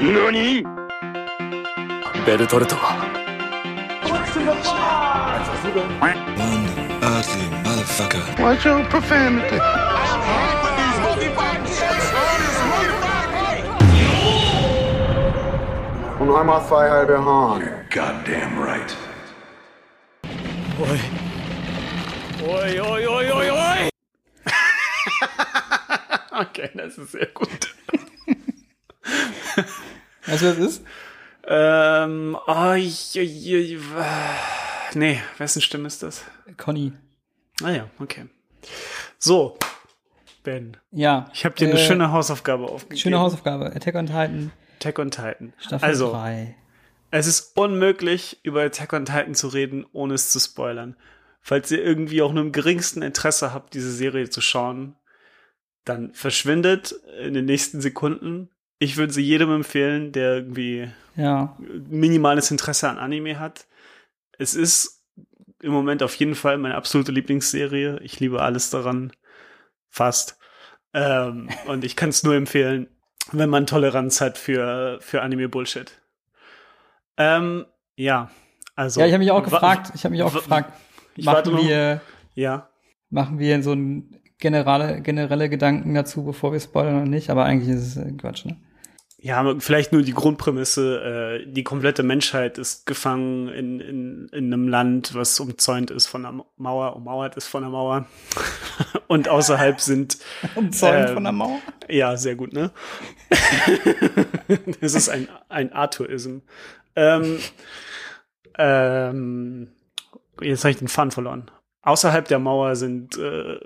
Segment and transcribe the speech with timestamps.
[0.00, 0.62] 何
[2.26, 3.24] ベルトルトは
[6.06, 6.22] One
[7.02, 8.22] ugly motherfucker.
[8.42, 9.58] Watch your profanity.
[16.18, 17.62] Und einmal zwei halbe Hahn.
[17.90, 18.96] Goddamn right.
[20.78, 21.00] Oi,
[22.80, 23.88] oi, oi, oi, oi.
[26.32, 27.74] okay, das ist sehr gut.
[30.31, 30.83] Weißt du, was das ist?
[31.47, 33.77] Ähm, oh, ich, ich, ich,
[34.93, 36.23] nee, wessen Stimme ist das?
[36.57, 36.93] Conny.
[37.63, 38.27] Ah ja, okay.
[39.17, 39.57] So,
[40.43, 41.29] Ben, Ja.
[41.33, 42.99] ich habe dir eine äh, schöne Hausaufgabe aufgegeben.
[42.99, 43.67] Schöne Hausaufgabe.
[43.75, 45.53] Attack on Titan, Attack on Titan.
[45.59, 46.55] Staffel also, 3.
[47.11, 50.95] es ist unmöglich, über Attack on Titan zu reden, ohne es zu spoilern.
[51.41, 54.95] Falls ihr irgendwie auch nur im geringsten Interesse habt, diese Serie zu schauen,
[55.85, 58.49] dann verschwindet in den nächsten Sekunden.
[58.83, 61.55] Ich würde sie jedem empfehlen, der irgendwie Ja.
[61.87, 63.67] minimales Interesse an Anime hat.
[64.39, 65.03] Es ist
[65.61, 67.99] im Moment auf jeden Fall meine absolute Lieblingsserie.
[68.01, 69.13] Ich liebe alles daran.
[69.91, 70.39] Fast.
[70.95, 72.87] Ähm, und ich kann es nur empfehlen,
[73.31, 75.91] wenn man Toleranz hat für, für Anime-Bullshit.
[77.17, 78.31] Ähm, ja,
[78.75, 78.99] also.
[79.01, 80.73] Ja, ich habe mich auch gefragt, ich habe mich auch gefragt,
[81.17, 82.01] machen wir,
[82.33, 82.67] Ja.
[83.11, 87.69] machen wir so ein generelle, generelle Gedanken dazu, bevor wir spoilern oder nicht, aber eigentlich
[87.77, 88.57] ist es Quatsch, ne?
[89.23, 94.67] Ja, vielleicht nur die Grundprämisse, äh, die komplette Menschheit ist gefangen in, in, in einem
[94.67, 98.07] Land, was umzäunt ist von einer Mauer, ummauert ist von einer Mauer.
[99.07, 100.17] Und außerhalb sind,
[100.55, 101.59] Umzäunt Ähm, von der Mauer?
[101.87, 102.71] ja, sehr gut, ne?
[104.81, 106.39] das ist ein, ein Arthurism.
[106.95, 107.37] Ähm,
[108.57, 109.71] ähm,
[110.41, 111.51] jetzt habe ich den Fun verloren.
[111.83, 113.59] Außerhalb der Mauer sind äh,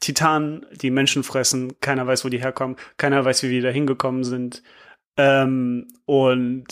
[0.00, 1.80] Titanen, die Menschen fressen.
[1.80, 2.76] Keiner weiß, wo die herkommen.
[2.96, 4.62] Keiner weiß, wie wir da hingekommen sind.
[5.18, 6.66] Ähm, und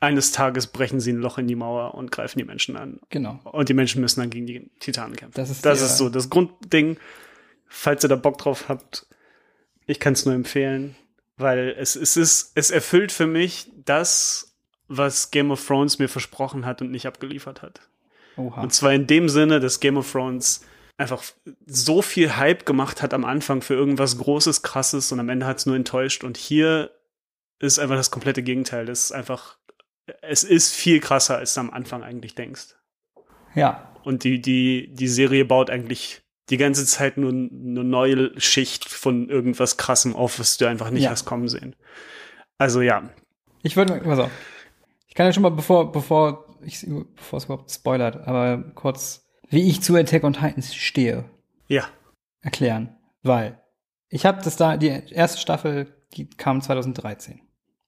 [0.00, 3.00] eines Tages brechen sie ein Loch in die Mauer und greifen die Menschen an.
[3.10, 3.38] Genau.
[3.44, 5.36] Und die Menschen müssen dann gegen die Titanen kämpfen.
[5.36, 6.96] Das ist das ist so das Grundding.
[7.66, 9.06] Falls ihr da Bock drauf habt,
[9.86, 10.96] ich kann es nur empfehlen,
[11.36, 14.56] weil es, es ist, es erfüllt für mich das,
[14.88, 17.82] was Game of Thrones mir versprochen hat und nicht abgeliefert hat.
[18.36, 18.62] Oha.
[18.62, 20.64] Und zwar in dem Sinne, dass Game of Thrones
[20.96, 21.22] einfach
[21.66, 25.58] so viel Hype gemacht hat am Anfang für irgendwas Großes, Krasses und am Ende hat
[25.58, 26.24] es nur enttäuscht.
[26.24, 26.90] Und hier
[27.60, 28.86] ist einfach das komplette Gegenteil.
[28.86, 29.58] Das ist einfach,
[30.22, 32.74] es ist viel krasser, als du am Anfang eigentlich denkst.
[33.54, 33.94] Ja.
[34.04, 39.28] Und die, die, die Serie baut eigentlich die ganze Zeit nur eine neue Schicht von
[39.28, 41.10] irgendwas Krassem auf, was du einfach nicht Ja.
[41.10, 41.76] hast kommen sehen.
[42.58, 43.10] Also ja,
[43.62, 43.94] Ich würde,
[44.24, 44.30] auf.
[45.06, 49.68] Ich kann ja schon mal, bevor, bevor ich, bevor es überhaupt spoilert, aber kurz, wie
[49.68, 51.24] ich zu Attack on Titans stehe,
[51.68, 51.84] ja,
[52.42, 52.96] erklären.
[53.22, 53.60] Weil
[54.08, 57.40] ich habe das da, die erste Staffel, die kam 2013.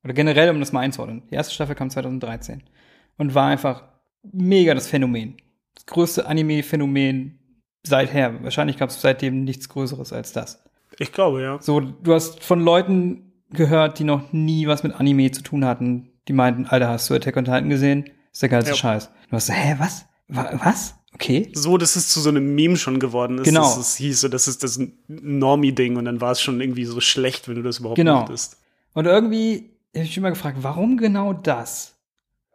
[0.04, 1.22] Oder generell, um das mal einzuordnen.
[1.30, 2.62] Die erste Staffel kam 2013.
[3.18, 3.84] Und war einfach
[4.32, 5.36] mega das Phänomen.
[5.74, 7.38] Das größte Anime-Phänomen
[7.86, 8.42] seither.
[8.42, 10.62] Wahrscheinlich gab es seitdem nichts Größeres als das.
[10.98, 11.58] ich glaube, ja.
[11.60, 16.08] So, du hast von Leuten gehört, die noch nie was mit Anime zu tun hatten,
[16.28, 18.10] die meinten, Alter, hast du Attack on Titan gesehen?
[18.32, 18.76] ist der geilste Ja.
[18.76, 19.10] Scheiß.
[19.28, 20.06] Du hast so, hä, was?
[20.28, 20.94] Wa was?
[21.14, 21.50] Okay.
[21.52, 23.44] so, dass es zu so einem Meme schon geworden ist.
[23.44, 23.60] Genau.
[23.60, 27.00] Dass es hieß, so, das ist das Normie-Ding und dann war es schon irgendwie so
[27.00, 28.20] schlecht, wenn du das überhaupt Genau.
[28.20, 28.56] mochtest.
[28.94, 31.98] Und irgendwie habe ich mich immer gefragt, warum genau das?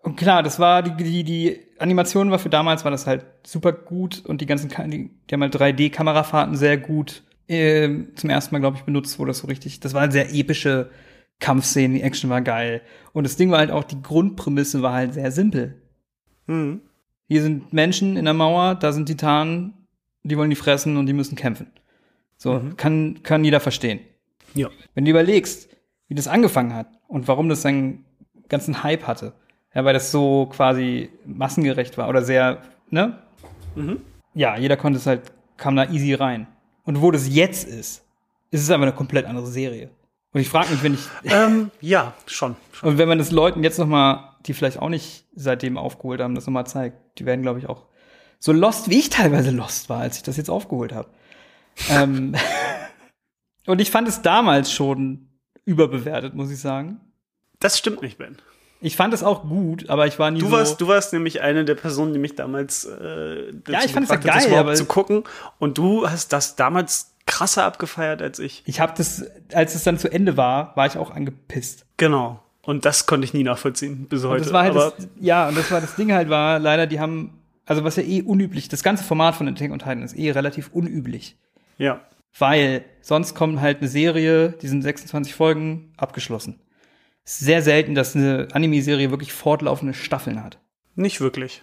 [0.01, 3.73] Und klar, das war die, die, die Animation war für damals war das halt super
[3.73, 8.59] gut und die ganzen, die, die haben halt 3D-Kamerafahrten sehr gut ähm, zum ersten Mal,
[8.59, 10.89] glaube ich, benutzt, wo das so richtig, das waren sehr epische
[11.39, 12.81] Kampfszenen, die Action war geil.
[13.13, 15.81] Und das Ding war halt auch, die Grundprämisse war halt sehr simpel.
[16.47, 16.81] Hm.
[17.27, 19.73] Hier sind Menschen in der Mauer, da sind Titanen,
[20.23, 21.67] die wollen die fressen und die müssen kämpfen.
[22.37, 23.99] So, kann, kann jeder verstehen.
[24.53, 24.69] Ja.
[24.93, 25.69] Wenn du überlegst,
[26.07, 28.05] wie das angefangen hat und warum das seinen
[28.49, 29.33] ganzen Hype hatte,
[29.73, 33.17] ja, weil das so quasi massengerecht war oder sehr, ne?
[34.33, 36.47] Ja, jeder konnte es halt, kam da easy rein.
[36.83, 38.03] Und wo das jetzt ist,
[38.49, 39.89] ist es einfach eine komplett andere Serie.
[40.31, 42.55] Und ich frage mich, wenn ich, Ähm, ja, schon.
[42.71, 42.89] schon.
[42.89, 46.35] und wenn man das Leuten jetzt noch mal, die vielleicht auch nicht seitdem aufgeholt haben,
[46.35, 47.85] das noch mal zeigt, die werden, glaube ich, auch
[48.39, 51.09] so lost, wie ich teilweise lost war, als ich das jetzt aufgeholt habe.
[51.89, 52.33] ähm,
[53.67, 55.26] und ich fand es damals schon
[55.67, 56.99] überbewertet, muss ich sagen.
[57.59, 58.37] Das stimmt nicht, Ben.
[58.79, 60.51] Ich fand es auch gut, aber ich war nie Du so.
[60.51, 64.09] warst, du warst nämlich eine der Personen, die mich damals äh, Ja, ich fand es
[64.09, 65.23] ja geil, aber- zu gucken.
[65.59, 68.63] Und du hast das damals krasser abgefeiert als ich.
[68.65, 71.85] ich habe das, als es dann zu Ende war, war ich auch angepisst.
[71.97, 72.39] Genau.
[72.61, 74.43] Und das konnte ich nie nachvollziehen bis Und heute.
[74.43, 77.39] das war halt das, ja, und das war das Ding halt war, leider, die haben,
[77.65, 80.69] also was ja eh unüblich, das ganze Format von Attack on Titan ist eh relativ
[80.71, 81.35] unüblich.
[81.79, 81.99] ja,
[82.39, 86.59] Weil sonst kommt halt eine Serie, die sind 26 Folgen, abgeschlossen.
[87.23, 90.59] sehr selten, dass eine Anime-Serie wirklich fortlaufende Staffeln hat.
[90.95, 91.61] Nicht wirklich.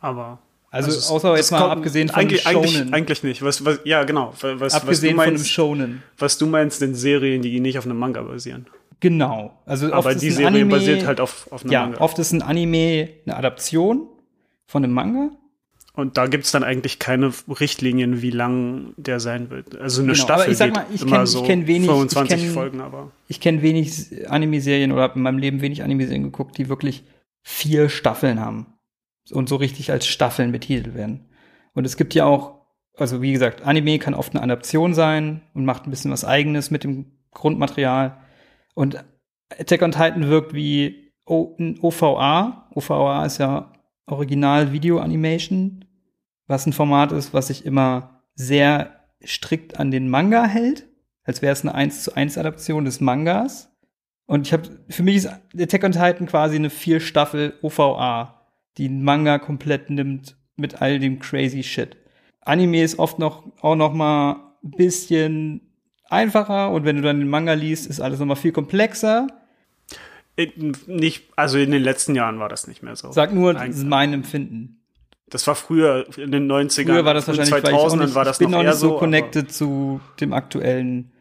[0.00, 0.40] Aber.
[0.70, 2.92] Also, es- außer jetzt mal abgesehen von eigentlich, einem eigentlich, Shonen.
[2.94, 3.42] eigentlich nicht.
[3.42, 4.34] Was, was, ja, genau.
[4.40, 6.02] Was, was, abgesehen du von einem meinst, Shonen.
[6.18, 8.66] was du meinst, sind Serien, die nicht auf einem Manga basieren.
[9.00, 9.58] Genau.
[9.64, 12.00] Also oft Aber die Serie Anime, basiert halt auf, auf einem Ja, Manga.
[12.00, 14.08] oft ist ein Anime eine Adaption
[14.66, 15.30] von einem Manga.
[15.98, 19.76] Und da gibt's dann eigentlich keine Richtlinien, wie lang der sein wird.
[19.76, 21.94] Also eine Genau, Staffel aber ich sag mal, ich kenn- ich so kenn wenig- ich
[21.94, 26.22] 25 kenn- Folgen, aber Ich kenne wenig Anime-Serien oder habe in meinem Leben wenig Anime-Serien
[26.22, 27.02] geguckt, die wirklich
[27.42, 28.66] vier Staffeln haben
[29.32, 31.28] und so richtig als Staffeln betitelt werden.
[31.74, 32.60] Und es gibt ja auch,
[32.96, 36.70] also wie gesagt, Anime kann oft eine Adaption sein und macht ein bisschen was Eigenes
[36.70, 38.18] mit dem Grundmaterial.
[38.74, 39.04] Und
[39.58, 42.68] Attack on Titan wirkt wie o ein OVA.
[42.74, 43.72] OVA ist ja
[44.06, 45.84] Original Video Animation,
[46.48, 50.88] was ein Format ist, was sich immer sehr strikt an den Manga hält
[51.28, 53.70] als wäre es eine 1 zu 1 Adaption des Mangas.
[54.24, 55.28] Und ich habe, für mich ist
[55.58, 58.46] Attack on Titan quasi eine vier Staffel OVA,
[58.78, 61.98] die den Manga komplett nimmt mit all dem crazy Shit.
[62.40, 65.60] Anime ist oft noch, auch noch mal ein bisschen
[66.08, 69.26] einfacher und wenn du dann den Manga liest, ist alles noch mal viel komplexer.
[70.34, 73.12] in, nicht, also in den letzten Jahren war das nicht mehr so.
[73.12, 74.77] Sag nur, das ist mein Empfinden.
[75.30, 76.86] Das war früher in den 90ern.
[76.86, 78.74] Früher war das wahrscheinlich, weil ich auch 2000ern nicht, war das ich bin noch nicht
[78.74, 81.12] so connected zu dem aktuellen.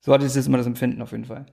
[0.00, 1.46] So hatte ich jetzt immer das Empfinden auf jeden Fall.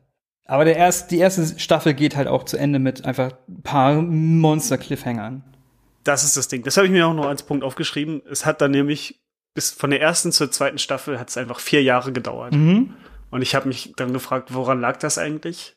[0.45, 4.01] Aber der erst, die erste Staffel geht halt auch zu Ende mit einfach ein paar
[4.01, 5.43] Monster-Cliffhangern.
[6.03, 6.63] Das ist das Ding.
[6.63, 8.23] Das habe ich mir auch noch als Punkt aufgeschrieben.
[8.29, 9.21] Es hat dann nämlich
[9.53, 12.53] bis von der ersten zur zweiten Staffel hat es einfach vier Jahre gedauert.
[12.53, 12.95] Mhm.
[13.29, 15.75] Und ich habe mich dann gefragt, woran lag das eigentlich?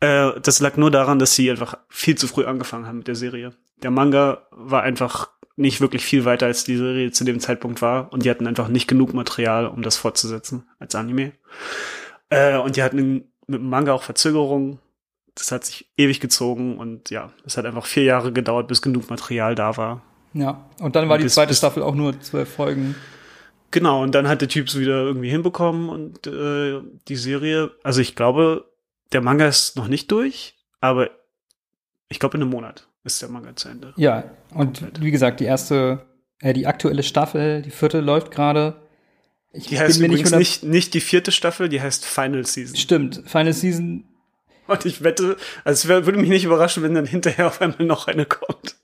[0.00, 3.14] Äh, das lag nur daran, dass sie einfach viel zu früh angefangen haben mit der
[3.14, 3.52] Serie.
[3.82, 8.12] Der Manga war einfach nicht wirklich viel weiter, als die Serie zu dem Zeitpunkt war.
[8.12, 11.32] Und die hatten einfach nicht genug Material, um das fortzusetzen als Anime.
[12.30, 14.78] Äh, und die hatten mit dem Manga auch Verzögerungen.
[15.34, 19.08] Das hat sich ewig gezogen und ja, es hat einfach vier Jahre gedauert, bis genug
[19.10, 20.02] Material da war.
[20.32, 20.68] Ja.
[20.80, 22.94] Und dann war die Bis- zweite bis- Staffel auch nur zwölf Folgen.
[23.70, 28.00] Genau, und dann hat der Typ es wieder irgendwie hinbekommen und äh, die Serie, also
[28.00, 28.64] ich glaube,
[29.12, 31.10] der Manga ist noch nicht durch, aber
[32.08, 33.92] ich glaube in einem Monat ist der Manga zu Ende.
[33.96, 34.24] Ja.
[34.54, 36.06] Und wie gesagt, die erste,
[36.40, 38.80] äh, die aktuelle Staffel, die vierte läuft gerade.
[39.52, 42.76] Ich Die heißt übrigens hundert- nicht, nicht die vierte Staffel, die heißt Final Season.
[42.76, 43.22] Stimmt.
[43.26, 44.04] Final Season
[44.68, 47.84] Und ich wette, also es wär, würde mich nicht überraschen, wenn dann hinterher auf einmal
[47.84, 48.76] noch eine kommt.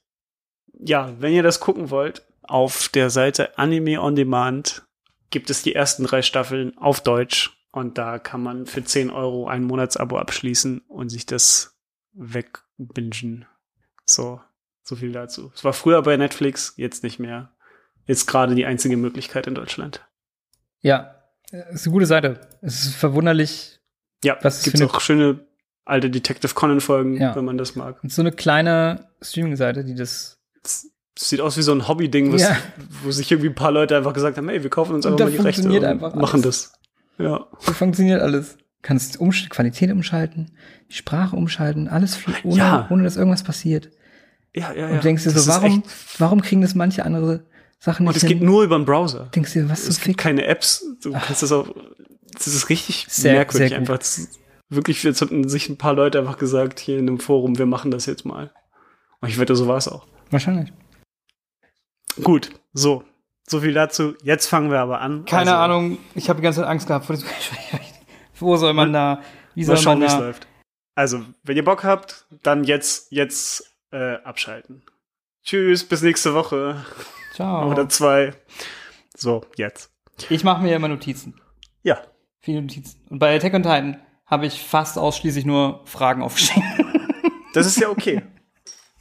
[0.79, 4.83] Ja, wenn ihr das gucken wollt, auf der Seite Anime on Demand
[5.31, 9.47] gibt es die ersten drei Staffeln auf Deutsch und da kann man für 10 Euro
[9.47, 11.77] ein Monatsabo abschließen und sich das
[12.15, 13.47] wegbingen.
[14.09, 14.41] So,
[14.83, 15.51] so viel dazu.
[15.55, 17.51] Es war früher bei Netflix, jetzt nicht mehr.
[18.07, 20.07] Jetzt gerade die einzige Möglichkeit in Deutschland.
[20.81, 21.17] Ja,
[21.51, 22.41] äh, ist eine gute Seite.
[22.63, 23.81] Es ist verwunderlich.
[24.23, 25.45] Ja, Was für eine- auch schöne
[25.85, 27.35] alte Detective Conan Folgen, Ja.
[27.35, 28.03] wenn man das mag.
[28.03, 30.39] Und so eine kleine Streaming-Seite, die das.
[30.63, 30.89] Es
[31.19, 32.57] sieht aus wie so ein Hobby-Ding, Ja.
[33.03, 35.25] wo sich irgendwie ein paar Leute einfach gesagt haben, hey, wir kaufen uns einfach da
[35.25, 36.43] mal die Rechte und machen alles.
[36.43, 36.73] das.
[37.19, 37.47] Ja.
[37.59, 38.57] So funktioniert alles.
[38.83, 40.53] Kannst umsch Qualität umschalten,
[40.91, 42.87] die Sprache umschalten, alles ohne, Ja.
[42.91, 43.91] ohne dass irgendwas passiert.
[44.57, 44.87] Ja, ja, ja.
[44.89, 45.83] Und du denkst dir so, warum,
[46.19, 47.45] warum kriegen das manche andere
[47.79, 49.29] Sachen Und nicht es geht nur über den Browser.
[49.35, 50.85] denkst dir, was Es gibt keine Apps.
[51.03, 51.69] Du kannst das auch.
[52.33, 53.99] Das ist richtig Sehr- merkwürdig sehr einfach.
[53.99, 54.29] Das
[54.69, 57.91] wirklich, jetzt hatten sich ein paar Leute einfach gesagt hier in einem Forum, wir machen
[57.91, 58.51] das jetzt mal.
[59.21, 60.07] Und ich wette, so war es auch.
[60.31, 60.73] Wahrscheinlich.
[62.23, 63.05] Gut, so.
[63.49, 64.15] So viel dazu.
[64.25, 65.25] Jetzt fangen wir aber an.
[65.25, 67.93] Keine Also, Ahnung, ich habe die ganze Zeit Angst gehabt vor diesem Gespräch.
[68.39, 69.23] Wo soll man da,
[69.55, 70.25] wie Mal soll schauen, wie man da?
[70.27, 70.47] läuft.
[70.97, 74.83] Also, wenn ihr Bock habt, dann jetzt, jetzt äh, abschalten.
[75.45, 76.85] Tschüss, bis nächste Woche.
[77.35, 77.71] Ciao.
[77.71, 78.33] Oder zwei.
[79.17, 79.93] So, jetzt.
[80.31, 81.41] Ich mache mir immer Notizen.
[81.83, 82.01] Ja.
[82.41, 83.01] Viele Notizen.
[83.11, 86.65] Und bei Attack on Titan habe ich fast ausschließlich nur Fragen aufgeschrieben.
[87.55, 88.21] Das ist ja okay.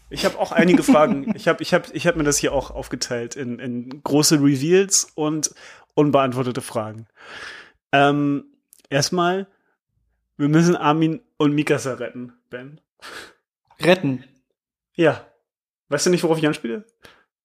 [0.09, 1.35] Ich habe auch einige Fragen.
[1.35, 5.11] Ich habe ich hab, ich hab mir das hier auch aufgeteilt in, in große Reveals
[5.13, 5.53] und
[5.93, 7.07] unbeantwortete Fragen.
[7.91, 8.45] Ähm,
[8.89, 9.47] erstmal,
[10.37, 12.79] wir müssen Armin und Mikasa retten, Ben.
[13.81, 14.23] Retten.
[14.95, 15.25] Ja.
[15.89, 16.85] Weißt du nicht, worauf ich anspiele?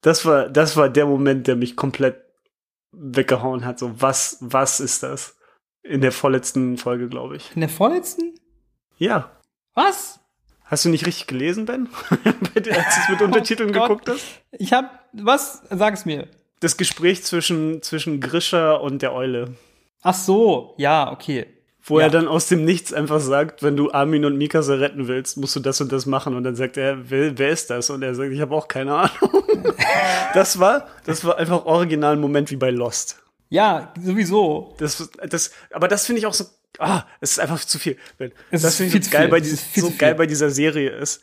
[0.01, 2.23] Das war, das war der Moment, der mich komplett
[2.93, 3.79] weggehauen hat.
[3.79, 5.37] So, was, was ist das?
[5.83, 7.55] In der vorletzten Folge, glaube ich.
[7.55, 8.35] In der vorletzten?
[8.97, 9.31] Ja.
[9.75, 10.21] Was?
[10.65, 11.89] Hast du nicht richtig gelesen, Ben?
[12.11, 14.25] Als du es mit Untertiteln Oh geguckt hast?
[14.53, 15.63] Ich hab, was?
[15.71, 16.29] Sag es mir.
[16.61, 19.57] Das Gespräch zwischen, zwischen Grisha und der Eule.
[20.03, 21.47] Ach so, ja, okay.
[21.83, 22.07] Wo Ja.
[22.07, 25.57] er dann aus dem Nichts einfach sagt, wenn du Armin und Mikasa retten willst, musst
[25.57, 26.35] du das und das machen.
[26.37, 27.89] Und dann sagt er, wer, wer ist das?
[27.91, 29.45] Und er sagt, ich habe auch keine Ahnung.
[30.35, 33.19] das war, das war einfach original ein Moment wie bei Lost.
[33.49, 34.75] Ja, sowieso.
[34.79, 36.45] Das, das, aber das finde ich auch so
[36.79, 37.97] ah, es ist einfach zu viel.
[38.51, 39.31] Es das finde ich zu geil viel.
[39.31, 39.49] bei, die,
[39.81, 41.23] so geil bei dieser Serie ist.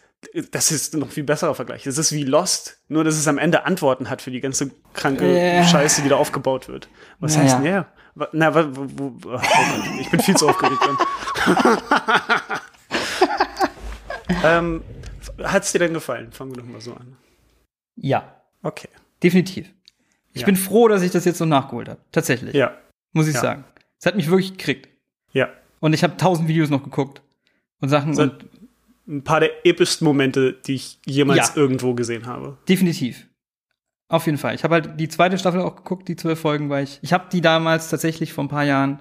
[0.51, 1.85] Das ist noch viel besserer Vergleich.
[1.87, 5.25] Es ist wie Lost, nur dass es am Ende Antworten hat für die ganze kranke
[5.37, 5.63] Ja.
[5.63, 6.89] Scheiße, die da aufgebaut wird.
[7.19, 7.43] Was Naja.
[7.45, 7.81] heißt denn ja?
[7.81, 7.87] Wa-
[8.31, 9.39] Na, wo, wo, oh
[9.99, 10.79] ich bin viel zu aufgeregt.
[14.43, 14.83] Ähm,
[15.43, 16.31] hat's dir denn gefallen?
[16.31, 17.15] Fangen wir doch mal so an.
[17.95, 18.89] Ja, Okay.
[19.23, 19.71] definitiv.
[20.33, 20.45] Ich Ja.
[20.45, 21.99] bin froh, dass ich das jetzt so nachgeholt habe.
[22.11, 22.53] Tatsächlich.
[22.53, 22.77] Ja,
[23.13, 23.41] Muss ich Ja.
[23.41, 23.63] sagen.
[23.99, 24.89] Es hat mich wirklich gekriegt.
[25.33, 25.49] ja.
[25.79, 27.21] Und ich habe tausend Videos noch geguckt
[27.81, 28.45] und Sachen So- und
[29.07, 31.55] Ein paar der epischsten Momente, die ich jemals Ja.
[31.55, 32.57] irgendwo gesehen habe.
[32.67, 33.26] definitiv.
[34.09, 34.55] Auf jeden Fall.
[34.55, 37.25] Ich habe halt die zweite Staffel auch geguckt, die zwölf Folgen, weil ich, ich habe
[37.31, 38.99] die damals tatsächlich vor ein paar Jahren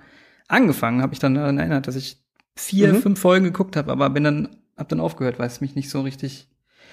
[0.48, 2.18] angefangen, habe ich dann daran erinnert, dass ich
[2.56, 3.02] vier, Mhm.
[3.02, 6.00] fünf Folgen geguckt habe, aber bin dann, hab dann aufgehört, weil es mich nicht so
[6.00, 6.48] richtig.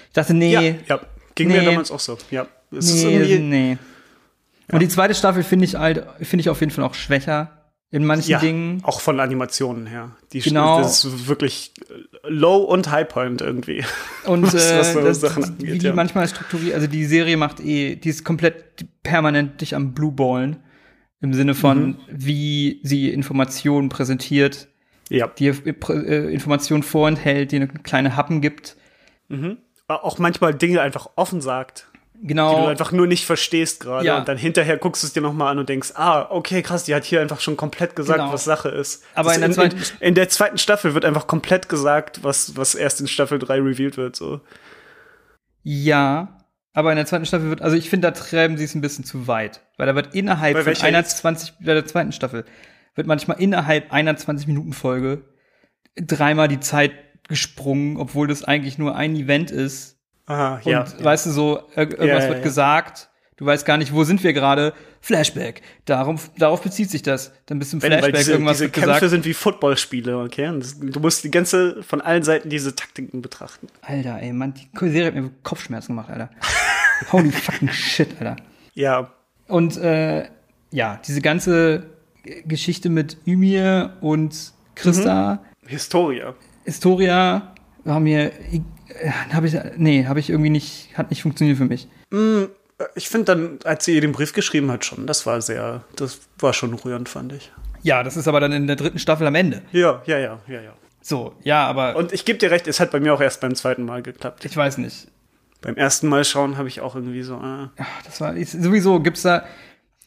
[0.07, 0.99] Ich dachte, nee, Ja, ja.
[1.35, 1.65] Ging mir Nee.
[1.65, 2.17] damals auch so.
[2.29, 2.45] Ja.
[2.71, 3.77] Es ist nee, irgendwie, nee.
[4.71, 7.62] Und die zweite Staffel finde ich halt, finde ich auf jeden Fall auch schwächer
[7.93, 8.81] in manchen ja, Dingen.
[8.83, 10.11] auch von Animationen her.
[10.33, 10.79] Die Genau.
[10.79, 11.73] Das ist wirklich
[12.27, 13.83] Low und High Point irgendwie.
[14.25, 15.93] Und was- äh, was so das, Sachen wie angeht, die ja.
[15.93, 20.57] manchmal strukturiert, also die Serie macht eh, die ist komplett permanent dich am Blueballen.
[21.21, 21.97] Im Sinne von, Mhm.
[22.09, 24.67] wie sie Informationen präsentiert,
[25.09, 25.27] Ja.
[25.27, 28.75] die äh, Informationen vorenthält, die eine kleine Happen gibt.
[29.87, 32.67] Auch manchmal Dinge einfach offen sagt, die du Genau.
[32.67, 34.05] einfach nur nicht verstehst gerade.
[34.05, 34.17] Ja.
[34.19, 36.95] Und dann hinterher guckst du es dir nochmal an und denkst, ah, okay, krass, die
[36.95, 38.31] hat hier einfach schon komplett gesagt, Genau.
[38.31, 39.03] was Sache ist.
[39.13, 42.23] Aber Das in der in, zweiten- in, in der zweiten Staffel wird einfach komplett gesagt,
[42.23, 44.15] was, was erst in Staffel 3 revealed wird.
[44.15, 44.41] So.
[45.63, 46.39] Ja.
[46.75, 49.03] Aber in der zweiten Staffel wird, also ich finde, da treiben sie es ein bisschen
[49.05, 49.61] zu weit.
[49.77, 51.17] Weil da wird innerhalb von einer jetzt?
[51.17, 52.45] 20, bei der zweiten Staffel,
[52.95, 55.23] wird manchmal innerhalb einer 20-Minuten-Folge
[55.95, 56.93] dreimal die Zeit
[57.27, 59.99] gesprungen, obwohl das eigentlich nur ein Event ist.
[60.25, 60.85] Aha, Und ja.
[60.99, 62.43] weißt du so, ir irgendwas ja, wird ja.
[62.43, 64.73] gesagt, du weißt gar nicht, wo sind wir gerade.
[65.01, 65.61] Flashback.
[65.83, 67.33] Darum, darauf bezieht sich das.
[67.45, 69.09] Dann bist du im Wenn, Flashback, weil diese, irgendwas diese wird Kämpfe gesagt.
[69.09, 70.47] sind wie Footballspiele, okay?
[70.47, 73.67] Und das, du musst die ganze, von allen Seiten diese Taktiken betrachten.
[73.81, 76.29] Alter, ey, Mann, die Serie hat mir Kopfschmerzen gemacht, Alter.
[77.11, 78.37] Holy fucking shit, Alter.
[78.75, 79.11] Ja,
[79.47, 80.29] Und äh,
[80.71, 81.87] ja, diese ganze
[82.45, 86.33] Geschichte mit Ymir und Christa, Historia.
[86.63, 87.53] Historia,
[87.83, 88.61] war mir, äh,
[89.31, 91.87] habe ich, nee, habe ich irgendwie nicht, hat nicht funktioniert für mich.
[92.95, 96.21] Ich finde dann, als sie ihr den Brief geschrieben hat, schon, das war sehr, das
[96.39, 97.51] war schon rührend, fand ich.
[97.81, 99.61] Ja, das ist aber dann in der dritten Staffel am Ende.
[99.71, 100.73] Ja, ja, ja, ja, ja.
[101.01, 103.55] So, ja, aber Und ich gebe dir recht, es hat bei mir auch erst beim
[103.55, 104.45] zweiten Mal geklappt.
[104.45, 105.07] ich weiß nicht.
[105.61, 107.67] Beim ersten Mal schauen habe ich auch irgendwie so, äh,
[108.05, 109.45] Das war sowieso gibt's da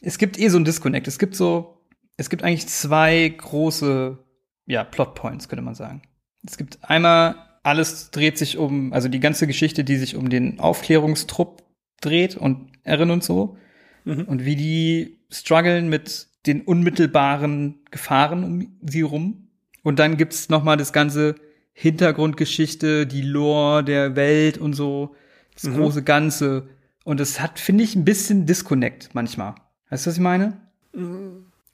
[0.01, 1.07] es gibt eh so ein Disconnect.
[1.07, 1.81] Es gibt so
[2.17, 4.17] es gibt eigentlich zwei große
[4.65, 6.01] ja Plotpoints könnte man sagen.
[6.45, 7.35] Es gibt einmal
[7.67, 11.63] alles dreht sich um also die ganze Geschichte, die sich um den Aufklärungstrupp
[12.01, 13.57] dreht und Erin und so
[14.05, 19.49] und wie die strugglen mit den unmittelbaren Gefahren um sie rum.
[19.83, 21.35] Und dann gibt's noch mal das ganze
[21.73, 25.15] Hintergrundgeschichte, die Lore der Welt und so,
[25.53, 26.69] das große Ganze.
[27.03, 29.55] Und es hat, finde ich, ein bisschen Disconnect manchmal.
[29.89, 30.57] Weißt du, was ich meine?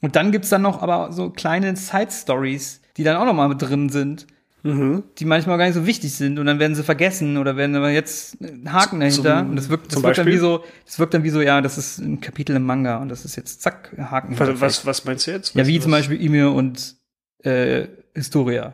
[0.01, 3.61] Und dann gibt's dann noch aber so kleine Side-Stories, die dann auch noch mal mit
[3.61, 4.25] drin sind,
[4.65, 7.89] die manchmal gar nicht so wichtig sind und dann werden sie vergessen oder werden aber
[7.91, 9.39] jetzt ein Haken dahinter.
[9.39, 11.59] Zum- und das wirkt, das wirkt dann wie so, das wirkt dann wie so, ja,
[11.59, 14.39] das ist ein Kapitel im Manga und das ist jetzt zack, Haken.
[14.39, 15.53] was, was, was meinst du jetzt?
[15.53, 16.95] ja, wie Was- zum Beispiel Ymir und
[17.43, 18.73] äh, Historia.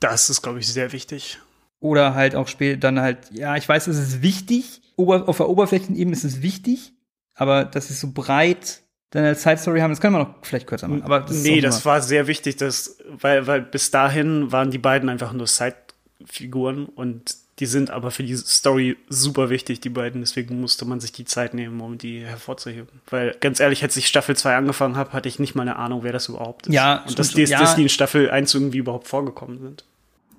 [0.00, 1.38] Das ist, glaube ich, sehr wichtig.
[1.80, 5.48] Oder halt auch später dann halt, ja, ich weiß, es ist wichtig, Ober auf der
[5.48, 6.94] Oberflächenebene ist es wichtig,
[7.34, 10.66] aber dass es so breit dann als Side Story haben, das kann man noch vielleicht
[10.66, 11.02] kürzer machen.
[11.02, 15.08] Aber das nee, das war sehr wichtig, dass, weil, weil bis dahin waren die beiden
[15.08, 20.20] einfach nur Side-Figuren und die sind aber für die Story super wichtig, die beiden.
[20.20, 23.00] Deswegen musste man sich die Zeit nehmen, um die hervorzuheben.
[23.10, 26.04] Weil, ganz ehrlich, als ich Staffel 2 angefangen habe, hatte ich nicht mal eine Ahnung,
[26.04, 26.74] wer das überhaupt ist.
[26.74, 27.42] Ja, und dass die.
[27.42, 27.58] Ja.
[27.58, 29.84] dass die in Staffel 1 irgendwie überhaupt vorgekommen sind.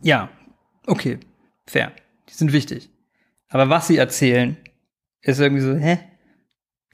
[0.01, 0.29] Ja,
[0.87, 1.19] okay,
[1.67, 1.91] fair.
[2.29, 2.89] Die sind wichtig.
[3.49, 4.55] Aber was sie erzählen,
[5.21, 5.99] ist irgendwie so, hä?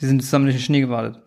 [0.01, 1.21] Die sind zusammen durch den Schnee gewartet.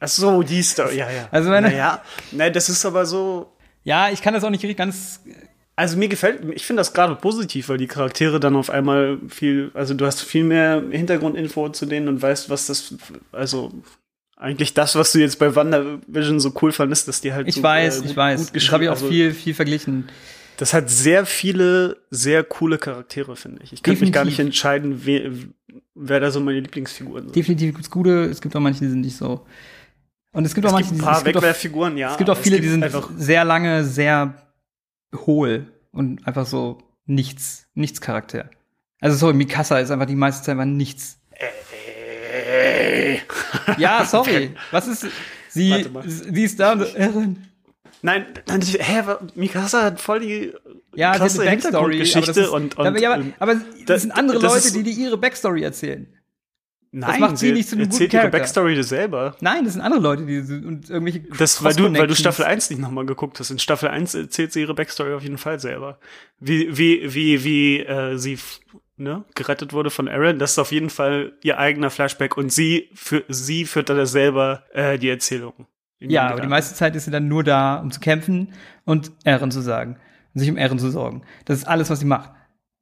[0.00, 1.28] Ach so, die Story, ja, ja.
[1.30, 3.52] Also meine- naja, nein, das ist aber so,
[3.84, 5.20] Ja, ich kann das auch nicht ganz.
[5.76, 9.70] Also mir gefällt, ich finde das gerade positiv, weil die Charaktere dann auf einmal viel,
[9.74, 12.94] also du hast viel mehr Hintergrundinfo zu denen und weißt, was das,
[13.30, 13.72] also
[14.36, 17.62] eigentlich das, was du jetzt bei WandaVision so cool fandest, dass die halt Ich so,
[17.62, 18.46] weiß, äh, gut, ich weiß.
[18.52, 20.08] gut Das habe ich auch also, viel, viel verglichen.
[20.56, 23.72] Das hat sehr viele, sehr coole Charaktere, finde ich.
[23.74, 25.30] Ich könnte mich gar nicht entscheiden, wer,
[25.94, 27.36] wer da so meine Lieblingsfiguren sind.
[27.36, 29.46] Definitiv gibt's gute, es gibt auch manche, die sind nicht so.
[30.36, 32.10] Und es gibt auch Es manche, gibt ein die paar es gibt auch, Wegwerffiguren, ja.
[32.12, 34.34] es gibt auch aber viele, die sind einfach sehr lange, sehr
[35.26, 38.50] hohl und einfach so nichts, nichts Charakter.
[39.00, 41.18] Also sorry, Mikasa ist einfach die meiste Zeit einfach nichts.
[43.78, 44.54] Ja, sorry.
[44.70, 45.06] Was ist
[45.48, 45.86] sie?
[46.04, 47.46] Sie ist da Erin.
[48.02, 49.02] Nein, nein, die- hä,
[49.34, 50.52] Mikasa hat voll die
[50.94, 54.12] Ja, eine Backstory, aber Hintergrundgeschichte ist, und, und aber, ja, aber, aber das- das sind
[54.12, 56.06] andere das Leute, ist- die dir ihre Backstory erzählen.
[57.00, 58.30] Nein, macht sie nicht zu einem erzählt guten ihre.
[58.30, 59.36] Backstory selber.
[59.40, 62.14] Nein, das sind andere Leute, die und irgendwelche Das, weil du, weil du.
[62.14, 63.50] Staffel 1 nicht nochmal geguckt hast.
[63.50, 65.98] In Staffel 1 erzählt sie ihre Backstory auf jeden Fall selber.
[66.40, 68.38] Wie, wie, wie, wie äh, sie
[68.96, 72.90] ne, gerettet wurde von Aaron, das ist auf jeden Fall ihr eigener Flashback und sie
[72.94, 75.66] für sie führt dann selber äh, die Erzählung.
[75.98, 78.52] Ja, aber die meiste Zeit ist sie dann nur da, um zu kämpfen
[78.84, 79.96] und Ehren zu sagen.
[80.34, 81.22] Und sich um Ehren zu sorgen.
[81.46, 82.30] Das ist alles, was sie macht.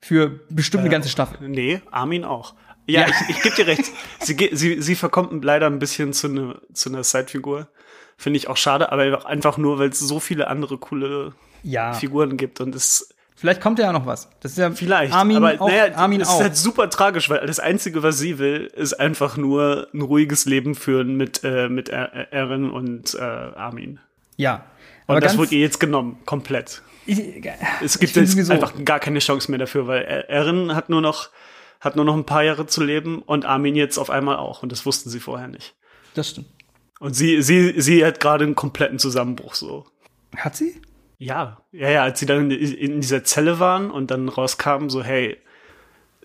[0.01, 1.49] Für bestimmt eine ganze Staffel.
[1.49, 2.55] Nee, Armin auch.
[2.87, 3.07] Ja, Ja.
[3.09, 3.85] ich, ich gebe dir recht.
[4.21, 7.69] Sie, sie, sie verkommt leider ein bisschen zu einer zu einer Sidefigur.
[8.17, 11.93] Finde ich auch schade, aber einfach nur, weil es so viele andere coole Ja.
[11.95, 14.29] Figuren gibt und es Vielleicht kommt ja noch was.
[14.41, 15.69] Das ist ja Vielleicht, Armin aber auch.
[15.69, 16.37] naja, Armin es auch.
[16.37, 20.45] ist halt super tragisch, weil das Einzige, was sie will, ist einfach nur ein ruhiges
[20.47, 23.99] Leben führen mit, äh, mit Er- Erin und äh, Armin.
[24.37, 24.65] ja.
[25.07, 26.81] Und Aber das ganz, wurde ihr jetzt genommen, komplett.
[27.05, 27.19] ich,
[27.83, 31.03] Es ich gibt jetzt einfach gar keine Chance mehr dafür, weil Er- Erin hat nur
[31.03, 31.29] noch
[31.85, 34.73] hat nur noch ein paar Jahre zu leben und Armin jetzt auf einmal auch und
[34.73, 35.75] das wussten sie vorher nicht.
[36.15, 36.49] Das stimmt.
[36.99, 39.85] Und sie sie sie hat gerade einen kompletten Zusammenbruch so.
[40.37, 40.81] Hat sie?
[41.19, 45.39] Ja, ja, ja, als sie dann in, dieser Zelle waren und dann rauskamen, so, hey,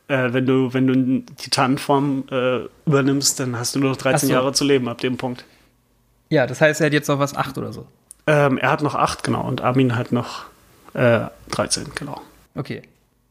[0.08, 4.16] äh, wenn du, wenn du eine Titanenform äh, übernimmst, dann hast du nur noch 13
[4.16, 4.34] Ach so.
[4.34, 5.46] Jahre zu leben ab dem Punkt.
[6.30, 7.86] Ja, das heißt, er hat jetzt noch was acht oder so.
[8.28, 10.46] Ähm, er hat noch acht, genau, und Armin hat noch
[10.94, 12.22] äh, 13, genau.
[12.56, 12.82] Okay.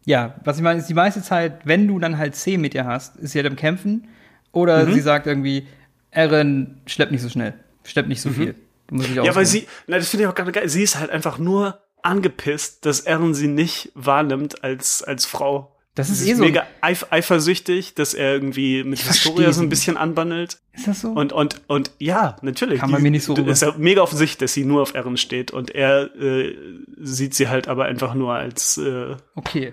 [0.08, 2.86] Ja, was ich meine, ist die meiste Zeit, wenn du dann halt C mit ihr
[2.86, 4.08] hast, ist sie halt am Kämpfen.
[4.52, 4.94] Oder Mhm.
[4.94, 5.66] sie sagt irgendwie,
[6.10, 7.52] Erin, schlepp nicht so schnell.
[7.84, 8.54] Schlepp nicht so viel.
[8.86, 9.24] Du musst dich Mhm.
[9.24, 11.78] Ja, weil sie, na, das finde ich auch ganz geil, sie ist halt einfach nur
[12.02, 15.74] angepisst, dass Aaron sie nicht wahrnimmt als, als Frau.
[15.94, 16.44] Das ist sie eh so.
[16.44, 20.58] mega eif eifersüchtig, dass er irgendwie mit Historia so ein bisschen anbandelt.
[20.72, 21.08] Ist das so?
[21.10, 22.78] Und, und, und ja, natürlich.
[22.80, 25.16] Kann man mir nicht so rüber- ist ja mega offensichtlich, dass sie nur auf Erin
[25.16, 26.54] steht und er äh,
[26.98, 29.72] sieht sie halt aber einfach nur als, äh, okay.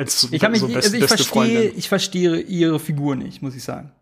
[0.00, 3.54] Als Ich habe mich, so best, also ich verstehe, ich verstehe ihre Figur nicht, muss
[3.54, 3.92] ich sagen.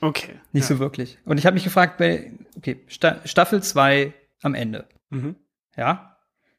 [0.00, 0.34] Okay.
[0.52, 0.76] Nicht ja.
[0.76, 1.18] so wirklich.
[1.24, 4.86] Und ich habe mich gefragt, bei, okay, Sta Staffel 2 am Ende.
[5.10, 5.36] Mhm.
[5.76, 6.16] Ja?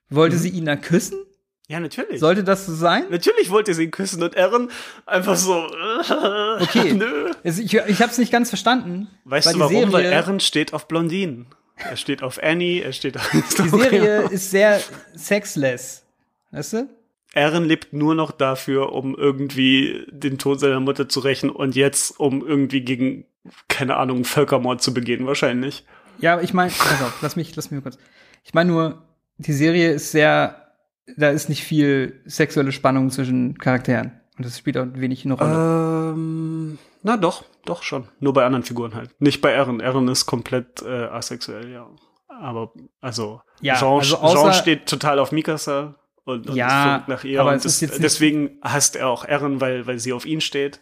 [0.10, 1.20] Wollte sie ihn dann küssen?
[1.68, 2.20] Ja, natürlich.
[2.22, 3.04] Sollte das so sein?
[3.10, 4.70] natürlich wollte sie ihn küssen und Erin
[5.06, 5.54] einfach so,
[6.60, 6.94] Okay.
[6.94, 7.32] nö.
[7.44, 9.08] Also ich ich habe es nicht ganz verstanden.
[9.26, 9.92] Weißt weil du warum?
[9.92, 11.48] Weil Serie- Erin steht auf Blondinen.
[11.76, 14.82] Er steht auf Annie, er steht auf Die Serie ist sehr
[15.16, 16.04] sexless.
[16.52, 16.90] Weißt du?
[17.36, 22.20] Aaron lebt nur noch dafür, um irgendwie den Tod seiner Mutter zu rächen und jetzt,
[22.20, 23.26] um irgendwie gegen,
[23.68, 25.86] keine Ahnung, Völkermord zu begehen, wahrscheinlich.
[26.20, 27.98] Ja, aber ich meine, pass auf, lass mich, lass mich mal kurz.
[28.44, 29.04] Ich meine nur,
[29.38, 30.74] die Serie ist sehr,
[31.16, 34.14] da ist nicht viel sexuelle Spannung zwischen Charakteren.
[34.38, 36.14] Und das spielt auch wenig eine Rolle.
[36.14, 38.08] Ähm, na doch, doch schon.
[38.20, 39.10] Nur bei anderen Figuren halt.
[39.20, 39.82] Nicht bei Aaron.
[39.82, 41.88] Aaron ist komplett äh, asexuell, ja.
[42.28, 45.96] Aber, also, Ja, Jean, also Jean steht total auf Mikasa
[46.28, 47.40] und, und Ja, nach ihr.
[47.42, 50.80] aber und das, deswegen hasst er auch Aaron, weil, weil sie auf ihn steht.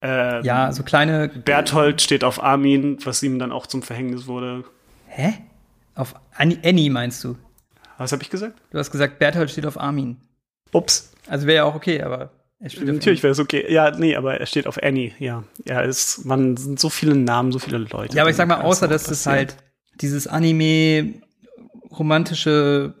[0.00, 1.28] Ähm, ja, so kleine.
[1.28, 4.64] Berthold steht auf Armin, was ihm dann auch zum Verhängnis wurde.
[5.08, 5.34] Hä?
[5.94, 7.36] Auf Annie, Annie meinst du?
[7.98, 8.54] Was habe ich gesagt?
[8.70, 10.18] Du hast gesagt, Berthold steht auf Armin.
[10.72, 11.12] Ups.
[11.26, 12.30] Also wäre ja auch okay, aber
[12.60, 13.66] er steht auf Natürlich wäre es okay.
[13.72, 15.42] Ja, nee, aber er steht auf Annie, ja.
[15.64, 18.14] Ja, es man sind so viele Namen, so viele Leute.
[18.14, 19.36] Ja, aber ich sag mal, außer dass es passieren.
[19.38, 19.56] halt
[19.94, 21.14] dieses Anime
[21.90, 22.94] romantische,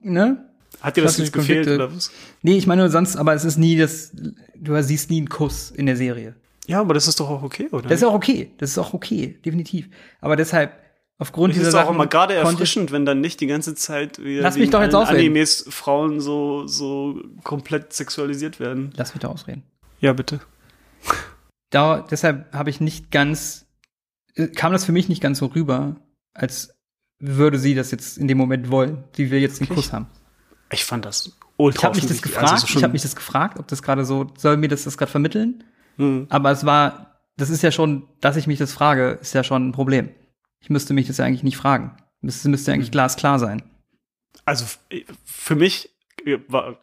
[0.00, 0.47] ne?
[0.80, 1.74] Hat dir das jetzt gefehlt Konflikte.
[1.84, 2.10] oder was?
[2.42, 4.12] Nee, ich meine nur sonst, aber es ist nie das,
[4.56, 6.34] du siehst nie einen Kuss in der Serie.
[6.66, 7.88] Ja, aber das ist doch auch okay, oder?
[7.88, 9.88] Das ist auch okay, das ist auch okay, definitiv.
[10.20, 10.72] Aber deshalb,
[11.18, 14.22] aufgrund es dieser ist auch Sachen immer gerade erfrischend, wenn dann nicht die ganze Zeit
[14.22, 15.18] wieder Lass wie mich doch jetzt ausreden.
[15.18, 18.92] Animes Frauen so so komplett sexualisiert werden.
[18.96, 19.62] Lass mich da ausreden.
[20.00, 20.40] Ja, bitte.
[21.70, 23.66] Da, deshalb habe ich nicht ganz,
[24.36, 25.96] äh, kam das für mich nicht ganz so rüber,
[26.32, 26.74] als
[27.18, 29.04] würde sie das jetzt in dem Moment wollen.
[29.14, 29.84] Sie will jetzt den Wirklich?
[29.84, 30.06] Kuss haben.
[30.70, 32.34] Ich fand das ultra Ich habe mich das offensichtlich.
[32.34, 34.98] gefragt, Also ich habe mich das gefragt, ob das gerade so, soll mir das das
[34.98, 35.64] gerade vermitteln?
[35.96, 36.26] Hm.
[36.28, 39.68] Aber es war, das ist ja schon, dass ich mich das frage, ist ja schon
[39.68, 40.10] ein Problem.
[40.60, 41.96] Ich müsste mich das ja eigentlich nicht fragen.
[42.20, 43.62] Müsste, müsste eigentlich glasklar sein.
[44.44, 44.78] Also f-
[45.24, 45.90] für mich
[46.24, 46.78] äh, war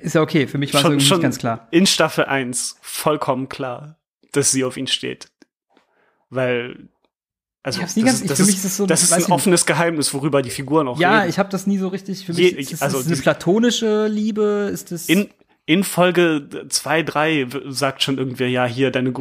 [0.00, 1.68] Ist ja okay, für mich war es schon, irgendwie schon nicht ganz klar.
[1.70, 3.98] in Staffel 1 vollkommen klar,
[4.32, 5.30] dass sie auf ihn steht.
[6.30, 6.88] Weil,
[7.62, 9.02] also, Ich hab's nie das, ganz- ist, ich- das, für mich ist, es so, das
[9.02, 9.30] ist ein nicht.
[9.30, 11.30] offenes Geheimnis, worüber die Figuren auch Ja, reden.
[11.30, 14.06] ich habe das nie so richtig, für mich Je- ist, ist also das eine platonische
[14.08, 15.28] Liebe, ist das in,
[15.64, 19.12] in Folge 2, 3 sagt schon irgendwer, ja, hier deine,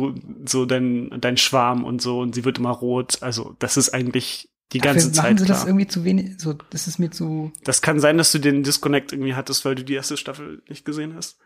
[0.48, 3.20] so dein, dein Schwarm und so, und sie wird immer rot.
[3.22, 5.68] Also, das ist eigentlich die ganze Dafür Zeit machen sie das klar.
[5.68, 9.12] irgendwie zu wenig, so, das ist mir zu, Das kann sein, dass du den Disconnect
[9.12, 11.38] irgendwie hattest, weil du die erste Staffel nicht gesehen hast.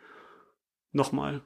[0.93, 1.41] Nochmal.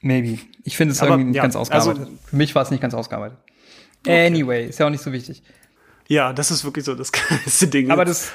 [0.00, 0.38] maybe.
[0.64, 2.02] Ich finde es irgendwie nicht ja, ganz ausgearbeitet.
[2.04, 3.38] also- Für mich war es nicht ganz ausgearbeitet.
[4.08, 5.42] Anyway, ist ja auch nicht so wichtig.
[6.08, 7.90] Ja, das ist wirklich so das geilste Ding.
[7.90, 8.32] Aber das,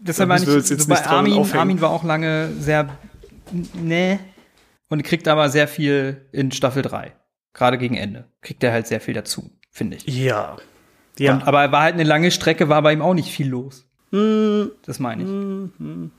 [0.00, 1.60] deshalb Da meine ich, jetzt so bei nicht Armin, aufhängen.
[1.60, 2.88] Armin war auch lange sehr,
[3.74, 4.18] ne,
[4.88, 7.12] und kriegt aber sehr viel in Staffel 3.
[7.54, 8.24] Gerade gegen Ende.
[8.40, 10.06] Kriegt er halt sehr viel dazu, finde ich.
[10.06, 10.56] ja.
[11.18, 11.32] Ja.
[11.34, 13.88] Und, aber war halt eine lange Strecke, war bei ihm auch nicht viel los.
[14.12, 15.28] Hm, Das meine ich.
[15.28, 16.12] hm,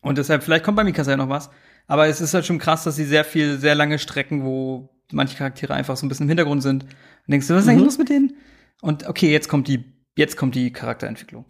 [0.00, 1.50] Und deshalb, vielleicht kommt bei Mikasa ja noch was.
[1.86, 5.36] Aber es ist halt schon krass, dass sie sehr viel, sehr lange Strecken, wo manche
[5.36, 6.84] Charaktere einfach so ein bisschen im Hintergrund sind.
[6.84, 6.92] Und
[7.28, 7.70] denkst du, was ist Mhm.
[7.72, 8.36] eigentlich los mit denen?
[8.80, 9.84] Und okay, jetzt kommt die,
[10.16, 11.44] jetzt kommt die Charakterentwicklung.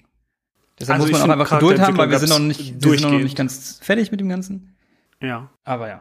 [0.78, 3.10] Deshalb Also muss man auch einfach Geduld haben, weil wir sind noch nicht, wir sind
[3.10, 4.76] noch nicht ganz fertig mit dem Ganzen.
[5.20, 5.50] ja.
[5.64, 6.00] Aber ja.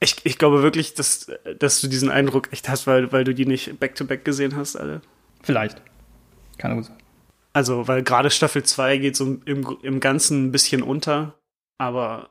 [0.00, 1.26] Ich, ich glaube wirklich, dass,
[1.58, 5.00] dass du diesen Eindruck echt hast, weil, weil du die nicht back-to-back gesehen hast, alle.
[5.42, 5.82] Vielleicht.
[6.56, 6.96] Kann gut sein.
[7.52, 11.34] Also, weil gerade Staffel 2 geht so im, im Ganzen ein bisschen unter,
[11.78, 12.30] aber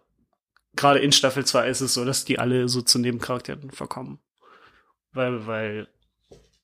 [0.78, 4.20] gerade in Staffel 2 ist es so, dass die alle so zu Nebencharakteren verkommen.
[5.14, 5.88] Weil, weil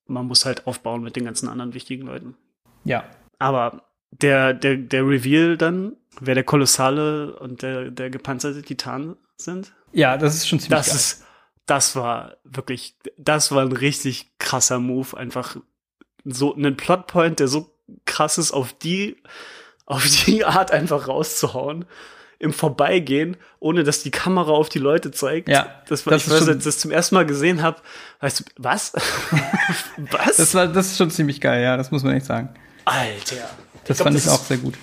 [0.06, 2.36] man muss halt aufbauen mit den ganzen anderen wichtigen Leuten.
[2.84, 3.06] Ja.
[3.40, 9.74] Aber der, der, der Reveal dann, wer der kolossale und der, der gepanzerte Titan sind,
[9.92, 10.96] Ja, das ist schon ziemlich das geil.
[10.96, 11.26] ist,
[11.66, 15.58] das war wirklich, das war ein richtig krasser Move, einfach
[16.26, 17.76] so einen Plotpoint, der so
[18.06, 19.18] krass ist, auf die,
[19.86, 21.86] auf die Art einfach rauszuhauen.
[22.40, 25.48] Im Vorbeigehen, ohne dass die Kamera auf die Leute zeigt.
[25.50, 27.78] Ja, das war, das ich weiß, schon- als ich das zum ersten Mal gesehen habe,
[28.20, 28.94] weißt du, was?
[30.12, 30.38] was?
[30.38, 32.50] das war, das ist schon ziemlich geil, ja, das muss man echt sagen.
[32.86, 33.36] Alter.
[33.86, 34.76] Das glaub, fand ich das auch ist sehr gut.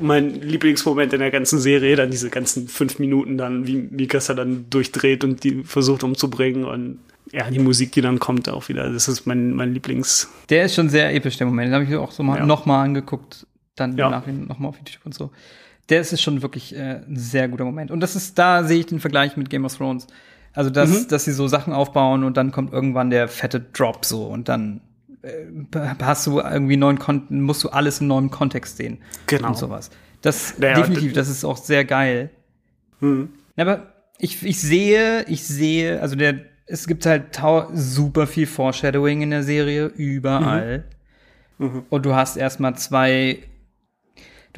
[0.00, 4.66] Mein Lieblingsmoment in der ganzen Serie, dann diese ganzen fünf Minuten dann, wie Mikasa dann
[4.70, 7.00] durchdreht und die versucht umzubringen und
[7.32, 8.90] ja, die Musik, die dann kommt auch wieder.
[8.92, 10.28] Das ist mein, mein Lieblings.
[10.50, 11.68] Der ist schon sehr episch, der Moment.
[11.68, 12.46] Den habe ich auch so mal Ja.
[12.46, 14.08] noch mal angeguckt, dann Ja.
[14.08, 15.30] nachher noch mal auf YouTube und so.
[15.88, 17.90] Der ist schon wirklich äh, ein sehr guter Moment.
[17.90, 20.06] Und das ist, da sehe ich den Vergleich mit Game of Thrones.
[20.52, 21.08] Also, dass, Mhm.
[21.08, 24.80] dass sie so Sachen aufbauen und dann kommt irgendwann der fette Drop so und dann
[25.22, 25.46] äh,
[26.02, 28.98] hast du irgendwie neuen Kon musst du alles in neuem Kontext sehen.
[29.26, 29.48] Genau.
[29.48, 29.90] Und sowas.
[30.22, 32.30] Das Naja, definitiv, das ist auch sehr geil.
[33.00, 33.28] Hm.
[33.56, 37.38] Aber ich, ich sehe, ich sehe, also der, es gibt halt
[37.72, 40.84] super viel Foreshadowing in der Serie, überall.
[41.58, 41.84] Mhm.
[41.88, 43.38] Und du hast erstmal zwei,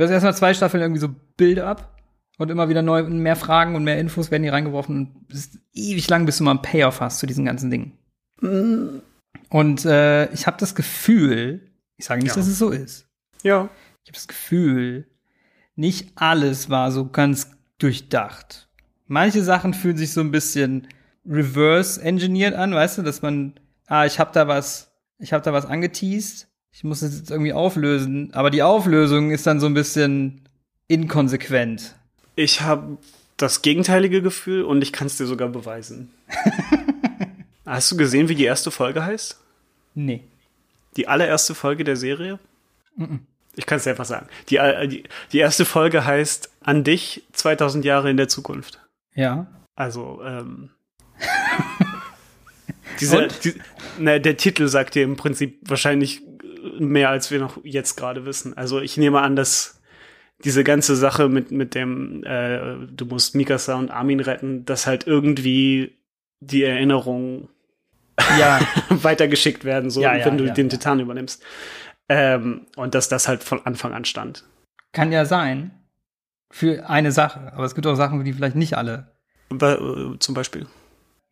[0.00, 1.96] du hast erstmal zwei Staffeln irgendwie so Build-up
[2.38, 5.58] und immer wieder neu, mehr Fragen und mehr Infos werden hier reingeworfen und es ist
[5.74, 7.92] ewig lang, bis du mal ein Payoff hast zu diesen ganzen Dingen.
[8.40, 9.02] Mhm.
[9.50, 12.36] Und äh, ich habe das Gefühl, ich sage nicht, Ja.
[12.36, 13.06] dass es so ist,
[13.42, 13.68] Ja.
[14.02, 15.06] ich habe das Gefühl,
[15.76, 18.68] nicht alles war so ganz durchdacht.
[19.06, 20.86] Manche Sachen fühlen sich so ein bisschen
[21.26, 23.54] reverse engineert an, weißt du, dass man,
[23.86, 27.52] ah, ich habe da was, ich habe da was angeteased, ich muss das jetzt irgendwie
[27.52, 30.42] auflösen, aber die Auflösung ist dann so ein bisschen
[30.88, 31.96] inkonsequent.
[32.36, 32.98] Ich habe
[33.36, 36.10] das gegenteilige Gefühl und ich kann es dir sogar beweisen.
[37.66, 39.38] Hast du gesehen, wie die erste Folge heißt?
[39.94, 40.22] Nee.
[40.96, 42.38] Die allererste Folge der Serie?
[43.56, 44.26] Ich kann es dir einfach sagen.
[44.48, 48.80] Die, äh, die, die erste Folge heißt An dich 2000 Jahre in der Zukunft.
[49.14, 49.46] Ja.
[49.76, 50.70] Also, ähm.
[53.00, 53.44] dieser, Und?
[53.44, 53.54] die,
[53.98, 56.22] ne, der Titel sagt dir im Prinzip wahrscheinlich
[56.78, 58.56] mehr, als wir noch jetzt gerade wissen.
[58.56, 59.80] Also, ich nehme an, dass
[60.44, 65.06] diese ganze Sache mit, mit dem, äh, du musst Mikasa und Armin retten, dass halt
[65.06, 65.98] irgendwie
[66.40, 67.48] die Erinnerungen
[68.38, 70.68] Ja, weitergeschickt werden, so Ja, ja, wenn du den.
[70.70, 71.42] Titan übernimmst.
[72.08, 74.44] Ähm, und dass das halt von Anfang an stand.
[74.92, 75.72] kann ja sein.
[76.50, 77.52] Für eine Sache.
[77.52, 79.12] Aber es gibt auch Sachen, die vielleicht nicht alle
[79.52, 80.66] äh, Zum Beispiel.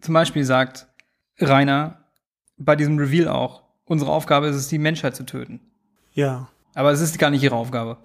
[0.01, 0.87] zum Beispiel sagt
[1.41, 2.05] Rainer
[2.57, 5.61] bei diesem Reveal auch, unsere Aufgabe ist es, die Menschheit zu töten.
[6.13, 6.49] Ja.
[6.75, 7.99] Aber es ist gar nicht ihre Aufgabe.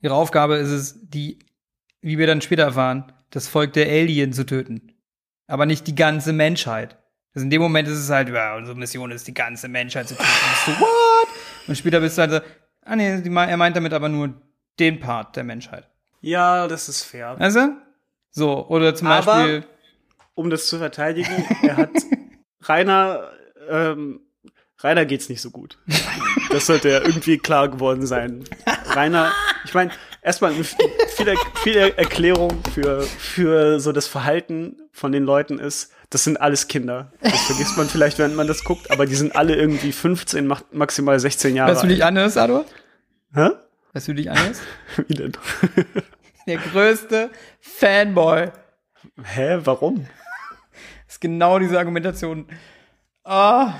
[0.00, 1.38] Ihre Aufgabe ist es, die,
[2.00, 4.92] wie wir dann später erfahren, das Volk der Alien zu töten.
[5.46, 6.96] Aber nicht die ganze Menschheit.
[7.34, 10.14] Also in dem Moment ist es halt, ja, unsere Mission ist, die ganze Menschheit zu
[10.14, 10.28] töten.
[10.28, 11.28] Und bist du, what?
[11.68, 12.40] Und später bist du halt so,
[12.84, 14.34] ah nee, die, er meint damit aber nur
[14.78, 15.88] den Part der Menschheit.
[16.20, 17.36] Ja, das ist fair.
[17.38, 17.68] Also?
[18.30, 19.64] So, oder zum Aber- Beispiel,
[20.34, 21.90] um das zu verteidigen, er hat
[22.62, 23.30] Rainer,
[23.68, 24.20] ähm,
[24.80, 25.76] Rainer geht's nicht so gut.
[26.50, 28.44] Das sollte ja irgendwie klar geworden sein.
[28.90, 29.32] Rainer,
[29.64, 29.90] ich meine,
[30.22, 36.24] erstmal eine viel, viel Erklärung für, für so das Verhalten von den Leuten ist, das
[36.24, 37.12] sind alles Kinder.
[37.20, 40.64] Das vergisst man vielleicht, wenn man das guckt, aber die sind alle irgendwie 15, max-
[40.72, 42.64] maximal 16 Jahre weißt du, dich anhörst, Ado?
[43.34, 43.50] Hä?
[43.92, 44.62] Weißt du, dich anhörst?
[45.08, 45.32] Wie denn?
[46.46, 48.50] Der größte Fanboy.
[49.22, 50.06] Hä, warum?
[51.06, 52.46] ist genau diese Argumentation.
[53.24, 53.74] Ah,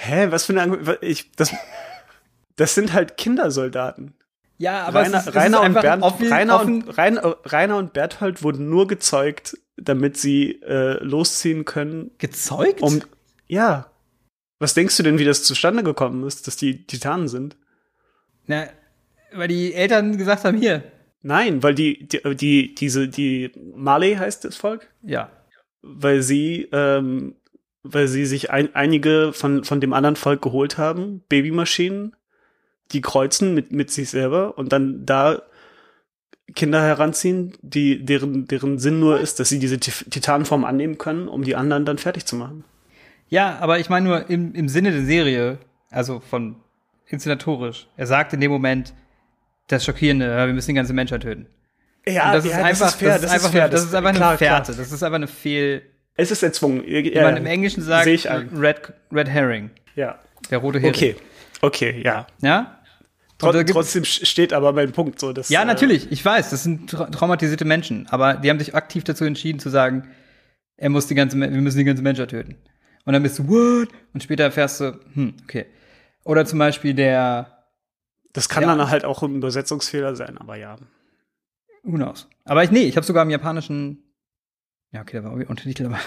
[0.00, 1.52] Hä, was für eine Ange ich, das,
[2.56, 4.14] das sind halt Kindersoldaten.
[4.58, 7.76] ja, aber Rainer, es ist, es Rainer, und Bernd, offen, Rainer, offen, und, Rainer, Rainer
[7.76, 12.80] und Berthold wurden nur gezeugt, damit sie äh, losziehen können, gezeugt.
[12.82, 13.02] um.
[13.48, 13.90] Ja.
[14.60, 17.56] Was denkst du denn, wie das zustande gekommen ist, dass die Titanen sind?
[18.46, 18.66] Na,
[19.32, 20.82] weil die Eltern gesagt haben, hier.
[21.22, 25.30] Nein, weil die, die, die diese, die Marley heißt das Volk, Ja.
[25.82, 27.34] weil sie, ähm,
[27.92, 32.14] weil sie sich ein, einige von, von dem anderen Volk geholt haben, Babymaschinen,
[32.92, 35.42] die kreuzen mit, mit sich selber und dann da
[36.54, 41.42] Kinder heranziehen, die, deren, deren Sinn nur ist, dass sie diese Titanform annehmen können, um
[41.44, 42.64] die anderen dann fertig zu machen.
[43.28, 45.58] Ja, aber ich meine nur im, im Sinne der Serie,
[45.90, 46.56] also von
[47.06, 47.86] inszenatorisch.
[47.96, 48.94] Er sagt in dem Moment,
[49.66, 51.46] das Schockierende, wir müssen die ganze Menschheit töten.
[52.06, 54.38] Ja, Und das ist einfach, das ist einfach, fair, eine, das ist einfach eine klar,
[54.38, 54.72] Fährte.
[54.72, 54.78] klar.
[54.78, 55.82] Das ist einfach eine Fehl,
[56.18, 56.84] Es ist erzwungen.
[56.84, 58.06] Wie ja, man im Englischen sagt.
[58.06, 59.70] Red, Red Herring.
[59.94, 60.18] Ja.
[60.50, 60.94] Der rote Hering.
[60.94, 61.16] Okay.
[61.62, 62.26] Okay, ja.
[62.42, 62.78] Ja?
[63.40, 66.90] Gibt's- trotzdem steht aber mein Punkt so, dass Ja, äh, natürlich, ich weiß, das sind
[66.90, 70.08] tra traumatisierte Menschen, aber die haben sich aktiv dazu entschieden zu sagen,
[70.76, 72.56] er muss die ganze, wir müssen die ganze Menschheit töten.
[73.04, 73.88] Und dann bist du, what?
[74.12, 75.66] Und später erfährst du, hm, okay.
[76.24, 77.64] Oder zum Beispiel der,
[78.32, 78.74] Das kann Ja.
[78.74, 80.76] dann halt auch ein Übersetzungsfehler sein, aber ja.
[81.84, 82.28] who knows.
[82.44, 84.02] Aber ich, nee, ich habe sogar im japanischen,
[84.92, 85.98] ja, okay, da war irgendwie Untertitel, aber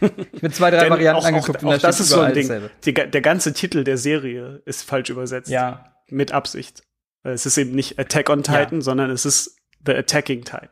[0.32, 2.32] ich bin zwei, drei Denn Varianten auch, angeguckt auch, und da das ist so ein
[2.34, 2.50] Ding.
[2.84, 5.50] Die, der ganze Titel der Serie ist falsch übersetzt.
[5.50, 6.82] Ja, Mit Absicht.
[7.22, 10.68] Es ist eben nicht Attack on Titan, sondern es ist The Attacking Titan.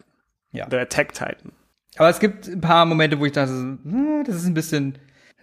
[0.53, 0.67] ja.
[0.71, 1.53] The Attack Titan.
[1.97, 4.99] Aber es gibt ein paar Momente, wo ich dachte, hm, das ist ein bisschen,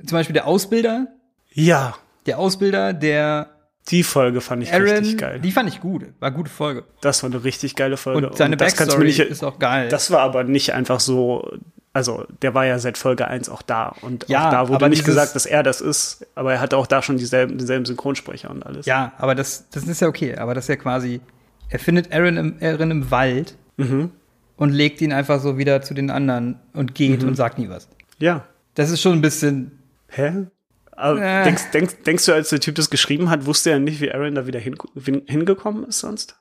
[0.06, 1.08] zum Beispiel der Ausbilder,
[1.52, 1.96] Ja,
[2.26, 3.55] der Ausbilder, der
[3.90, 5.40] die Folge fand ich richtig Aaron, geil.
[5.42, 6.84] die fand ich gut, war eine gute Folge.
[7.02, 8.30] Das war eine richtig geile Folge.
[8.30, 9.90] Und seine mir Backstory nicht, ist auch geil.
[9.90, 11.52] Das war aber nicht einfach so,
[11.94, 13.96] also der war ja seit Folge 1 auch da.
[14.02, 16.88] Und Ja, auch da wurde nicht gesagt, dass er das ist, aber er hatte auch
[16.88, 18.86] da schon dieselben, denselben Synchronsprecher und alles.
[18.88, 20.36] ja, aber das, das ist ja okay.
[20.36, 21.22] Aber das ist ja quasi,
[21.70, 24.10] er findet Aaron im, Aaron im Wald Mhm.
[24.58, 27.28] und legt ihn einfach so wieder zu den anderen und geht Mhm.
[27.30, 27.88] und sagt nie was.
[28.20, 28.46] Ja.
[28.74, 30.48] Das ist schon ein bisschen, Hä?
[30.98, 31.44] Äh.
[31.44, 34.36] denkst, denkst, denkst du, als der Typ das geschrieben hat, wusste er nicht, wie Aaron
[34.36, 36.38] da wieder hin, hin, hingekommen ist sonst?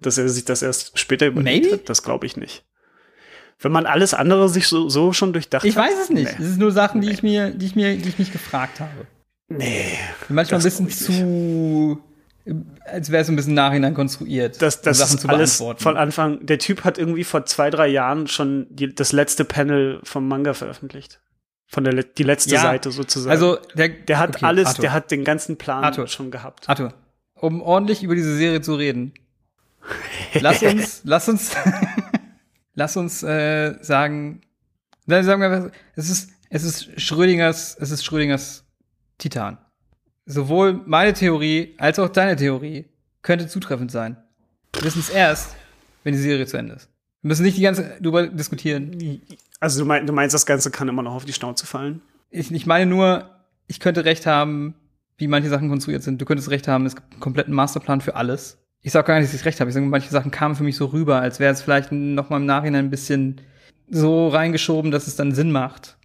[0.00, 1.76] Dass er sich das erst später überlegt Maybe?
[1.76, 1.88] hat?
[1.88, 2.64] Das glaube ich nicht.
[3.58, 5.84] Wenn man alles andere sich so, so schon durchdacht ich hat?
[5.84, 6.38] weiß es nicht.
[6.38, 6.44] Nee.
[6.44, 9.06] Es ist nur Sachen, die ich mir, die ich mir, die ich mich gefragt habe.
[9.48, 9.98] Nee.
[10.30, 12.00] Manchmal ein bisschen ich zu,
[12.86, 15.82] als wäre es ein bisschen nachhinein konstruiert, Das, das um Sachen ist zu alles beantworten.
[15.82, 16.46] von Anfang.
[16.46, 20.54] Der Typ hat irgendwie vor zwei, drei Jahren schon die, das letzte Panel vom Manga
[20.54, 21.20] veröffentlicht.
[21.72, 23.30] Von der die letzte Ja, Seite sozusagen.
[23.30, 24.82] also der, der hat okay, alles, Arthur.
[24.82, 26.08] der hat den ganzen Plan Arthur.
[26.08, 26.68] schon gehabt.
[26.68, 26.92] Arthur,
[27.34, 29.14] um ordentlich über diese Serie zu reden,
[30.40, 31.52] lass uns, lass uns,
[32.74, 34.40] lass uns äh, sagen,
[35.06, 38.64] dann sagen wir, es ist, es ist Schrödingers, es ist Schrödingers
[39.18, 39.58] Titan.
[40.26, 42.86] Sowohl meine Theorie als auch deine Theorie
[43.22, 44.16] könnte zutreffend sein.
[44.74, 45.54] Wir wissen es erst,
[46.02, 46.88] wenn die Serie zu Ende ist.
[47.22, 49.20] Wir müssen nicht die ganze Zeit drüber diskutieren.
[49.60, 52.00] Also du, mein, du meinst, das Ganze kann immer noch auf die Schnauze fallen?
[52.30, 53.28] Ich, ich meine nur,
[53.66, 54.74] ich könnte recht haben,
[55.18, 56.20] wie manche Sachen konstruiert sind.
[56.20, 58.56] Du könntest recht haben, es gibt einen kompletten Masterplan für alles.
[58.82, 59.68] Ich sag gar nicht, dass ich recht habe.
[59.68, 62.38] Ich sage, manche Sachen kamen für mich so rüber, als wäre es vielleicht noch mal
[62.38, 63.40] im Nachhinein ein bisschen
[63.90, 65.98] so reingeschoben, dass es dann Sinn macht.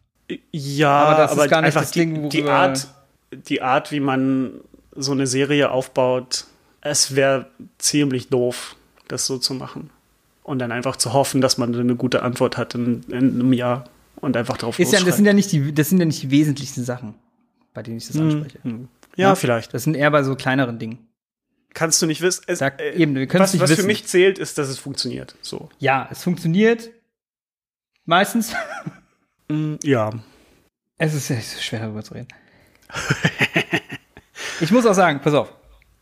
[0.52, 2.88] Ja, Aber das ist aber gar nicht einfach das Ding, die, die worüber- Art,
[3.32, 4.60] die Art, wie man
[4.94, 6.46] so eine Serie aufbaut,
[6.82, 7.48] es wäre
[7.78, 8.76] ziemlich doof,
[9.08, 9.90] das so zu machen.
[10.46, 13.86] Und dann einfach zu hoffen, dass man eine gute Antwort hat in, in einem Jahr
[14.18, 16.30] und einfach drauf Ist ja, das sind ja nicht die, das sind ja nicht die
[16.30, 17.16] wesentlichsten Sachen,
[17.74, 18.60] bei denen ich das anspreche.
[18.62, 18.88] Hm.
[19.16, 19.36] Ja, Ja.
[19.36, 19.74] vielleicht.
[19.74, 21.00] Das sind eher bei so kleineren Dingen.
[21.74, 22.44] Kannst du nicht wissen.
[22.46, 23.82] Es, Sag, äh, eben, wir es was, nicht was wissen.
[23.82, 25.36] für mich zählt, ist, dass es funktioniert.
[25.42, 25.68] So.
[25.80, 26.90] ja, es funktioniert.
[28.06, 28.54] Meistens.
[29.48, 30.10] Mm, Ja.
[30.98, 32.30] Es ist ja so schwer darüber zu reden.
[34.60, 35.54] ich muss auch sagen, pass auf.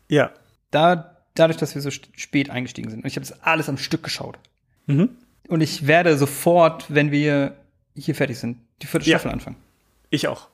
[0.08, 0.30] Ja.
[0.70, 4.02] da, dadurch, dass wir so spät eingestiegen sind, und ich habe das alles am Stück
[4.02, 4.38] geschaut.
[4.86, 5.10] Mhm.
[5.48, 7.56] Und ich werde sofort, wenn wir
[7.96, 9.18] hier fertig sind, die vierte Ja.
[9.18, 9.56] Staffel anfangen.
[10.10, 10.48] Ich auch.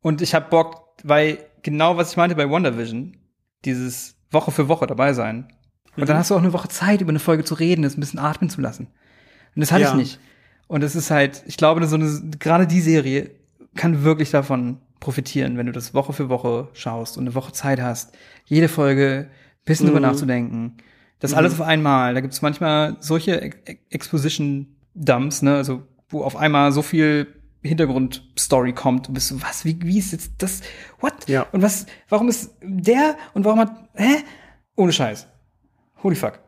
[0.00, 3.16] Und ich habe Bock, weil genau was ich meinte bei WandaVision,
[3.64, 5.48] dieses Woche für Woche dabei sein.
[5.96, 6.06] Und Mhm.
[6.06, 8.18] dann hast du auch eine Woche Zeit, über eine Folge zu reden, das ein bisschen
[8.18, 8.88] atmen zu lassen.
[9.54, 9.90] Und das hatte Ja.
[9.90, 10.18] ich nicht.
[10.66, 13.30] Und es ist halt, ich glaube, so eine, gerade die Serie
[13.74, 17.80] kann wirklich davon profitieren, wenn du das Woche für Woche schaust und eine Woche Zeit
[17.80, 18.14] hast,
[18.46, 19.28] jede Folge
[19.64, 20.06] bisschen drüber Mhm.
[20.06, 20.76] nachzudenken.
[21.20, 22.14] Das alles auf einmal.
[22.14, 27.26] Da gibt es manchmal solche Ex Ex- Exposition-Dumps, ne, also wo auf einmal so viel
[27.62, 29.08] Hintergrundstory kommt.
[29.08, 30.60] Du bist so, was, wie, wie ist jetzt das?
[31.00, 31.28] What?
[31.28, 31.46] Ja.
[31.52, 34.16] Und was, warum ist der und warum hat, hä?
[34.76, 35.26] Ohne Scheiß.
[36.02, 36.40] Holy fuck.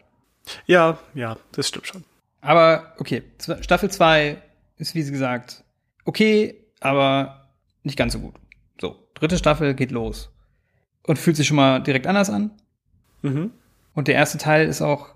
[0.66, 2.04] Ja, ja, das stimmt schon.
[2.42, 3.22] Aber okay,
[3.60, 4.40] Staffel 2
[4.76, 5.64] ist wie gesagt
[6.04, 7.48] okay, aber
[7.82, 8.34] nicht ganz so gut.
[8.80, 10.30] So, dritte Staffel geht los
[11.04, 12.50] und fühlt sich schon mal direkt anders an.
[13.22, 13.50] Mhm.
[13.94, 15.08] Und der erste Teil ist auch,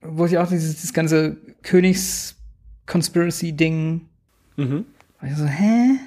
[0.00, 4.02] wo ich auch dieses, dieses ganze Königs-Conspiracy-Ding,
[4.56, 4.84] Mhm.
[5.36, 5.98] so, hä?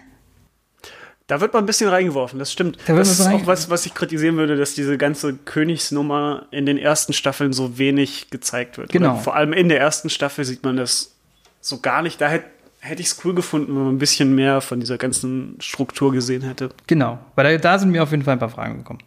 [1.28, 2.78] Da wird man ein bisschen reingeworfen, das stimmt.
[2.88, 6.78] Da das ist auch was, was ich kritisieren würde, dass diese ganze Königsnummer in den
[6.78, 8.92] ersten Staffeln so wenig gezeigt wird.
[8.92, 9.14] Genau.
[9.14, 11.16] Oder vor allem in der ersten Staffel sieht man das
[11.62, 12.20] so gar nicht.
[12.20, 12.46] Da hätte
[12.84, 16.42] hätte ich es cool gefunden, wenn man ein bisschen mehr von dieser ganzen Struktur gesehen
[16.42, 16.70] hätte.
[16.88, 19.00] Genau, weil da, da sind mir auf jeden Fall ein paar Fragen gekommen.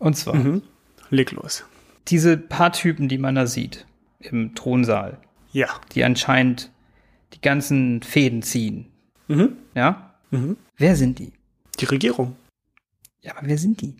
[0.00, 0.62] Und zwar, Mhm.
[1.10, 1.64] Leg los.
[2.08, 3.86] Diese paar Typen, die man da sieht
[4.18, 5.18] im Thronsaal,
[5.52, 5.68] Ja.
[5.94, 6.70] die anscheinend
[7.34, 8.86] die ganzen Fäden ziehen.
[9.28, 9.56] Mhm.
[9.74, 10.14] Ja?
[10.30, 10.56] Mhm.
[10.76, 11.32] Wer sind die?
[11.78, 12.36] Die Regierung.
[13.22, 13.94] Ja, aber wer sind die?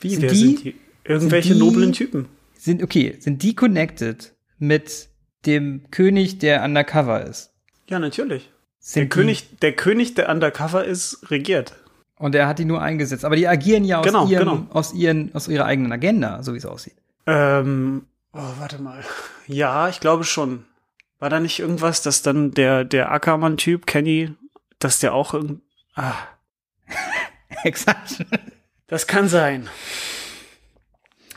[0.00, 0.10] Wie?
[0.10, 0.74] Sind Wer die- sind die?
[1.04, 2.28] Irgendwelche sind die- noblen Typen.
[2.56, 5.08] Sind, okay, sind die connected mit
[5.46, 7.52] dem König, der undercover ist?
[7.88, 8.50] Ja, natürlich.
[8.78, 11.74] Sind Der König, der König, der undercover ist, regiert.
[12.16, 13.24] Und er hat die nur eingesetzt.
[13.24, 14.66] Aber die agieren ja aus, Genau, ihrem, genau.
[14.70, 16.96] aus, ihren, aus ihrer eigenen Agenda, so wie es aussieht.
[17.26, 19.02] Ähm, oh, warte mal.
[19.46, 20.64] Ja, ich glaube schon.
[21.18, 24.34] War da nicht irgendwas, dass dann der, der Ackermann-Typ, Kenny,
[24.78, 25.62] dass der auch irgend.
[25.94, 26.14] Ah,
[27.64, 28.24] Exakt.
[28.86, 29.68] das kann sein.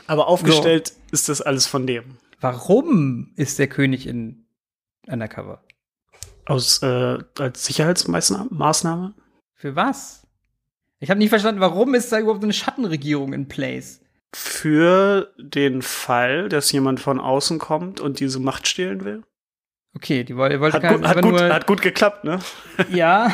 [0.06, 2.18] Aber aufgestellt ist das alles von dem.
[2.40, 4.46] Warum ist der König in
[5.06, 5.62] Undercover?
[6.44, 9.14] Aus, äh, als Sicherheitsmaßnahme?
[9.54, 10.25] Für was?
[10.98, 14.00] Ich habe nicht verstanden, warum ist da überhaupt eine Schattenregierung in place?
[14.34, 19.22] Für den Fall, dass jemand von außen kommt und diese Macht stehlen will.
[19.94, 22.38] Okay, die wollte, Hat, gar- gut, hat, gut, nur, hat gut geklappt, ne?
[22.90, 23.32] ja.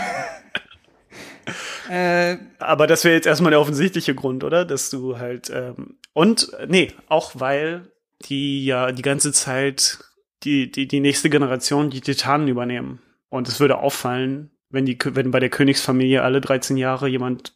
[1.90, 4.64] äh, Aber das wäre jetzt erstmal der offensichtliche Grund, oder?
[4.64, 7.90] Dass du halt, ähm, und, nee, auch weil
[8.26, 9.98] die ja die ganze Zeit
[10.44, 13.00] die, die, die nächste Generation die Titanen übernehmen.
[13.28, 17.52] Und es würde auffallen, wenn die, wenn bei der Königsfamilie alle 13 Jahre jemand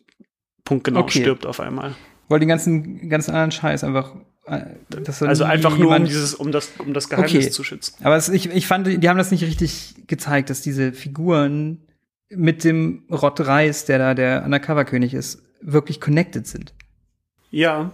[0.65, 1.21] punktgenau Okay.
[1.23, 1.95] stirbt auf einmal.
[2.29, 4.15] wollte den ganzen, ganzen anderen Scheiß einfach.
[4.47, 4.63] äh,
[5.21, 7.51] Also einfach nur um dieses, um das, um das Geheimnis Okay.
[7.51, 7.95] zu schützen.
[8.05, 11.83] Aber es, ich, ich fand, die haben das nicht richtig gezeigt, dass diese Figuren
[12.29, 16.75] mit dem Rott Reis, der da der Undercover-König ist, wirklich connected sind.
[17.51, 17.93] Ja,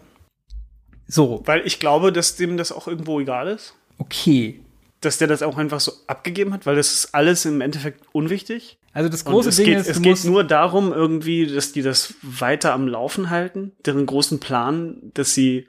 [1.06, 3.74] So, weil ich glaube, dass dem das auch irgendwo egal ist.
[3.98, 4.60] okay.
[5.02, 8.78] Dass der das auch einfach so abgegeben hat, weil das ist alles im Endeffekt unwichtig.
[8.94, 12.14] Also das große es Ding geht, ist, es geht nur darum, irgendwie, dass die das
[12.22, 15.66] weiter am Laufen halten, deren großen Plan, dass sie,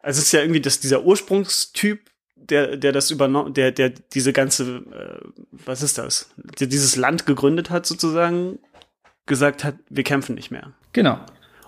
[0.00, 2.00] also es ist ja irgendwie, dass dieser Ursprungstyp,
[2.36, 7.26] der, der das übernommen, der, der diese ganze, äh, was ist das, der dieses Land
[7.26, 8.58] gegründet hat, sozusagen,
[9.26, 10.72] gesagt hat, wir kämpfen nicht mehr.
[10.92, 11.20] genau,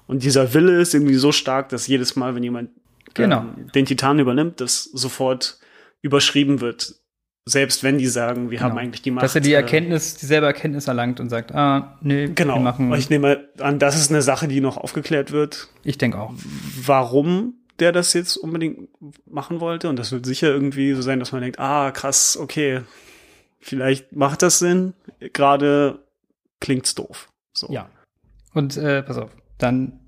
[0.07, 2.71] Und dieser Wille ist irgendwie so stark, dass jedes Mal, wenn jemand
[3.15, 3.41] Genau.
[3.41, 5.59] ähm, den Titan übernimmt, das sofort
[6.03, 6.95] überschrieben wird.
[7.45, 8.83] Selbst wenn die sagen, wir haben Genau.
[8.83, 9.25] eigentlich die Macht.
[9.25, 12.55] dass er die äh, Erkenntnis, dieselbe Erkenntnis erlangt und sagt, ah, nee, Genau.
[12.57, 16.19] wir machen, ich nehme an, das ist eine Sache, die noch aufgeklärt wird, ich denke
[16.21, 16.33] auch.
[16.85, 18.91] warum der das jetzt unbedingt
[19.27, 19.89] machen wollte.
[19.89, 22.83] Und das wird sicher irgendwie so sein, dass man denkt, ah, krass, okay,
[23.59, 24.93] vielleicht macht das Sinn.
[25.33, 25.99] Gerade
[26.61, 27.29] klingt's doof.
[27.53, 27.73] So.
[27.73, 27.89] Ja.
[28.55, 29.99] Und äh, pass auf, dann,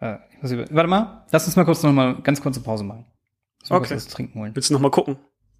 [0.00, 2.82] äh, ich muss über, warte mal, lass uns mal kurz noch mal ganz kurze Pause
[2.82, 3.04] machen.
[3.70, 3.94] Mal Okay.
[3.96, 4.52] was trinken holen.
[4.54, 5.16] Willst du noch mal gucken?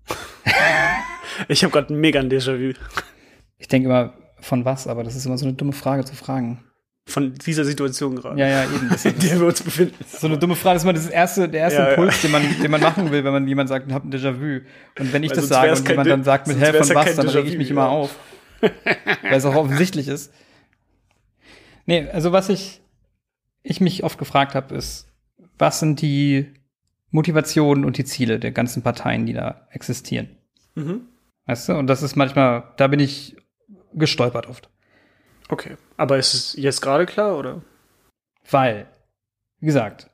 [1.49, 2.75] ich habe gerade mega ein Déjà-vu
[3.59, 6.62] Ich denke immer, von was, aber das ist immer so eine dumme Frage zu fragen.
[7.07, 8.90] von dieser Situation gerade, Ja, ja, eben.
[9.05, 9.95] In der wir uns befinden.
[10.07, 10.75] so eine dumme Frage.
[10.75, 11.95] Das ist immer das erste, der erste Ja, ja.
[11.95, 14.61] Impuls, Den, man, den man machen will, wenn man jemand sagt, ich habe ein Déjà-vu.
[14.99, 17.17] Und wenn ich Weil das sage und jemand dann sagt mit Hä, von ja was,
[17.17, 17.88] dann rege Déjà-vu, ich mich immer ja.
[17.88, 18.14] auf.
[18.61, 20.33] Weil es auch offensichtlich ist.
[21.87, 22.81] Nee, also was ich,
[23.62, 25.07] ich mich oft gefragt habe, ist,
[25.59, 26.53] was sind die
[27.14, 30.29] Motivationen und die Ziele der ganzen Parteien, die da existieren?
[30.74, 31.03] Mhm.
[31.46, 31.74] Weißt du?
[31.74, 33.37] Und das ist manchmal, da bin ich
[33.92, 34.68] gestolpert oft.
[35.48, 35.77] Okay.
[35.96, 37.62] Aber ist es jetzt gerade klar, oder?
[38.50, 38.87] Weil,
[39.61, 40.11] wie gesagt,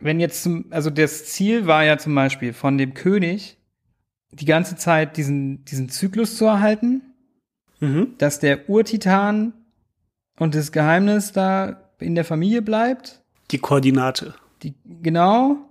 [0.00, 3.58] wenn jetzt, zum, also das Ziel war ja zum Beispiel von dem König,
[4.32, 7.02] die ganze Zeit diesen, diesen Zyklus zu erhalten,
[7.80, 8.16] Mhm.
[8.18, 9.54] dass der Urtitan
[10.38, 13.22] und das Geheimnis da in der Familie bleibt.
[13.50, 14.34] Die Koordinate.
[14.62, 15.69] Die, genau.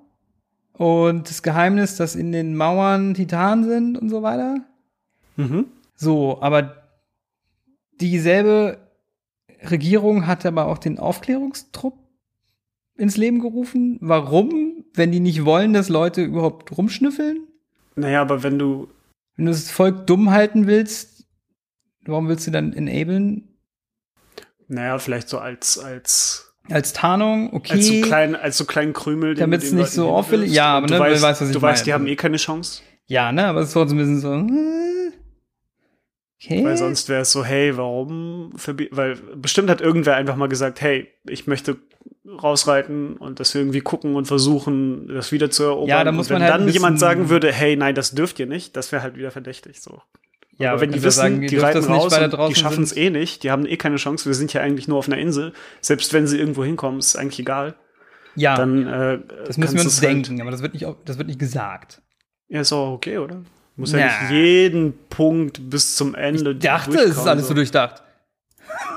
[0.80, 4.62] Und das Geheimnis, dass in den Mauern Titanen sind und so weiter.
[5.36, 5.66] Mhm.
[5.94, 6.84] So, aber
[8.00, 8.78] dieselbe
[9.70, 11.98] Regierung hat aber auch den Aufklärungstrupp
[12.96, 13.98] ins Leben gerufen.
[14.00, 14.86] Warum?
[14.94, 17.46] Wenn die nicht wollen, dass Leute überhaupt rumschnüffeln?
[17.96, 18.88] Naja, aber wenn du
[19.36, 21.26] Wenn du das Volk dumm halten willst,
[22.06, 23.50] warum willst du dann enablen?
[24.70, 27.74] Naja, vielleicht so als, als, Als Tarnung, okay.
[27.74, 29.36] als so kleinen, als so kleinen Krümel.
[29.36, 30.56] Damit's den nicht so auffällig- hinwirfst.
[30.56, 32.38] ja, aber du ne, du weißt, weißt, was ich du weißt, die haben eh keine
[32.38, 32.82] Chance.
[33.08, 34.34] ja, ne, aber es ist trotzdem ein bisschen so.
[34.34, 35.12] äh,
[36.42, 36.64] Okay.
[36.64, 38.54] Weil sonst wäre es so, hey, warum
[38.92, 41.76] weil bestimmt hat irgendwer einfach mal gesagt, hey, ich möchte
[42.42, 45.90] rausreiten und das irgendwie gucken und versuchen, das wieder zu erobern.
[45.90, 48.40] Ja, da muss und wenn man halt dann jemand sagen würde, hey, nein, das dürft
[48.40, 50.02] ihr nicht, das wäre halt wieder verdächtig so.
[50.60, 52.96] Ja, aber wenn die wissen, sagen, die dürft reiten das nicht, raus die schaffen es
[52.96, 55.54] eh nicht, die haben eh keine Chance, wir sind ja eigentlich nur auf einer Insel.
[55.80, 57.76] Selbst wenn sie irgendwo hinkommen, ist eigentlich egal.
[58.36, 61.40] Ja, Dann äh, das müssen wir uns denken, aber das wird nicht, das wird nicht
[61.40, 62.02] gesagt.
[62.50, 63.42] ja, ist auch okay, oder?
[63.78, 68.04] Muss ja nicht jeden Punkt bis zum Ende Ich dachte, es ist alles so durchdacht.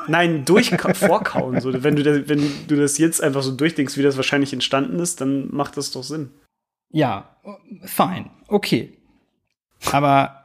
[0.09, 1.61] Nein, durch vorkauen.
[1.61, 1.73] So.
[1.85, 5.21] Wenn, du da, wenn du das jetzt einfach so durchdenkst, wie das wahrscheinlich entstanden ist,
[5.21, 6.31] dann macht das doch Sinn.
[6.91, 7.37] Ja,
[7.85, 8.99] fine, okay.
[9.93, 10.41] Aber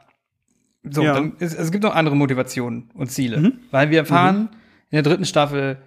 [0.90, 1.14] so, Ja.
[1.14, 3.38] dann, es, es gibt noch andere Motivationen und Ziele.
[3.38, 3.58] Mhm.
[3.70, 4.48] Weil wir erfahren
[4.90, 5.78] in der dritten Staffel,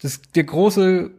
[0.00, 1.10] das, der große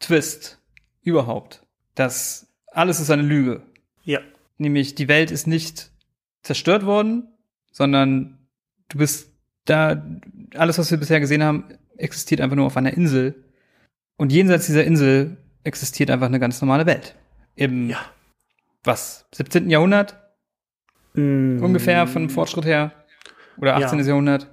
[0.00, 0.58] Twist
[1.02, 1.62] überhaupt,
[1.94, 3.62] dass alles ist eine Lüge.
[4.04, 4.20] Ja.
[4.58, 5.90] Nämlich die Welt ist nicht
[6.42, 7.28] zerstört worden,
[7.70, 8.38] sondern
[8.88, 9.28] du bist
[9.64, 10.02] da,
[10.54, 11.64] alles, was wir bisher gesehen haben,
[11.96, 13.44] existiert einfach nur auf einer Insel.
[14.16, 17.14] Und jenseits dieser Insel existiert einfach eine ganz normale Welt.
[17.54, 17.98] Im, Ja.
[18.82, 19.70] was, 17.
[19.70, 20.16] Jahrhundert
[21.14, 21.62] Mm.
[21.62, 22.92] ungefähr von Fortschritt her?
[23.58, 23.98] Oder 18.
[24.00, 24.04] Ja.
[24.06, 24.48] Jahrhundert?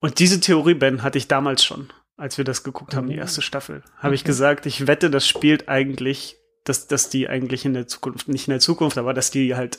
[0.00, 3.42] Und diese Theorie, Ben, hatte ich damals schon, als wir das geguckt haben, die erste
[3.42, 3.82] Staffel.
[3.98, 8.28] Habe ich gesagt, ich wette, das spielt eigentlich, dass, dass die eigentlich in der Zukunft,
[8.28, 9.78] nicht in der Zukunft, aber dass die halt,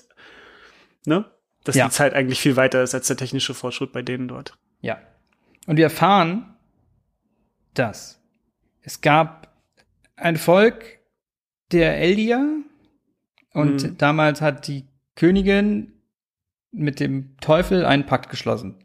[1.06, 1.26] ne?
[1.64, 1.86] Dass Ja.
[1.86, 4.58] die Zeit eigentlich viel weiter ist als der technische Fortschritt bei denen dort.
[4.82, 5.00] Ja.
[5.68, 6.56] Und wir erfahren,
[7.74, 8.22] dass
[8.82, 9.52] es gab
[10.16, 11.00] ein Volk
[11.72, 12.62] der Eldier
[13.54, 13.98] und Mhm.
[13.98, 14.86] damals hat die
[15.16, 15.92] Königin
[16.76, 18.76] mit dem Teufel einen Pakt geschlossen.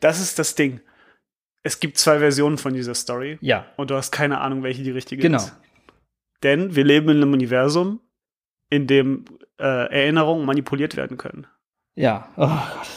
[0.00, 0.80] Das ist das Ding.
[1.62, 4.90] Es gibt zwei Versionen von dieser Story Ja, und du hast keine Ahnung, welche die
[4.90, 5.38] richtige genau.
[5.38, 5.56] ist.
[6.42, 8.00] Denn wir leben in einem Universum,
[8.68, 9.24] in dem
[9.60, 11.46] äh, Erinnerungen manipuliert werden können.
[11.94, 12.28] Ja.
[12.36, 12.88] Oh Gott.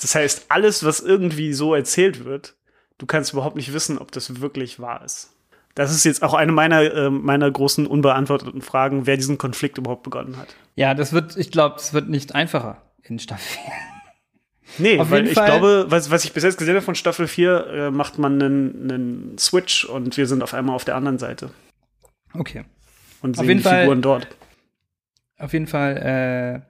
[0.00, 2.54] Das heißt, alles, was irgendwie so erzählt wird,
[2.98, 5.34] du kannst überhaupt nicht wissen, ob das wirklich wahr ist.
[5.74, 10.02] Das ist jetzt auch eine meiner, äh, meiner großen unbeantworteten Fragen, wer diesen Konflikt überhaupt
[10.02, 10.54] begonnen hat.
[10.74, 13.72] Ja, das wird, ich glaube, es wird nicht einfacher in Staffel 4.
[14.80, 17.26] Nee, Auf weil ich Fall- glaube, was, was ich bis jetzt gesehen habe von Staffel
[17.26, 21.18] 4, äh, macht man einen, einen Switch und wir sind auf einmal auf der anderen
[21.18, 21.50] Seite
[22.34, 22.64] Okay.
[23.22, 24.28] und Auf sehen jeden die Fall- Figuren dort.
[25.38, 26.60] Auf jeden Fall, äh,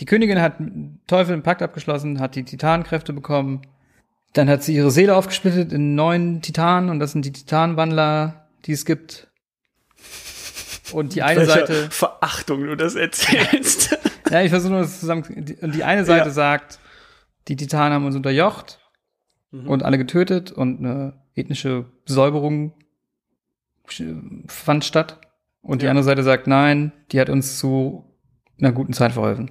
[0.00, 0.54] die Königin hat
[1.06, 3.62] Teufel einen Pakt abgeschlossen, hat die Titanenkräfte bekommen.
[4.34, 8.72] Dann hat sie ihre Seele aufgesplittet in neun Titanen und das sind die Titanwandler, die
[8.72, 9.26] es gibt.
[10.92, 13.98] Und die eine Welcher Seite, Verachtung du das erzählst.
[14.30, 15.24] ja, ich versuche nur das zusammen.
[15.28, 16.32] die- Und die eine Seite Ja.
[16.34, 16.78] sagt,
[17.48, 18.78] die Titanen haben uns unterjocht
[19.50, 19.68] Mhm.
[19.68, 22.72] und alle getötet und eine ethnische Säuberung
[23.88, 25.20] sch- fand statt.
[25.62, 25.90] Und die Ja.
[25.90, 28.04] andere Seite sagt, nein, die hat uns zu
[28.58, 29.50] einer guten Zeit verholfen.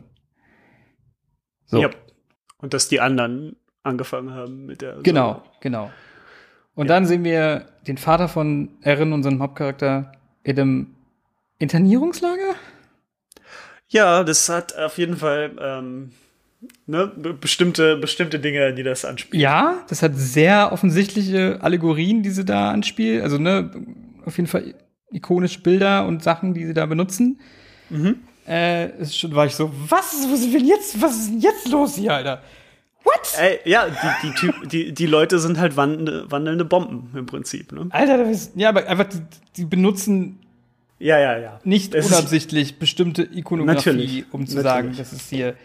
[1.66, 1.82] So.
[1.82, 1.90] Ja.
[2.58, 4.98] Und dass die anderen angefangen haben mit der.
[5.04, 5.92] Genau, genau.
[6.76, 6.96] Und Ja.
[6.96, 10.12] dann sehen wir den Vater von Erin, unserem Hauptcharakter,
[10.44, 10.96] in einem
[11.60, 12.47] Internierungslager?
[13.90, 16.12] Ja, das hat auf jeden Fall ähm,
[16.86, 19.42] ne, be- bestimmte, bestimmte Dinge, die das anspielen.
[19.42, 23.22] Ja, das hat sehr offensichtliche Allegorien, die sie da anspielen.
[23.22, 23.72] Also, ne,
[24.26, 24.74] auf jeden Fall
[25.12, 27.40] ikonische Bilder und Sachen, die sie da benutzen.
[27.90, 28.18] Mhm.
[28.46, 31.70] Äh, ist schon, war ich so, was, was ist denn jetzt, was ist denn jetzt
[31.70, 32.42] los hier, Alter?
[33.04, 33.40] What?
[33.40, 37.72] Ey, ja, die, die, typ, die, die Leute sind halt wandelnde, wandelnde Bomben im Prinzip.
[37.72, 37.88] Ne?
[37.90, 39.20] Alter, das ist, ja, aber einfach, die,
[39.56, 40.40] die benutzen
[41.00, 41.60] Ja, ja, ja.
[41.64, 44.64] nicht Es unabsichtlich bestimmte Ikonografie, Natürlich, um zu natürlich.
[44.64, 45.56] sagen, das ist hier,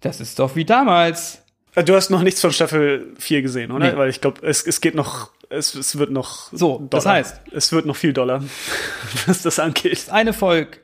[0.00, 1.42] das ist doch wie damals.
[1.74, 3.92] Äh, Du hast noch nichts von Staffel 4 gesehen, oder?
[3.92, 3.96] Nee.
[3.96, 6.52] Weil ich glaube, es, es geht noch, es, es wird noch.
[6.52, 7.16] So, das Dollar.
[7.18, 8.42] heißt- Es wird noch viel Dollar,
[9.26, 9.92] was das angeht.
[9.92, 10.80] Das eine Volk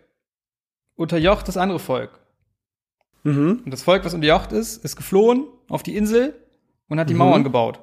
[0.96, 2.10] unterjocht das andere Volk.
[3.24, 3.62] Mhm.
[3.64, 6.34] Und das Volk, was unterjocht ist, ist geflohen auf die Insel
[6.88, 7.18] und hat die Mhm.
[7.18, 7.80] Mauern gebaut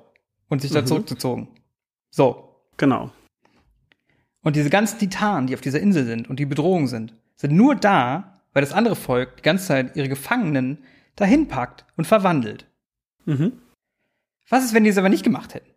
[0.49, 0.85] und sich da Mhm.
[0.87, 1.49] zurückgezogen.
[2.09, 2.43] So.
[2.77, 3.11] Genau.
[4.41, 7.75] Und diese ganzen Titanen, die auf dieser Insel sind und die Bedrohung sind, sind nur
[7.75, 10.79] da, weil das andere Volk die ganze Zeit ihre Gefangenen
[11.15, 12.67] dahin packt und verwandelt.
[13.25, 13.53] Mhm.
[14.49, 15.69] Was ist, wenn die es aber nicht gemacht hätten?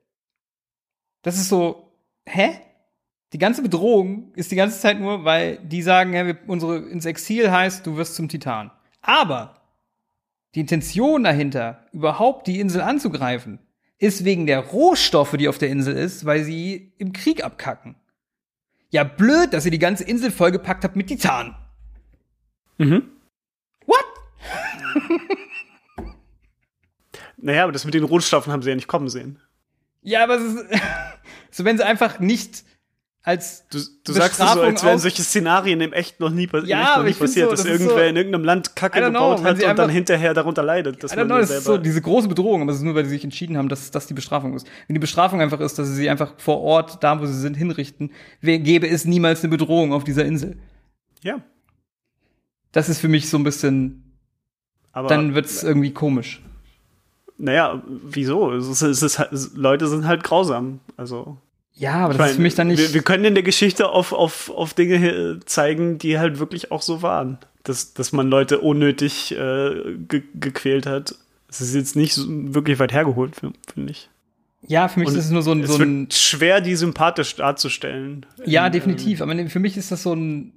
[1.23, 1.93] Das ist so,
[2.27, 2.61] hä?
[3.33, 7.05] Die ganze Bedrohung ist die ganze Zeit nur, weil die sagen, ja, wir, unsere ins
[7.05, 8.71] Exil heißt, du wirst zum Titan.
[9.03, 9.61] Aber
[10.55, 13.61] die Intention dahinter, überhaupt die Insel anzugreifen,
[13.99, 17.95] ist wegen der Rohstoffe, die auf der Insel ist, weil sie im Krieg abkacken.
[18.91, 21.55] Ja, blöd, dass ihr die ganze Insel vollgepackt habt mit Titanen.
[22.78, 23.11] Mhm.
[23.86, 24.05] What?
[27.43, 29.38] Naja, aber das mit den Rohstoffen haben sie ja nicht kommen sehen.
[30.03, 30.64] Ja, aber es ist
[31.51, 32.64] so, wenn sie einfach nicht
[33.23, 36.61] als Du, du sagst es so, als wären solche Szenarien im echt noch nie, pa-
[36.61, 39.45] Ja, noch nie passiert, so, dass das irgendwer so- in irgendeinem Land Kacke know, gebaut
[39.45, 41.05] hat und dann hinterher darunter leidet.
[41.05, 42.95] Dass I don't man know, das ist so diese große Bedrohung, aber es ist nur,
[42.95, 44.66] weil sie sich entschieden haben, dass das die Bestrafung ist.
[44.87, 47.57] Wenn die Bestrafung einfach ist, dass sie sie einfach vor Ort, da wo sie sind,
[47.59, 48.11] hinrichten,
[48.41, 50.57] gäbe es niemals eine Bedrohung auf dieser Insel.
[51.23, 51.43] ja,
[52.73, 54.16] Das ist für mich so ein bisschen,
[54.93, 56.41] aber dann wird's irgendwie komisch.
[57.37, 58.53] Naja, wieso?
[58.53, 60.81] Es ist, es ist, es- Leute sind halt grausam.
[60.97, 61.37] Also
[61.81, 62.78] Ja, aber Ich das ist für mich dann nicht.
[62.78, 66.83] Wir, wir können in der Geschichte auf, auf, auf Dinge zeigen, die halt wirklich auch
[66.83, 67.39] so waren.
[67.64, 71.14] Dass, dass man Leute unnötig äh, ge gequält hat.
[71.49, 74.09] Es ist jetzt nicht so wirklich weit hergeholt, fi- finde ich.
[74.66, 77.35] ja, für mich Und ist es nur so ein, Es so ein schwer, die sympathisch
[77.37, 78.26] darzustellen.
[78.45, 79.20] Ja, In, definitiv.
[79.22, 80.53] Aber für mich ist das so ein.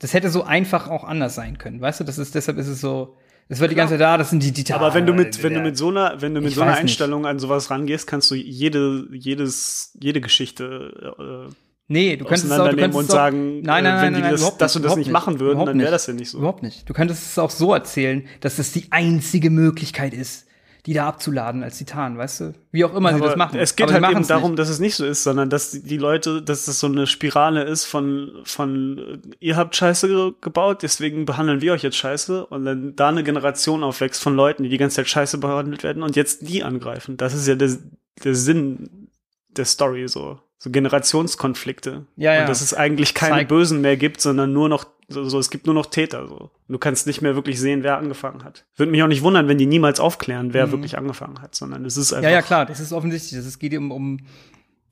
[0.00, 1.80] Das hätte so einfach auch anders sein können.
[1.80, 3.16] Weißt du, das ist, deshalb ist es so.
[3.48, 5.42] Es wird die ganze Zeit da, das sind die, die Ähm, aber wenn du mit,
[5.42, 6.90] wenn du mit so einer, wenn du mit Ich so einer weiß nicht.
[6.90, 11.14] Einstellung an sowas rangehst, kannst du jede, jedes, jede Geschichte
[11.48, 11.52] äh,
[11.88, 14.02] Nee, du könntest es auch, du auseinandernehmen könntest und auch, sagen, nein, nein, äh, nein,
[14.02, 15.92] wenn nein, die nein, das, überhaupt das und das nicht machen würden, dann wäre nicht.
[15.92, 16.38] das ja nicht so.
[16.38, 16.88] Überhaupt nicht.
[16.88, 20.46] Du könntest es auch so erzählen, dass das die einzige Möglichkeit ist,
[20.86, 22.54] die da abzuladen als Titan, weißt du?
[22.70, 23.58] Wie auch immer sie Aber das machen.
[23.58, 24.58] Es geht Aber sie halt eben darum, nicht.
[24.60, 27.84] dass es nicht so ist, sondern dass die- Leute, dass das so eine Spirale ist
[27.86, 32.64] von, von äh, ihr habt Scheiße ge- gebaut, deswegen behandeln wir euch jetzt Scheiße und
[32.64, 36.14] dann da eine Generation aufwächst von Leuten, die die ganze Zeit Scheiße behandelt werden und
[36.16, 37.16] jetzt die angreifen.
[37.16, 37.76] Das ist ja der,
[38.22, 39.08] der Sinn
[39.48, 40.38] der Story so.
[40.58, 42.06] So Generationskonflikte.
[42.16, 42.40] Ja, ja.
[42.40, 45.50] Und dass es eigentlich keine Zeig- Bösen mehr gibt, sondern nur noch, so, so, es
[45.50, 46.50] gibt nur noch Täter, so.
[46.68, 48.64] Du kannst nicht mehr wirklich sehen, wer angefangen hat.
[48.76, 51.96] Würde mich auch nicht wundern, wenn die niemals aufklären, wer wirklich angefangen hat, sondern es
[51.96, 52.22] ist einfach.
[52.28, 52.32] Mhm.
[52.32, 53.38] Ja, ja, klar, das ist offensichtlich.
[53.38, 54.20] Es geht um, um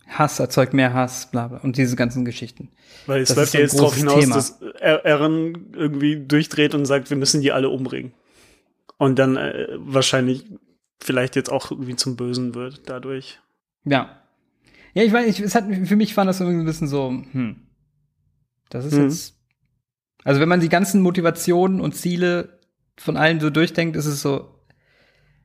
[0.07, 1.59] Hass, erzeugt mehr Hass, bla, bla.
[1.59, 2.69] Und diese ganzen Geschichten.
[3.07, 4.35] Weil es Das läuft ja jetzt darauf großes hinaus, Thema.
[4.37, 4.61] dass
[5.03, 8.13] Eren irgendwie durchdreht und sagt, wir müssen die alle umbringen.
[8.99, 10.45] Und dann äh, wahrscheinlich
[11.03, 13.41] vielleicht jetzt auch irgendwie zum Bösen wird dadurch.
[13.85, 14.21] Ja.
[14.95, 17.57] Ja, ich weiß, ich, es hat, für mich war das irgendwie ein bisschen so, hm.
[18.71, 19.03] Das ist Mhm.
[19.05, 19.37] jetzt.
[20.25, 22.59] Also, wenn man die ganzen Motivationen und Ziele
[22.97, 24.49] von allen so durchdenkt, ist es so,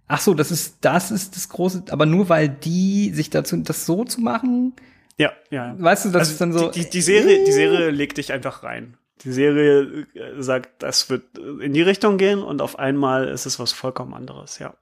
[0.08, 3.86] ach so, das ist, das ist das große, aber nur weil die sich dazu, das
[3.86, 4.74] so zu machen,
[5.18, 5.76] Ja, ja.
[5.78, 6.72] weißt du, das Also ist dann so.
[6.72, 8.96] die, die, die Serie, die Serie legt dich einfach rein.
[9.26, 13.46] Die Serie äh, sagt, das wird äh, in die Richtung gehen und auf einmal ist
[13.46, 14.76] es was vollkommen anderes, ja.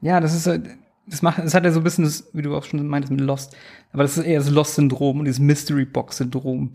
[0.00, 0.56] Ja, das ist so,
[1.06, 3.20] das macht, das hat ja so ein bisschen das, wie du auch schon meintest mit
[3.20, 3.56] Lost,
[3.92, 6.72] aber das ist eher das Lost-Syndrom und dieses Mystery-Box-Syndrom.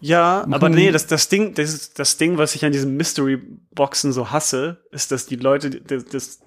[0.00, 2.96] Ja, aber Machen- nee, das, das Ding, das, ist das Ding, was ich an diesen
[2.96, 6.40] Mystery-Boxen so hasse, ist, dass die Leute, das, das,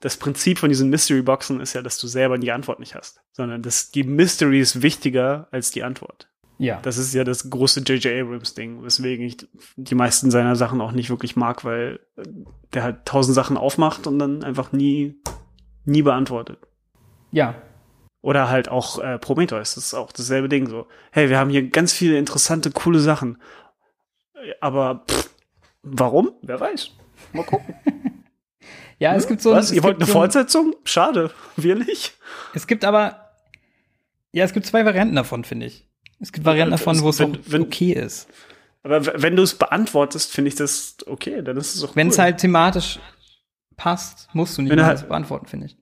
[0.00, 3.62] das Prinzip von diesen Mystery-Boxen ist ja, dass du selber die Antwort nicht hast, sondern
[3.62, 6.28] dass die Mystery ist wichtiger als die Antwort.
[6.58, 6.78] Ja.
[6.82, 8.22] Das ist ja das große J.J.
[8.22, 9.36] Abrams-Ding, weswegen ich
[9.76, 12.00] die meisten seiner Sachen auch nicht wirklich mag, weil
[12.72, 15.16] der halt tausend Sachen aufmacht und dann einfach nie,
[15.84, 16.58] nie beantwortet.
[17.30, 17.54] ja.
[18.24, 20.86] Oder halt auch äh, Prometheus, das ist auch dasselbe Ding so.
[21.10, 23.42] Hey, wir haben hier ganz viele interessante, coole Sachen.
[24.60, 25.28] Aber pff,
[25.82, 26.30] warum?
[26.42, 26.90] Wer weiß.
[27.32, 27.74] Mal gucken.
[29.00, 29.72] Ja, es gibt so Was?
[29.72, 30.76] Ihr wollt eine so Fortsetzung?
[30.84, 31.32] Schade.
[31.56, 32.12] Wir nicht.
[32.54, 33.32] Es gibt aber,
[34.30, 35.88] ja, es gibt zwei Varianten davon, finde ich.
[36.20, 38.28] Es gibt Varianten davon, wo es Wenn- auch wenn- okay ist.
[38.84, 41.42] Aber wenn du es beantwortest, finde ich das okay.
[41.42, 42.12] Dann ist es auch Wenn cool.
[42.12, 43.00] es halt thematisch
[43.76, 45.76] passt, musst du nicht mal halt- beantworten, finde ich.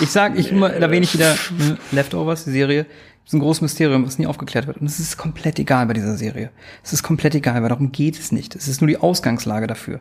[0.00, 2.84] Ich sag, ich immer, da erwähne ich wieder ne, Leftovers, die Serie.
[3.24, 4.78] Das ist ein großes Mysterium, was nie aufgeklärt wird.
[4.78, 6.50] Und es ist komplett egal bei dieser Serie.
[6.82, 8.56] Es ist komplett egal, weil darum geht es nicht.
[8.56, 10.00] Es ist nur die Ausgangslage dafür.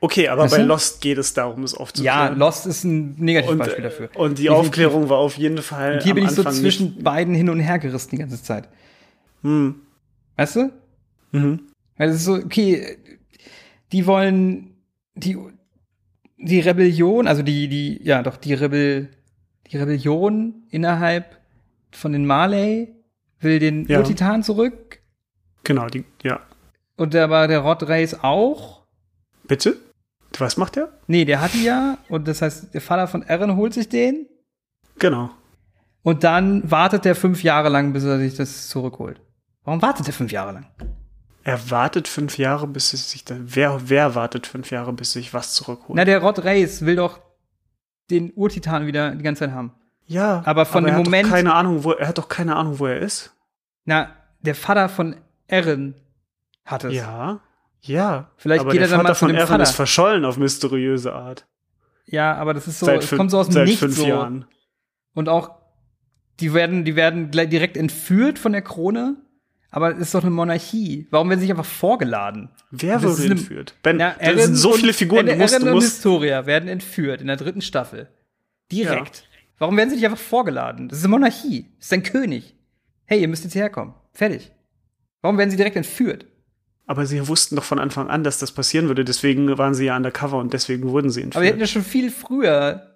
[0.00, 0.66] Okay, aber Weißt bei du?
[0.66, 2.38] Lost geht es darum, es Ja, aufzuklären.
[2.38, 4.10] Lost ist ein Negativbeispiel äh, dafür.
[4.14, 4.50] und die.
[4.50, 5.94] Aufklärung war auf jeden Fall.
[5.94, 8.40] Und hier bin ich so Anfang zwischen Nicht, beiden hin und her gerissen die ganze
[8.42, 8.68] Zeit.
[9.42, 9.76] hm.
[10.36, 10.72] Weißt du?
[11.32, 11.60] mhm.
[11.96, 12.98] Weil es ist so, okay,
[13.92, 14.74] die wollen
[15.14, 15.38] die,
[16.44, 19.08] die Rebellion, also die, die, ja doch, die Rebel,
[19.70, 21.38] die Rebellion innerhalb
[21.92, 22.94] von den Marley
[23.40, 23.98] will den Ja.
[23.98, 25.00] Urtitan zurück
[25.64, 26.40] Genau, die, ja.
[26.96, 28.84] und der war der Rod Race auch.
[29.46, 29.76] Bitte?
[30.38, 30.92] Was macht der?
[31.06, 34.26] Nee, der hat die ja und das heißt, der Vater von Eren holt sich den
[34.98, 35.30] Genau.
[36.02, 39.20] und dann wartet der fünf Jahre lang, bis er sich das zurückholt.
[39.64, 40.66] Warum wartet er fünf Jahre lang?
[41.46, 43.44] Er wartet fünf Jahre, bis es sich dann.
[43.46, 45.96] Wer, wer wartet fünf Jahre, bis sich was zurückholt?
[45.96, 47.20] Na, der Rod Race will doch
[48.10, 49.72] den Urtitan wieder die ganze Zeit haben.
[50.06, 52.86] ja, aber von er dem Moment- keine Ahnung, wo, er hat doch keine Ahnung, wo
[52.86, 53.34] er ist.
[53.84, 55.16] Na, der Vater von
[55.46, 55.94] Eren
[56.64, 56.94] hat es.
[56.94, 57.40] Ja.
[57.82, 58.30] Ja.
[58.36, 59.62] Vielleicht aber geht der er dann Vater mal von Eren Vater.
[59.62, 61.46] ist verschollen auf mysteriöse Art.
[62.06, 64.06] Ja, aber das ist so, seit es kommt so aus dem seit Nichts fünf so.
[64.06, 64.46] Jahren.
[65.14, 65.50] Und auch,
[66.40, 69.16] die werden, die werden direkt entführt von der Krone.
[69.76, 71.08] Aber es ist doch eine Monarchie.
[71.10, 72.48] Warum werden sie nicht einfach vorgeladen?
[72.70, 73.74] Wer Das wurde entführt?
[73.82, 76.46] Ben, Na, da sind so und- viele Figuren, du Eren musst, du und musst Historia
[76.46, 78.08] werden entführt in der dritten Staffel.
[78.70, 79.24] Direkt.
[79.58, 80.88] Warum werden sie nicht einfach vorgeladen?
[80.88, 81.72] Das ist eine Monarchie.
[81.78, 82.54] Das ist ein König.
[83.04, 83.94] Hey, ihr müsst jetzt hierher kommen.
[84.12, 84.52] Fertig.
[85.22, 86.26] Warum werden sie direkt entführt?
[86.86, 89.04] Aber sie wussten doch von Anfang an, dass das passieren würde.
[89.04, 91.60] Deswegen waren sie ja undercover und deswegen wurden sie Aber wir hätten entführt.
[91.60, 92.90] ja schon viel früher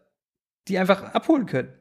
[0.69, 1.73] die einfach abholen können.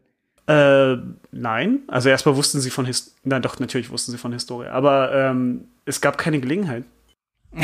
[0.48, 0.98] Äh,
[1.32, 1.80] nein.
[1.88, 4.68] Also erstmal wussten sie von His Nein, doch, natürlich wussten sie von Historie.
[4.68, 6.86] Aber ähm, es gab keine Gelegenheit.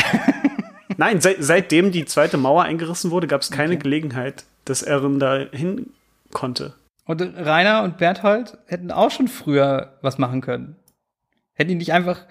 [0.97, 3.83] Nein, seit, seitdem die zweite Mauer eingerissen wurde, gab es keine Okay.
[3.83, 5.89] Gelegenheit, dass Eren da hin
[6.31, 6.73] konnte.
[7.05, 10.75] Und Rainer und Berthold hätten auch schon früher was machen können.
[11.53, 12.25] Hätten die nicht einfach,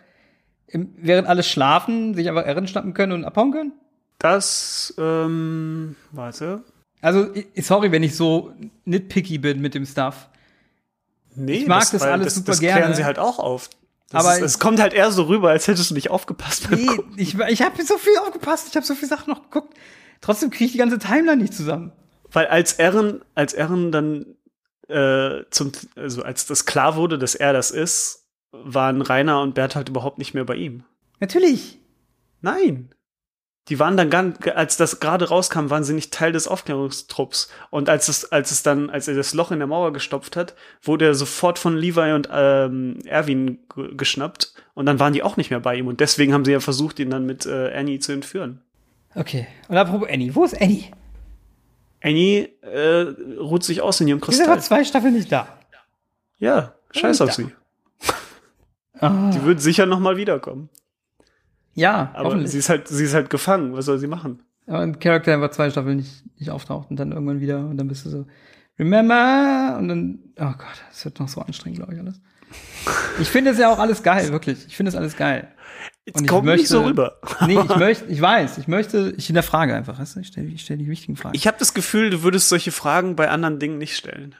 [0.67, 3.73] im, während alle schlafen, sich einfach Eren schnappen können und abhauen können?
[4.19, 6.63] Das, ähm, warte.
[7.01, 8.53] Also, sorry, wenn ich so
[8.85, 10.29] nitpicky bin mit dem Stuff.
[11.35, 12.81] Nee, Ich mag das weil alles das, super das gerne.
[12.81, 13.71] klären sie halt auch auf.
[14.11, 16.87] Das Aber es kommt halt eher so rüber, als hättest du nicht aufgepasst beim Nee,
[16.87, 17.15] Gucken.
[17.17, 19.75] ich, ich habe so viel aufgepasst, ich habe so viele Sachen noch geguckt.
[20.21, 21.93] Trotzdem kriege ich die ganze Timeline nicht zusammen.
[22.31, 24.27] Weil als Eren, als Eren dann
[24.89, 29.89] äh, zum, also als das klar wurde, dass er das ist, waren Rainer und Berthold
[29.89, 30.85] überhaupt nicht mehr bei ihm.
[31.21, 31.79] Natürlich.
[32.43, 32.91] Nein.
[33.69, 34.25] Die waren dann gar,
[34.57, 37.49] als das gerade rauskam, waren sie nicht Teil des Aufklärungstrupps.
[37.71, 40.55] Und als es, als es dann, als er das Loch in der Mauer gestopft hat,
[40.83, 44.53] wurde er sofort von Levi und ähm, Erwin ge- geschnappt.
[44.75, 45.87] Und dann waren die auch nicht mehr bei ihm.
[45.87, 48.63] Und deswegen haben sie ja versucht, ihn dann mit äh, Annie zu entführen.
[49.15, 49.47] Okay.
[49.69, 50.87] Und apropos Annie, wo ist Annie?
[52.03, 54.79] Annie äh, ruht sich aus in ihrem Die ist aber Kristall.
[54.81, 55.47] zwei Staffeln nicht da.
[56.41, 57.47] Ja, scheiß auf sie.
[58.99, 59.31] Ah.
[59.33, 60.69] Die wird sicher noch mal wiederkommen.
[61.75, 63.73] Ja, Aber sie ist halt, sie ist halt gefangen.
[63.75, 64.43] Was soll sie machen?
[64.67, 67.89] Aber ein Charakter einfach zwei Staffeln nicht, nicht auftaucht und dann irgendwann wieder und dann
[67.89, 68.27] bist du so,
[68.79, 69.77] remember?
[69.79, 72.21] Und dann, oh Gott, das wird noch so anstrengend, glaube ich, alles.
[73.21, 74.67] Ich finde es ja auch alles geil, wirklich.
[74.67, 75.49] Ich finde es alles geil.
[76.05, 77.17] Jetzt Und ich kommt nicht so möchte- rüber.
[77.47, 80.21] Nee, ich möchte, ich weiß, ich möchte, ich hinterfrage einfach, weißt du?
[80.21, 81.35] Ich stelle ich stell die wichtigen Fragen.
[81.35, 84.35] Ich habe das Gefühl, du würdest solche Fragen bei anderen Dingen nicht stellen.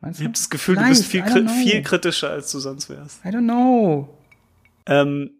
[0.00, 0.28] Meinst Ich du?
[0.28, 3.24] habe das Gefühl, du Vielleicht, bist viel, viel kritischer, als du sonst wärst.
[3.24, 4.18] I don't know.
[4.86, 5.30] Ähm,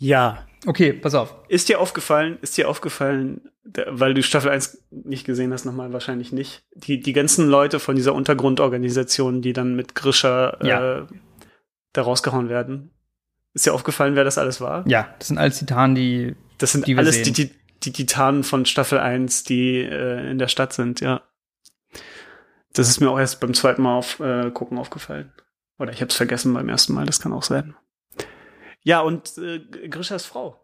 [0.00, 0.44] ja.
[0.66, 1.34] Okay, pass auf.
[1.48, 3.40] Ist dir aufgefallen, ist dir aufgefallen,
[3.86, 7.96] weil du Staffel 1 nicht gesehen hast, nochmal wahrscheinlich nicht, die, die ganzen Leute von
[7.96, 10.98] dieser Untergrundorganisation, die dann mit Grisha Ja.
[10.98, 11.06] äh,
[11.94, 12.90] da rausgehauen werden.
[13.54, 14.86] Ist dir aufgefallen, wer das alles war?
[14.86, 17.32] Ja, das sind alles Titanen, die, Das sind die wir alles sehen.
[17.32, 21.22] die, die, die Titanen von Staffel 1, die äh, in der Stadt sind, ja.
[22.74, 25.32] Das ist mir auch erst beim zweiten Mal auf, äh, gucken aufgefallen.
[25.78, 27.74] Oder ich habe es vergessen beim ersten Mal, das kann auch sein.
[28.84, 30.58] Ja, und äh, Grishas Frau.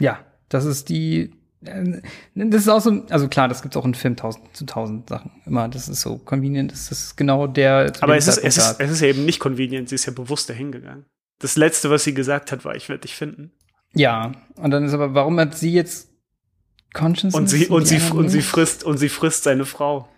[0.00, 0.18] ja,
[0.48, 1.32] das ist die,
[1.64, 2.00] äh,
[2.34, 5.30] das ist auch so, also klar, das gibt's auch in Film tausend zu tausend Sachen.
[5.46, 7.92] Immer, das ist so convenient, das ist genau der.
[8.00, 10.50] Aber es ist, es, ist, es ist ja eben nicht convenient, sie ist ja bewusst
[10.50, 11.06] dahin gegangen.
[11.38, 13.52] Das letzte, was sie gesagt hat, war, ich werde dich finden.
[13.94, 16.10] Ja, und dann ist aber, warum hat sie jetzt
[16.92, 17.34] Consciousness?
[17.34, 20.08] Und sie, und sie, und sie frisst, und sie frisst seine Frau.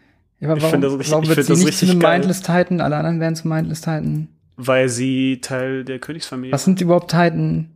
[0.41, 1.91] Ja, aber ich warum, finde das richtig- warum ich wird finde sie das nicht zu
[1.91, 2.19] einem geil.
[2.19, 2.81] Mindless Titan?
[2.81, 4.29] Alle anderen werden zu Mindless Titan.
[4.57, 7.71] Weil sie Teil der Königsfamilie Was sind überhaupt Titan?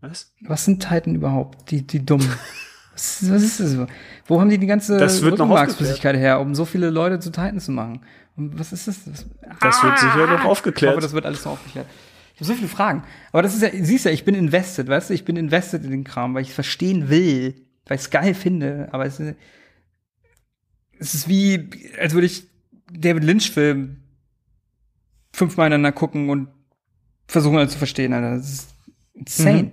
[0.00, 0.32] Was?
[0.42, 1.70] Was sind Titan überhaupt?
[1.70, 2.28] Die, die dummen.
[2.92, 3.76] was, was ist das?
[4.26, 8.02] Wo haben die die ganze Rückenmarksflüssigkeit her, um so viele Leute zu Titan zu machen?
[8.36, 9.04] Und was ist das?
[9.04, 9.26] Das,
[9.60, 11.02] Das wird sicher noch ich hoffe, aufgeklärt.
[11.02, 11.86] das wird alles noch aufgeklärt.
[12.34, 13.02] Ich habe so viele Fragen.
[13.32, 15.14] Aber das ist ja, siehst ja, ich bin invested, weißt du?
[15.14, 17.54] Ich bin invested in den Kram, weil ich es verstehen will,
[17.86, 18.88] weil ich es geil finde.
[18.92, 19.34] Aber es ist,
[21.00, 21.68] es ist wie,
[21.98, 22.46] als würde ich
[22.92, 23.96] David Lynch-Film
[25.38, 26.48] fünfmal ineinander gucken und
[27.26, 28.36] versuchen, alles zu verstehen, Alter.
[28.36, 28.74] Das ist
[29.14, 29.62] insane.
[29.62, 29.70] Mhm.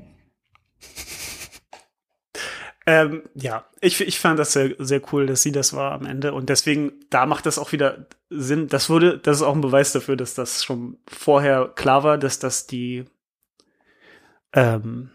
[2.88, 6.34] Ähm, ja, ich, ich fand das sehr, sehr cool, dass sie das war am Ende.
[6.34, 8.68] Und deswegen, da macht das auch wieder Sinn.
[8.68, 12.38] Das wurde, das ist auch ein Beweis dafür, dass das schon vorher klar war, dass
[12.38, 13.06] das die,
[14.54, 15.10] ähm,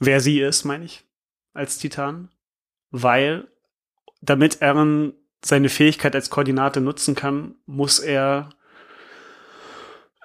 [0.00, 1.04] wer sie ist, meine ich,
[1.52, 2.30] als Titan.
[2.90, 3.46] Weil,
[4.20, 5.14] damit Eren
[5.44, 8.50] seine Fähigkeit als Koordinate nutzen kann, muss er,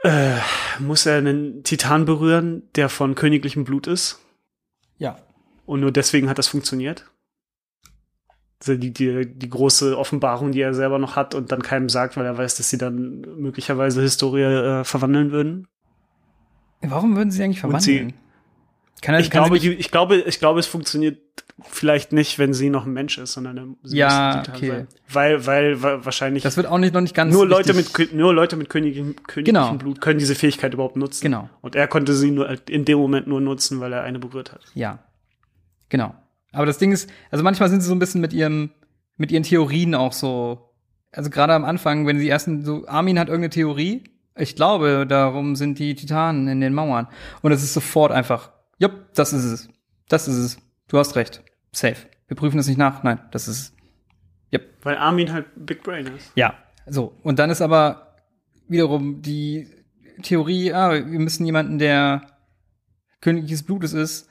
[0.04, 0.38] äh,
[0.80, 4.20] muss er einen Titan berühren, der von königlichem Blut ist.
[4.98, 5.18] Ja.
[5.66, 7.10] Und nur deswegen hat das funktioniert.
[8.60, 12.18] Also die, die, die große Offenbarung, die er selber noch hat und dann keinem sagt,
[12.18, 15.68] weil er weiß, dass sie dann möglicherweise Historie äh, verwandeln würden.
[16.82, 18.14] Warum würden sie eigentlich verwandeln?
[19.02, 21.20] Kann er, Ich kann glaube, ich glaube, ich glaube, es funktioniert
[21.70, 24.68] vielleicht nicht, wenn sie noch ein Mensch ist, sondern sie Ja, okay.
[24.70, 24.88] sein.
[25.12, 28.14] Weil, weil, weil wahrscheinlich das wird auch nicht, noch nicht ganz nur Leute richtig- mit
[28.14, 29.74] nur Leute mit königlichem, königlichem Genau.
[29.78, 31.22] Blut können diese Fähigkeit überhaupt nutzen.
[31.22, 31.50] Genau.
[31.62, 34.62] Und er konnte sie nur in dem Moment nur nutzen, weil er eine berührt hat.
[34.74, 35.00] Ja.
[35.90, 36.14] Genau.
[36.52, 38.72] Aber das Ding ist, also manchmal sind sie so ein bisschen mit ihrem,
[39.18, 40.72] mit ihren Theorien auch so,
[41.12, 44.04] also gerade am Anfang, wenn sie ersten so, Armin hat irgendeine Theorie,
[44.38, 47.08] ich glaube, darum sind die Titanen in den Mauern.
[47.42, 49.70] Und es ist sofort einfach, jupp, das ist es.
[50.08, 50.58] Das ist es.
[50.88, 51.44] Du hast recht.
[51.72, 51.98] Safe.
[52.28, 53.04] Wir prüfen das nicht nach.
[53.04, 53.74] Nein, das ist es.
[54.82, 56.32] Weil Armin halt Big Brain ist.
[56.36, 56.54] Ja,
[56.88, 57.18] so.
[57.24, 58.16] Und dann ist aber
[58.68, 59.68] wiederum die
[60.22, 62.22] Theorie, ah, wir müssen jemanden, der
[63.22, 64.30] königliches Blutes ist.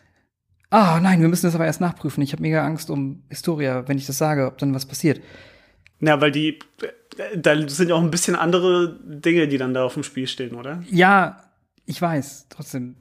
[0.70, 2.22] Ah, nein, wir müssen das aber erst nachprüfen.
[2.22, 5.20] Ich habe mega Angst um Historia, wenn ich das sage, ob dann was passiert.
[6.01, 6.59] Ja, weil die,
[7.36, 10.55] da sind ja auch ein bisschen andere Dinge, die dann da auf dem Spiel stehen,
[10.55, 10.82] oder?
[10.90, 11.42] Ja,
[11.84, 12.96] ich weiß, trotzdem.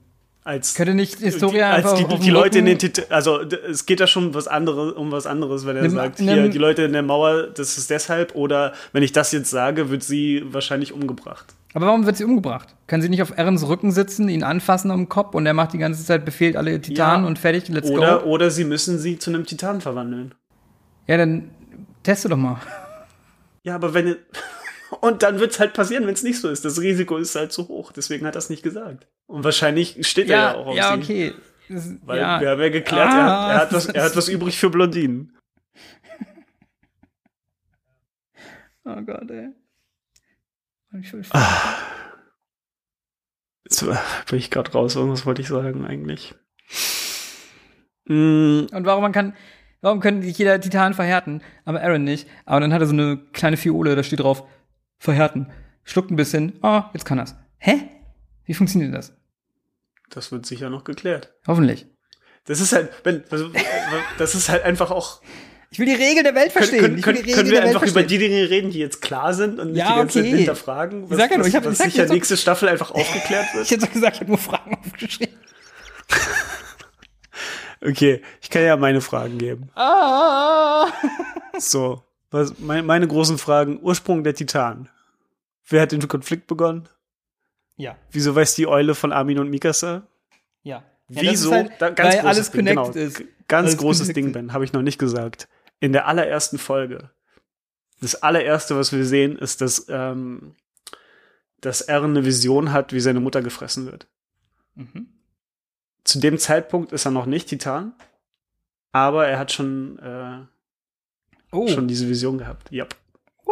[0.48, 4.00] Als Könnte nicht Historia die, als die, die Leute in den Tit also es geht
[4.00, 6.82] da schon was anderes um was anderes, wenn er Nimm- sagt, nimm- hier die Leute
[6.84, 10.92] in der Mauer, das ist deshalb oder wenn ich das jetzt sage, wird sie wahrscheinlich
[10.94, 11.54] umgebracht.
[11.74, 12.74] Aber warum wird sie umgebracht?
[12.86, 15.78] Kann sie nicht auf Erens Rücken sitzen, ihn anfassen am Kopf und er macht die
[15.78, 17.28] ganze Zeit befehlt alle Titanen Ja.
[17.28, 18.26] und fertig, let's Oder go?
[18.30, 20.34] oder sie müssen sie zu einem Titan verwandeln.
[21.06, 21.50] Ja, dann
[22.02, 22.56] teste doch mal.
[23.64, 24.16] Ja, aber wenn
[25.00, 26.64] und dann wird's halt passieren, wenn es nicht so ist.
[26.64, 29.06] Das Risiko ist halt zu hoch, deswegen hat er es nicht gesagt.
[29.26, 31.02] Und wahrscheinlich steht er ja auch auf ja, sie.
[31.02, 31.34] okay.
[31.68, 32.40] Das, Weil ja.
[32.40, 33.48] wir haben ja geklärt, er, Ah.
[33.48, 35.36] hat, er, hat was, er hat was übrig für Blondinen.
[38.84, 39.48] Oh Gott, ey.
[41.00, 41.22] Ich will
[43.64, 43.84] Jetzt
[44.30, 46.34] bin ich gerade raus, irgendwas wollte ich sagen eigentlich.
[48.06, 49.36] Mm, Und warum man kann,
[49.82, 52.26] warum können nicht jeder Titan verhärten, aber Aaron nicht?
[52.46, 54.42] Aber dann hat er so eine kleine Fiole, da steht drauf,
[54.98, 55.50] verhärten.
[55.84, 57.34] Schluckt ein bisschen, oh, jetzt kann er's.
[57.58, 57.88] Hä?
[58.44, 59.12] Wie funktioniert das?
[60.10, 61.34] das wird sicher noch geklärt.
[61.46, 61.86] Hoffentlich.
[62.46, 63.50] Das ist halt, wenn, also,
[64.16, 65.20] das ist halt einfach auch.
[65.70, 66.80] Ich will die Regeln der Welt verstehen.
[66.80, 68.08] Können, ich können, können wir einfach über verstehen.
[68.08, 70.30] die Dinge reden, die jetzt klar sind und nicht Ja, die ganze okay.
[70.30, 72.70] Zeit hinterfragen, was, Ich sag ja nur, ich hab- was ich sicher doch- nächste Staffel
[72.70, 73.70] einfach aufgeklärt Ich wird.
[73.70, 75.34] hätte doch gesagt, ich habe nur Fragen aufgeschrieben.
[77.84, 79.68] Okay, ich kann ja meine Fragen geben.
[79.74, 80.88] Ah.
[81.58, 83.78] So, was, mein, meine großen Fragen.
[83.82, 84.88] Ursprung der Titan.
[85.68, 86.88] Wer hat den Konflikt begonnen?
[87.76, 90.02] Ja, Wieso weiß die Eule von Armin und Mikasa?
[90.62, 90.82] ja.
[91.10, 91.52] Ja, Wieso?
[91.52, 93.06] halt, Da- weil großes alles Ding, connected genau.
[93.06, 93.22] ist.
[93.48, 94.16] Ganz Alles großes connected.
[94.24, 95.48] Ding, Ben, habe ich noch nicht gesagt.
[95.80, 97.08] In der allerersten Folge.
[98.02, 100.54] Das allererste, was wir sehen, ist, dass, ähm,
[101.62, 104.06] dass Eren eine Vision hat, wie seine Mutter gefressen wird.
[104.74, 105.08] Mhm.
[106.04, 107.94] Zu dem Zeitpunkt ist er noch nicht Titan,
[108.92, 110.40] aber er hat schon, äh,
[111.50, 112.70] Oh, schon diese Vision gehabt.
[112.72, 112.94] Yep.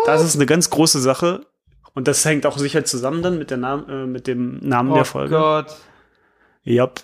[0.05, 1.47] Das ist eine ganz große Sache.
[1.95, 4.95] Und das hängt auch sicher zusammen dann mit, der Nam äh, mit dem Namen oh
[4.97, 5.35] der Folge.
[5.35, 5.75] Gott.
[6.67, 7.01] Yep.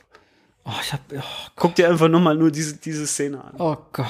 [0.64, 1.22] Oh, ich hab, oh,
[1.56, 3.54] Guck dir einfach nur mal nur diese, diese Szene an.
[3.58, 4.06] oh Gott.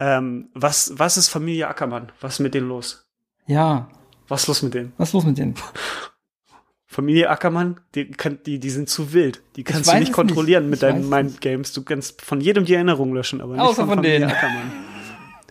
[0.00, 2.10] Ähm, was, was ist Familie Ackermann?
[2.20, 3.06] Was ist mit denen los?
[3.46, 3.88] Ja,
[4.28, 4.92] Was ist los mit denen?
[4.96, 5.54] was ist los mit denen?
[6.86, 9.42] Familie Ackermann, die, kann, die, die sind zu wild.
[9.54, 10.70] Die kannst du nicht kontrollieren nicht.
[10.70, 11.72] mit Ich deinen es Mind-Games.
[11.72, 14.30] Du kannst von jedem die Erinnerung löschen, aber nicht Außer von, von Familie denen.
[14.32, 14.72] Ackermann.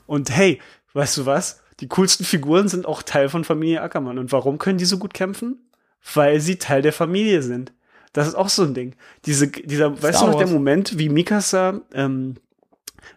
[0.10, 0.60] Und hey,
[0.94, 1.62] weißt du was?
[1.80, 4.18] Die coolsten Figuren sind auch Teil von Familie Ackermann.
[4.18, 5.70] Und warum können die so gut kämpfen?
[6.14, 7.74] Weil sie Teil der Familie sind.
[8.12, 8.96] Das ist auch so ein Ding.
[9.26, 10.52] Diese, dieser, weißt du noch, der Wars.
[10.52, 12.38] Moment, wie Mikasa, ähm,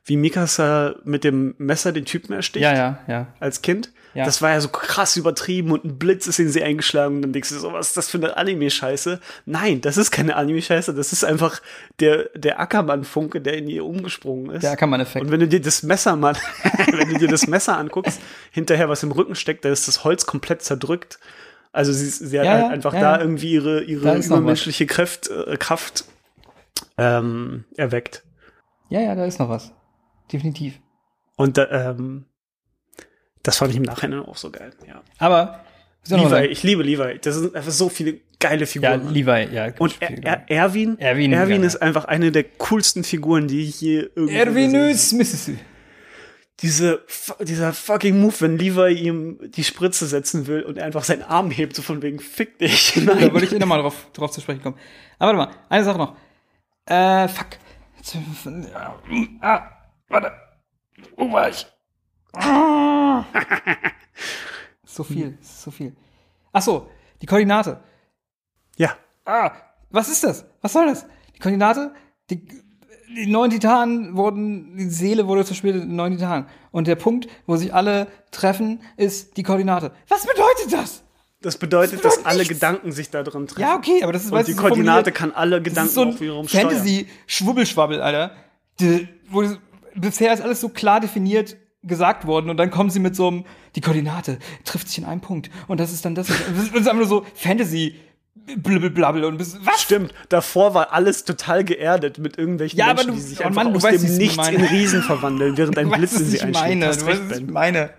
[0.04, 2.62] wie Mikasa mit dem Messer den Typen ersticht?
[2.62, 3.26] Ja, ja, ja.
[3.40, 3.90] als Kind.
[4.14, 4.24] Ja.
[4.24, 7.32] Das war ja so krass übertrieben und ein Blitz ist in sie eingeschlagen und dann
[7.32, 9.20] denkst du so, was ist das für eine Anime-Scheiße?
[9.46, 11.62] Nein, das ist keine Anime-Scheiße, das ist einfach
[12.00, 14.62] der, der Ackermann-Funke, der in ihr umgesprungen ist.
[14.62, 15.24] Der Ackermann-Effekt.
[15.24, 16.34] Und wenn du dir das Messer mal,
[16.92, 20.26] wenn du dir das Messer anguckst, hinterher was im Rücken steckt, da ist das Holz
[20.26, 21.18] komplett zerdrückt.
[21.72, 25.56] Also sie, sie hat Ja, halt einfach ja, da irgendwie ihre, ihre übermenschliche Kraft, äh,
[25.56, 26.04] Kraft
[26.98, 28.24] ähm, erweckt.
[28.90, 29.72] Ja, ja, da ist noch was.
[30.30, 30.78] Definitiv.
[31.36, 32.26] Und da, ähm,
[33.42, 34.72] das fand ich im Nachhinein auch so geil.
[34.86, 35.02] Ja.
[35.18, 35.64] Aber,
[36.08, 37.18] Levi, ich liebe Levi.
[37.20, 39.12] Das sind einfach so viele geile ja, Figuren.
[39.12, 39.72] Levi, ja.
[39.78, 41.66] und er, er, Erwin, Erwin, Erwin ja.
[41.66, 45.60] ist einfach eine der coolsten Figuren, die ich hier irgendwie Erwinus Mississippi.
[46.60, 47.04] Diese,
[47.40, 51.50] dieser fucking Move, wenn Levi ihm die Spritze setzen will und er einfach seinen Arm
[51.50, 52.92] hebt, so von wegen, fick dich.
[53.06, 53.32] Da Nein.
[53.32, 54.76] würde ich eh nochmal drauf, drauf zu sprechen kommen.
[55.18, 56.16] Aber warte mal, eine Sache noch.
[56.86, 57.46] Äh, fuck.
[59.40, 59.62] Ah,
[60.08, 60.32] warte.
[61.16, 61.66] Wo war ich?
[62.34, 63.24] Ah.
[64.84, 65.94] so viel, so viel.
[66.52, 66.88] Ach so,
[67.20, 67.80] die Koordinate.
[68.76, 68.96] ja.
[69.24, 69.52] Ah,
[69.90, 70.44] was ist das?
[70.62, 71.06] Was soll das?
[71.36, 71.94] Die Koordinate,
[72.30, 76.46] die, die neun Titanen wurden, die Seele wurde zerspielt in neun Titanen.
[76.72, 79.92] Und der Punkt, wo sich alle treffen, ist die Koordinate.
[80.08, 81.04] Was bedeutet das?
[81.40, 82.54] Das bedeutet, Das dass bedeutet alle nichts.
[82.54, 83.60] Gedanken sich da drin treffen.
[83.60, 86.20] Ja, okay, aber das ist, Und weißt die so Koordinate kann alle Gedanken so auch
[86.20, 86.70] wiederum steuern.
[86.70, 88.32] Fantasy-Schwubbelschwabbel, Alter.
[88.80, 89.44] Die, wo,
[89.94, 93.44] bisher ist alles so klar definiert gesagt worden und dann kommen sie mit so einem,
[93.74, 96.30] die Koordinate trifft sich in einem Punkt und das ist dann das.
[96.30, 97.96] Und das ist einfach nur so Fantasy
[98.56, 99.82] blabbel und bis, was?
[99.82, 103.44] Stimmt, davor war alles total geerdet mit irgendwelchen Ja, aber Menschen, du- die sich oh
[103.44, 106.42] einfach Mann, aus weißt, dem Nichts in Riesen verwandeln, während ein Blitz in sie ich
[106.44, 106.82] einschlägt.
[107.02, 107.90] Du weißt, was ich meine.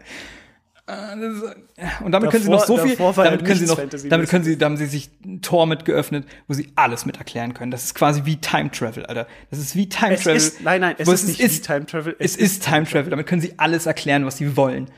[0.86, 4.10] Ist- Und damit können sie Davor- noch so viel, davor damit können sie noch, Fantasy
[4.10, 7.18] damit können sie, da haben sie sich ein Tor mit geöffnet, wo sie alles mit
[7.18, 7.72] erklären können.
[7.72, 9.26] Das ist quasi wie Time Travel, Alter.
[9.50, 10.36] Das ist wie Time Es Travel.
[10.36, 12.16] ist, nein, nein, es ist nicht wie Time Travel.
[12.20, 13.10] Es, ist Time Travel.
[13.12, 14.92] Damit können sie alles erklären, was sie wollen.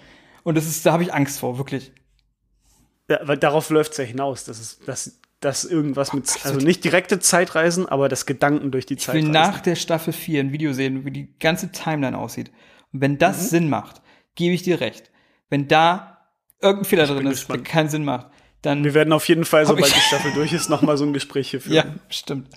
[0.44, 1.92] Und das ist, da habe ich Angst vor, wirklich.
[3.08, 6.58] Ja, weil darauf läuft es ja hinaus, dass es, dass, dass irgendwas mit, das also
[6.66, 9.32] nicht direkte Zeitreisen, aber das Gedanken durch die Ich Zeit will reisen.
[9.32, 12.52] nach der Staffel 4 ein Video sehen, wie die ganze Timeline aussieht.
[12.92, 13.48] Und wenn das Mhm.
[13.48, 14.02] Sinn macht,
[14.34, 15.12] gebe ich dir recht.
[15.50, 16.28] Wenn da
[16.62, 17.66] irgendein Fehler drin ist, gespannt.
[17.66, 18.28] der keinen Sinn macht,
[18.62, 21.06] dann Wir werden auf jeden Fall, sobald ich- die Staffel durch ist, noch mal so
[21.06, 21.76] ein Gespräch hier führen.
[21.76, 22.50] Ja, stimmt.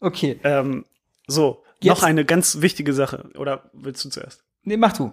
[0.00, 0.40] Okay.
[0.44, 0.84] Ähm,
[1.26, 3.30] so, Jetzt- noch eine ganz wichtige Sache.
[3.36, 4.42] Oder willst du zuerst?
[4.62, 5.12] Nee, mach du.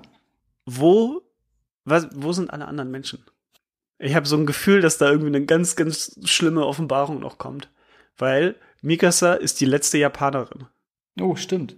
[0.65, 1.21] Wo,
[1.85, 3.23] was, wo sind alle anderen Menschen?
[3.99, 7.69] Ich habe so ein Gefühl, dass da irgendwie eine ganz, ganz schlimme Offenbarung noch kommt.
[8.17, 10.65] Weil Mikasa ist die letzte Japanerin.
[11.21, 11.75] Oh, stimmt.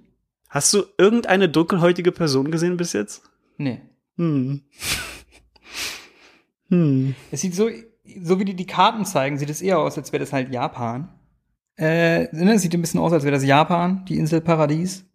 [0.49, 3.23] Hast du irgendeine dunkelhäutige Person gesehen bis jetzt?
[3.57, 3.81] Nee.
[4.17, 4.63] Hm.
[6.69, 7.15] Hm.
[7.31, 7.69] Es sieht so,
[8.21, 11.09] so wie die die Karten zeigen, sieht es eher aus, als wäre das halt Japan.
[11.77, 15.05] Äh, ne, es sieht ein bisschen aus, als wäre das Japan, die Insel Paradies,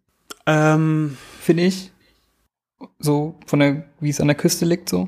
[0.45, 1.91] Ähm, finde ich.
[2.99, 5.07] So, von der, wie es an der Küste liegt, so.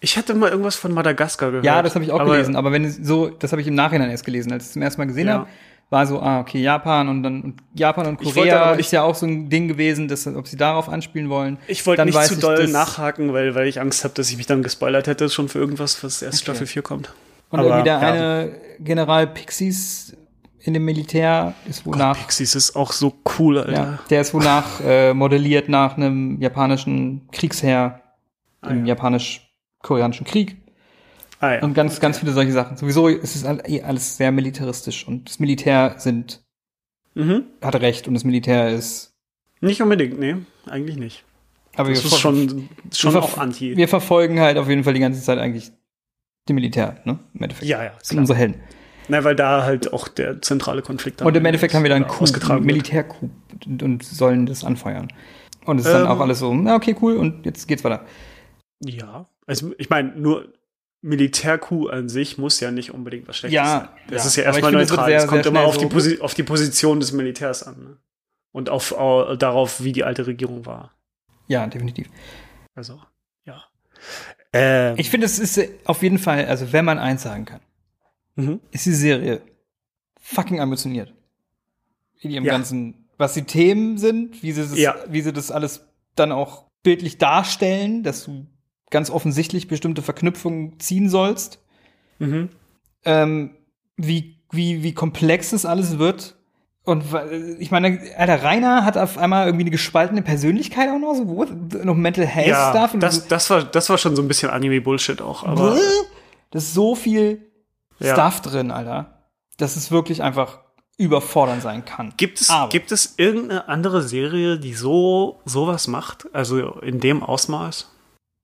[0.00, 1.66] ich hatte mal irgendwas von Madagaskar gehört.
[1.66, 3.74] Ja, das habe ich auch aber- gelesen, aber wenn es so, das habe ich im
[3.74, 5.34] Nachhinein erst gelesen, als ich es zum ersten Mal gesehen Ja.
[5.34, 5.48] habe,
[5.88, 9.14] war so, ah, okay, Japan und dann und Japan und Korea nicht- ist ja auch
[9.14, 11.58] so ein Ding gewesen, dass, ob sie darauf anspielen wollen.
[11.68, 14.62] Ich wollte nicht zu doll nachhaken, weil, weil ich Angst habe, dass ich mich dann
[14.64, 16.42] gespoilert hätte schon für irgendwas, was erst Okay.
[16.42, 17.12] Staffel 4 kommt.
[17.50, 18.08] Und Aber, irgendwie der ja.
[18.12, 20.16] eine General Pixies
[20.58, 23.72] in dem Militär ist wonach, Pixies ist auch so cool, Alter.
[23.72, 28.00] ja, der ist wonach äh, modelliert nach einem japanischen Kriegsherr
[28.62, 28.94] Ah, im ja.
[28.94, 30.56] japanisch-koreanischen Krieg.
[31.40, 31.62] Ah, ja.
[31.62, 32.76] Und ganz, ganz viele solche Sachen.
[32.76, 36.42] Sowieso ist es eh alles sehr militaristisch und das Militär sind,
[37.14, 37.44] mhm.
[37.62, 39.14] hat recht und das Militär ist
[39.60, 41.24] Nicht unbedingt, nee, eigentlich nicht.
[41.76, 43.76] aber Das wir ist schon, schon auch anti.
[43.76, 45.72] Wir verfolgen halt auf jeden Fall die ganze Zeit eigentlich
[46.48, 47.18] die Militär, ne?
[47.34, 47.68] Im Endeffekt.
[47.68, 47.92] ja, ja.
[47.98, 48.60] Das sind unsere Helden.
[49.08, 52.10] Na, weil da halt auch der zentrale Konflikt Und im Endeffekt haben wir dann einen
[52.10, 52.64] Coup, einen wird.
[52.64, 53.30] Militärcoup
[53.66, 55.08] und, und sollen das anfeuern.
[55.64, 56.08] Und es ist dann Ähm.
[56.08, 58.04] auch alles so, na okay, cool, und jetzt geht's weiter.
[58.84, 60.52] Ja, also ich meine, nur
[61.06, 63.88] Militärcoup an sich muss ja nicht unbedingt was Schlechtes Ja, sein.
[64.10, 64.28] Das ja.
[64.28, 65.12] ist ja erstmal neutral.
[65.12, 67.78] Es kommt immer auf, die so- Posi auf die Position des Militärs an.
[67.82, 67.96] Ne?
[68.52, 70.92] Und auf, au- darauf, wie die alte Regierung war.
[71.46, 72.08] Ja, definitiv.
[72.74, 73.00] Also,
[73.44, 73.62] ja.
[74.52, 77.60] Ähm, Ich finde, es ist auf jeden Fall, also wenn man eins sagen kann,
[78.34, 78.60] mhm.
[78.72, 79.42] ist die Serie
[80.20, 81.14] fucking ambitioniert.
[82.20, 82.52] In ihrem Ja.
[82.52, 85.86] ganzen, was die Themen sind, wie sie, das, wie sie das alles
[86.16, 88.46] dann auch bildlich darstellen, dass du
[88.90, 91.58] ganz offensichtlich bestimmte Verknüpfungen ziehen sollst.
[92.18, 92.48] Mhm.
[93.04, 93.50] ähm,
[93.98, 96.34] wie, wie, wie komplex das alles wird.
[96.84, 97.04] Und
[97.58, 101.44] ich meine, Alter, Rainer hat auf einmal irgendwie eine gespaltene Persönlichkeit auch noch, so wo,
[101.84, 102.94] noch Mental Health Ja, Stuff.
[102.94, 105.42] und das, das, war, das war schon so ein bisschen Anime-Bullshit auch.
[105.44, 105.76] Aber
[106.52, 107.42] das ist so viel
[107.98, 108.12] Ja.
[108.14, 109.24] Stuff drin, Alter,
[109.56, 110.60] dass es wirklich einfach
[110.96, 112.14] überfordernd sein kann.
[112.16, 116.28] gibt es, Aber- gibt es irgendeine andere Serie, die so sowas macht?
[116.32, 117.90] Also in dem Ausmaß?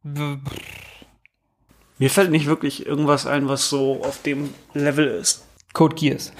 [0.02, 0.40] Mir
[2.10, 5.44] fällt nicht wirklich irgendwas ein, was so auf dem Level ist.
[5.72, 6.32] Code Geass.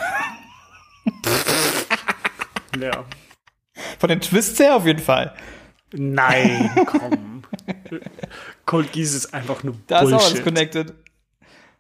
[2.81, 3.05] Ja.
[3.99, 5.35] Von den Twists her auf jeden Fall.
[5.93, 7.43] Nein, komm.
[8.67, 10.45] Cold Geass ist einfach nur Da ist auch alles Bullshit.
[10.45, 10.95] connected.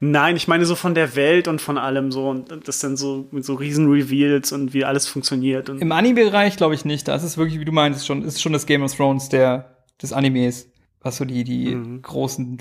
[0.00, 3.28] Nein, ich meine so von der Welt und von allem so und das dann so
[3.30, 7.06] mit so riesen Reveals und wie alles funktioniert und Im Anime-Bereich glaube ich nicht.
[7.06, 10.12] Das ist wirklich, wie du meinst, schon, ist schon das Game of Thrones der, des
[10.12, 10.68] Animes.
[11.02, 12.02] Was so die, die Mhm.
[12.02, 12.58] großen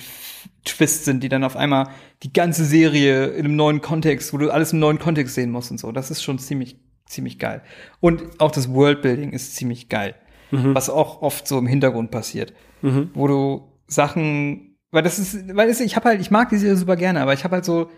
[0.65, 1.89] Twists sind, die dann auf einmal
[2.23, 5.69] die ganze Serie in einem neuen Kontext, wo du alles im neuen Kontext sehen musst
[5.71, 5.91] und so.
[5.91, 7.61] Das ist schon ziemlich, ziemlich geil.
[7.99, 10.15] Und auch das Worldbuilding ist ziemlich geil.
[10.51, 10.73] Mhm.
[10.75, 12.53] Was auch oft so im Hintergrund passiert.
[13.13, 16.75] Wo du Sachen, weil das ist, weil es, ich habe halt, ich mag die Serie
[16.75, 17.91] super gerne, aber ich habe halt so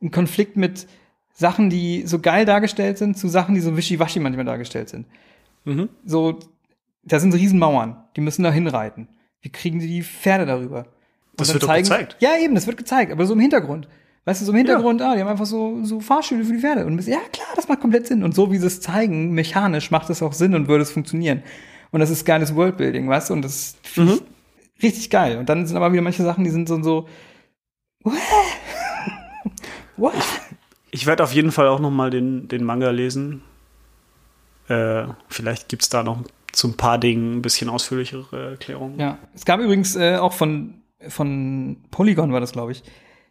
[0.00, 0.88] einen Konflikt mit
[1.32, 5.06] Sachen, die so geil dargestellt sind, zu Sachen, die so wischiwaschi manchmal dargestellt sind.
[5.64, 5.90] Mhm.
[6.04, 6.40] So,
[7.04, 9.08] da sind so Riesenmauern, die müssen da hinreiten.
[9.46, 10.78] Wie kriegen die die Pferde darüber?
[10.80, 10.86] Und
[11.40, 12.16] Das wird doch zeigen- gezeigt.
[12.18, 13.86] Ja, eben, das wird gezeigt, aber so im Hintergrund.
[14.24, 16.84] Weißt du, so im Hintergrund, ah, die haben einfach so, so Fahrstühle für die Pferde.
[16.84, 18.24] Und ja, klar, das macht komplett Sinn.
[18.24, 21.44] Und so wie sie es zeigen, mechanisch macht es auch Sinn und würde es funktionieren.
[21.92, 23.34] Und das ist geiles Worldbuilding, weißt du?
[23.34, 24.20] Und das finde Mhm.
[24.78, 25.38] ich richtig geil.
[25.38, 27.08] Und dann sind aber wieder manche Sachen, die sind so, so,
[28.02, 28.14] what?
[29.96, 30.14] What?
[30.90, 33.42] Ich werde auf jeden Fall auch noch mal den, den Manga lesen.
[34.68, 36.24] Äh, vielleicht gibt's da noch
[36.56, 38.98] zu ein paar Dingen ein bisschen ausführlichere Erklärungen.
[38.98, 42.82] Ja, es gab übrigens äh, auch von, von Polygon war das, glaube ich,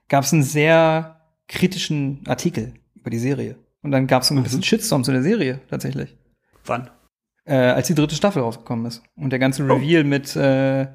[0.09, 3.55] gab es einen sehr kritischen Artikel über die Serie.
[3.81, 6.15] Und dann gab es ein bisschen Shitstorm zu der Serie tatsächlich,
[6.65, 6.89] Wann?
[7.45, 9.03] äh, als die dritte Staffel rausgekommen ist.
[9.15, 10.87] Und der ganze Reveal mit äh,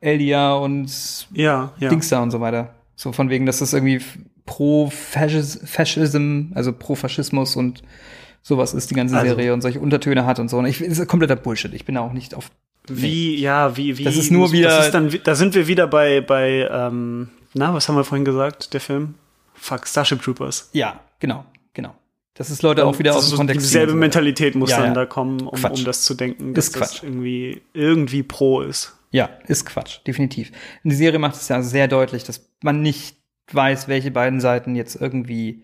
[0.00, 1.88] Elia und Ja, ja.
[1.88, 2.74] Dings da und so weiter.
[2.96, 4.00] So von wegen, dass das irgendwie
[4.46, 7.82] pro Faschis- Faschism, also pro Faschismus und
[8.42, 10.58] sowas ist, die ganze Also- Serie und solche Untertöne hat und so.
[10.58, 11.72] Und ich, das ist kompletter Bullshit.
[11.74, 12.50] Ich bin da auch nicht auf
[12.88, 14.04] Wie, ja, wie, wie.
[14.04, 17.72] Das ist nur wieder- Das ist dann, da sind wir wieder bei, bei, ähm, na,
[17.74, 19.14] was haben wir vorhin gesagt, der Film?
[19.54, 20.68] Fuck, Starship Troopers.
[20.72, 21.94] Ja, genau, genau.
[22.34, 23.64] Das ist Leute auch wieder Das aus dem Kontext.
[23.66, 23.94] Dieselbe.
[23.94, 24.94] Mentalität muss Ja, dann ja.
[24.94, 27.02] da kommen, um, um das zu denken, dass Ist das Quatsch.
[27.04, 28.96] irgendwie, irgendwie pro ist.
[29.12, 30.50] Ja, ist Quatsch, definitiv.
[30.82, 33.16] Und die Serie macht es ja sehr deutlich, dass man nicht
[33.52, 35.62] weiß, welche beiden Seiten jetzt irgendwie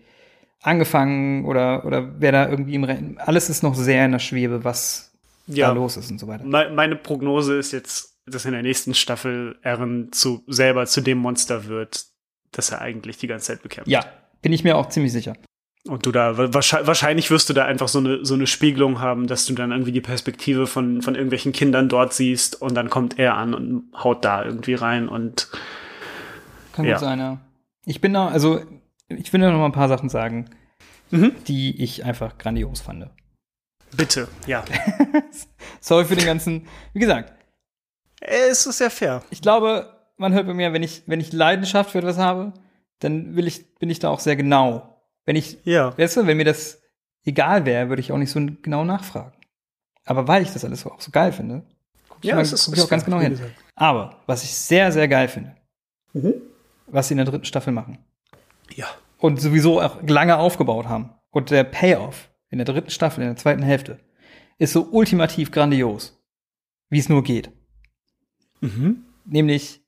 [0.61, 3.17] angefangen oder, oder wer da irgendwie im Rennen.
[3.19, 5.11] Alles ist noch sehr in der Schwebe, was
[5.47, 5.67] Ja.
[5.67, 6.43] da los ist und so weiter.
[6.43, 11.17] Me meine Prognose ist jetzt, dass in der nächsten Staffel Eren zu, selber zu dem
[11.19, 12.05] Monster wird,
[12.51, 13.89] das er eigentlich die ganze Zeit bekämpft.
[13.89, 14.05] Ja,
[14.41, 15.33] bin ich mir auch ziemlich sicher.
[15.87, 19.27] Und du da, wahrscheinlich, wahrscheinlich wirst du da einfach so eine, so eine Spiegelung haben,
[19.27, 23.17] dass du dann irgendwie die Perspektive von, von irgendwelchen Kindern dort siehst und dann kommt
[23.17, 25.47] er an und haut da irgendwie rein und
[26.73, 26.95] Kann Ja.
[26.95, 27.37] gut sein, ja.
[27.85, 28.61] Ich bin da, also,
[29.09, 30.49] ich will da noch mal ein paar Sachen sagen,
[31.11, 31.35] Mhm.
[31.47, 33.09] die ich einfach grandios fand.
[33.95, 34.63] bitte, ja.
[35.81, 37.33] Sorry für den ganzen, wie gesagt,
[38.21, 39.23] Es ist sehr fair.
[39.31, 42.53] ich glaube, man hört bei mir, wenn ich, wenn ich Leidenschaft für etwas habe,
[42.99, 45.01] dann will ich, bin ich da auch sehr genau.
[45.25, 45.97] Wenn ich, Ja.
[45.97, 46.81] weißt du, wenn mir das
[47.25, 49.33] egal wäre, würde ich auch nicht so genau nachfragen.
[50.05, 51.63] Aber weil ich das alles auch so geil finde,
[52.09, 53.31] gucke ich, Ja, mal- es ist- guck ich auch ganz genau hin.
[53.31, 53.51] gesagt.
[53.75, 55.55] Aber was ich sehr, sehr geil finde,
[56.13, 56.33] Mhm.
[56.87, 57.97] was sie in der dritten Staffel machen
[58.75, 58.87] Ja.
[59.17, 63.35] und sowieso auch lange aufgebaut haben und der Payoff in der dritten Staffel, in der
[63.37, 63.99] zweiten Hälfte,
[64.57, 66.19] ist so ultimativ grandios,
[66.89, 67.51] wie es nur geht.
[68.61, 69.03] Mhm.
[69.25, 69.81] Nämlich,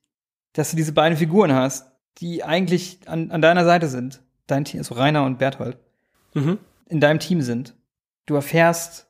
[0.52, 4.78] dass du diese beiden Figuren hast, die eigentlich an, an deiner Seite sind, dein Team,
[4.80, 5.78] also Rainer und Berthold,
[6.34, 6.58] Mhm.
[6.88, 7.74] in deinem Team sind.
[8.26, 9.08] Du erfährst,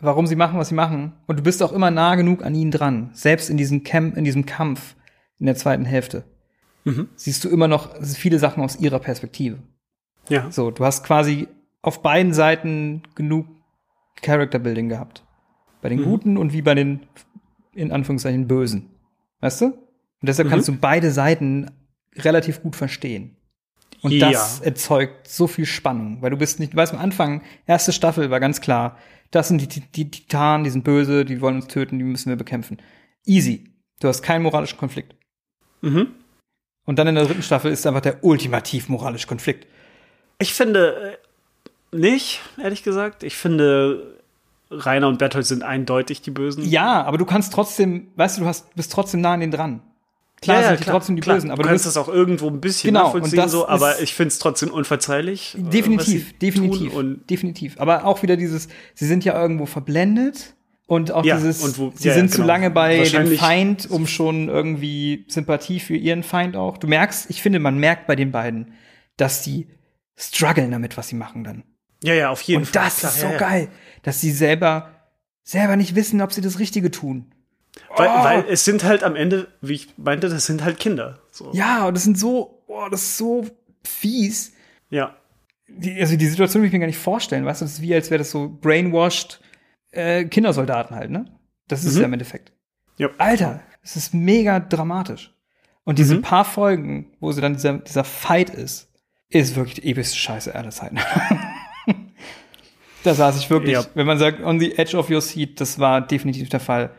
[0.00, 2.70] warum sie machen, was sie machen, und du bist auch immer nah genug an ihnen
[2.70, 3.10] dran.
[3.14, 4.94] Selbst in diesem Camp, in diesem Kampf
[5.38, 6.24] in der zweiten Hälfte
[6.84, 7.08] Mhm.
[7.14, 9.58] siehst du immer noch viele Sachen aus ihrer Perspektive.
[10.28, 10.50] Ja.
[10.50, 11.48] So, du hast quasi
[11.82, 13.46] auf beiden Seiten genug
[14.20, 15.24] Character Building gehabt.
[15.80, 16.04] Bei den Mhm.
[16.04, 17.00] Guten und wie bei den,
[17.74, 18.90] in Anführungszeichen, Bösen.
[19.40, 19.66] Weißt du?
[19.66, 19.76] Und
[20.22, 20.50] deshalb Mhm.
[20.52, 21.70] kannst du beide Seiten
[22.16, 23.36] relativ gut verstehen.
[24.02, 24.30] Und Ja.
[24.30, 28.30] das erzeugt so viel Spannung, weil du bist nicht, du weißt am Anfang, erste Staffel
[28.30, 28.96] war ganz klar,
[29.30, 32.28] das sind die, die, die Titanen, die sind böse, die wollen uns töten, die müssen
[32.28, 32.78] wir bekämpfen.
[33.24, 33.72] Easy.
[34.00, 35.14] Du hast keinen moralischen Konflikt.
[35.80, 36.08] Mhm.
[36.84, 39.66] Und dann in der dritten Staffel ist einfach der ultimativ moralische Konflikt.
[40.38, 41.16] Ich finde
[41.92, 43.22] äh, nicht, ehrlich gesagt.
[43.22, 44.18] Ich finde,
[44.70, 46.64] Rainer und Berthold sind eindeutig die Bösen.
[46.64, 49.82] Ja, aber du kannst trotzdem, weißt du, du hast, bist trotzdem nah an denen dran.
[50.40, 51.36] Klar ja, ja, sind die klar, trotzdem die klar.
[51.36, 53.68] Bösen, aber du du kannst das auch irgendwo ein bisschen Genau, und nachvollziehen, das so,
[53.68, 55.54] aber ich finde es trotzdem unverzeihlich.
[55.56, 57.80] äh, definitiv, definitiv, Und definitiv.
[57.80, 60.54] Aber auch wieder dieses, sie sind ja irgendwo verblendet
[60.92, 62.48] und auch Ja, dieses, und wo- sie ja, sind ja, zu genau.
[62.48, 66.76] lange bei dem Feind, um schon irgendwie Sympathie für ihren Feind auch.
[66.76, 68.74] Du merkst, ich finde, man merkt bei den beiden,
[69.16, 69.68] dass die
[70.16, 71.64] strugglen damit, was sie machen dann.
[72.04, 72.84] ja, ja, auf jeden Und Fall.
[72.84, 73.68] das klar, ist so geil,
[74.02, 74.90] dass sie selber,
[75.44, 77.32] selber nicht wissen, ob sie das Richtige tun.
[77.96, 78.24] Weil, Oh.
[78.24, 81.20] weil es sind halt am Ende, wie ich meinte, das sind halt Kinder.
[81.30, 81.50] So.
[81.54, 83.46] Ja, und das sind so, oh, das ist so
[83.82, 84.52] fies.
[84.90, 85.16] ja.
[85.74, 87.94] Die, also die Situation will ich mir gar nicht vorstellen, weißt du, das ist wie,
[87.94, 89.40] als wäre das so brainwashed
[89.92, 91.26] äh, Kindersoldaten halt, ne?
[91.68, 92.00] Das ist Mhm.
[92.00, 92.52] ja im Endeffekt.
[92.98, 93.08] Ja.
[93.18, 95.34] Alter, es ist mega dramatisch.
[95.84, 96.22] Und diese Mhm.
[96.22, 98.88] paar Folgen, wo sie dann dieser, dieser Fight ist,
[99.30, 100.98] ist wirklich die epischste Scheiße aller Zeiten.
[103.04, 103.84] da saß ich wirklich, Ja.
[103.94, 106.90] wenn man sagt, on the edge of your seat, das war definitiv der Fall.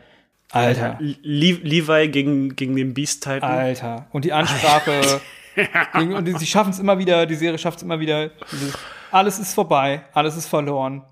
[0.50, 0.98] Alter.
[1.00, 3.42] Le Levi gegen, gegen den Beast Titan.
[3.50, 4.06] Alter.
[4.12, 5.20] Und die Ansprache.
[5.98, 8.28] gegen- und die- sie schaffen es immer wieder, die Serie schafft es immer wieder.
[8.52, 8.76] Dieses,
[9.10, 11.02] alles ist vorbei, alles ist verloren.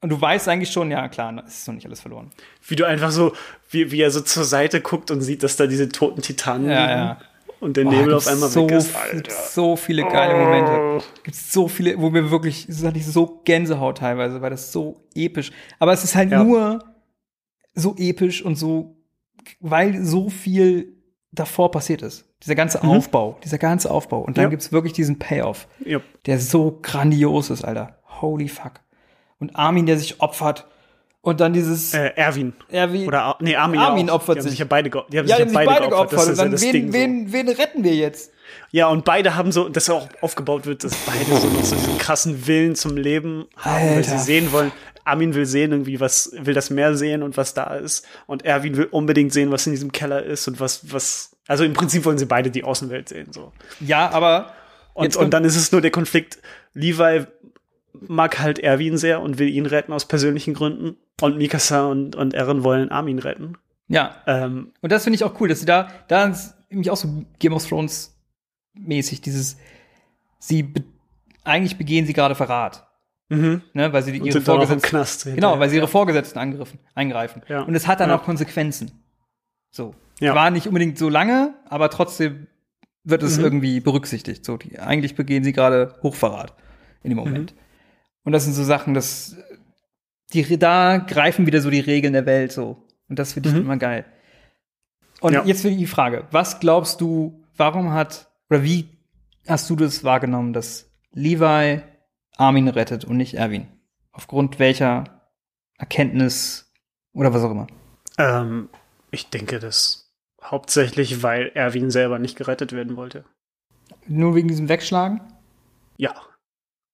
[0.00, 2.30] Und du weißt eigentlich schon, ja klar, es ist noch nicht alles verloren.
[2.66, 3.32] Wie du einfach so,
[3.70, 6.80] wie, wie er so zur Seite guckt und sieht, dass da diese toten Titanen Ja,
[6.86, 7.18] liegen ja.
[7.58, 8.94] und der Boah, Nebel auf einmal so, weg ist.
[9.12, 11.04] gibt's so viele geile Momente.
[11.24, 15.04] Gibt's so viele, wo wir wirklich, es ist halt so Gänsehaut teilweise, weil das so
[15.16, 15.50] episch.
[15.80, 16.44] Aber es ist halt Ja.
[16.44, 16.84] nur
[17.74, 18.96] so episch und so,
[19.58, 20.92] weil so viel
[21.32, 22.24] davor passiert ist.
[22.44, 24.20] Dieser ganze Aufbau, dieser ganze Aufbau.
[24.20, 24.46] Und dann Mhm.
[24.46, 24.50] Ja.
[24.50, 25.66] gibt's wirklich diesen Payoff.
[25.84, 26.00] Ja.
[26.26, 27.98] der so grandios ist, Alter.
[28.20, 28.74] Holy fuck.
[29.40, 30.66] Und Armin, der sich opfert.
[31.20, 32.52] Und dann dieses Äh, Erwin.
[32.68, 33.06] Erwin.
[33.06, 34.50] Oder nee, Armin, Armin opfert die haben sich.
[34.52, 36.20] sich ja beide, die haben ja, sich ja sich beide geopfert.
[36.20, 36.86] Und ja dann, das wen, Ding.
[36.88, 36.92] so.
[36.92, 38.32] wen, wen retten wir jetzt?
[38.70, 42.46] Ja, und beide haben so, dass auch aufgebaut wird, dass beide so so diesen krassen
[42.46, 44.10] Willen zum Leben haben, weil Alter.
[44.10, 44.72] sie sehen wollen.
[45.04, 48.06] Armin will sehen irgendwie, was, will das Meer sehen und was da ist.
[48.26, 51.72] Und Erwin will unbedingt sehen, was in diesem Keller ist und was, was, also im
[51.72, 53.52] Prinzip wollen sie beide die Außenwelt sehen, so.
[53.80, 54.52] Ja, aber
[54.94, 56.38] Und, und dann ist es nur der Konflikt,
[56.74, 57.24] Levi
[58.06, 60.96] mag halt Erwin sehr und will ihn retten aus persönlichen Gründen.
[61.20, 63.54] Und Mikasa und, und Eren wollen Armin retten.
[63.88, 64.14] ja.
[64.26, 67.24] Ähm, Und das finde ich auch cool, dass sie da, da ist nämlich auch so
[67.38, 68.16] Game of Thrones
[68.74, 69.56] mäßig, dieses,
[70.38, 70.84] sie, be
[71.44, 72.86] eigentlich begehen sie gerade Verrat.
[73.30, 73.62] mhm.
[73.72, 75.24] Ne, weil sie die, ihre Vorgesetzten, Knast.
[75.24, 77.42] genau, weil sie ihre Vorgesetzten angriffen, eingreifen.
[77.48, 77.62] Ja.
[77.62, 78.18] Und es hat dann Ja.
[78.18, 78.92] auch Konsequenzen.
[79.70, 79.94] So.
[80.20, 80.34] Ja.
[80.34, 82.46] War nicht unbedingt so lange, aber trotzdem
[83.04, 83.44] wird es Mhm.
[83.44, 84.44] irgendwie berücksichtigt.
[84.44, 86.54] So, die, eigentlich begehen sie gerade Hochverrat
[87.02, 87.24] in dem Mhm.
[88.28, 89.36] Und das sind so Sachen, dass
[90.34, 92.86] die da greifen wieder so die Regeln der Welt so.
[93.08, 93.62] Und das finde ich Mhm.
[93.62, 94.04] immer geil.
[95.22, 95.46] Und Ja.
[95.46, 98.86] jetzt die Frage, was glaubst du, warum hat, oder wie
[99.46, 101.80] hast du das wahrgenommen, dass Levi
[102.36, 103.66] Armin rettet und nicht Erwin?
[104.12, 105.04] Aufgrund welcher
[105.78, 106.70] Erkenntnis
[107.14, 107.66] oder was auch immer?
[108.18, 108.68] Ähm,
[109.10, 110.12] ich denke, das
[110.44, 113.24] hauptsächlich, weil Erwin selber nicht gerettet werden wollte.
[114.06, 115.22] Nur wegen diesem Wegschlagen?
[115.96, 116.14] Ja.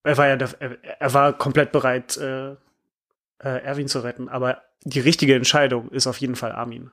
[0.05, 2.57] Er war ja, er, war komplett bereit, äh, äh,
[3.39, 6.91] Erwin zu retten, aber die richtige Entscheidung ist auf jeden Fall Armin.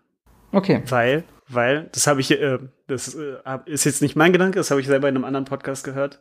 [0.53, 0.81] Okay.
[0.87, 3.35] Weil, weil, das habe ich, äh, das äh,
[3.65, 6.19] ist jetzt nicht mein Gedanke, das habe ich selber in einem anderen Podcast gehört.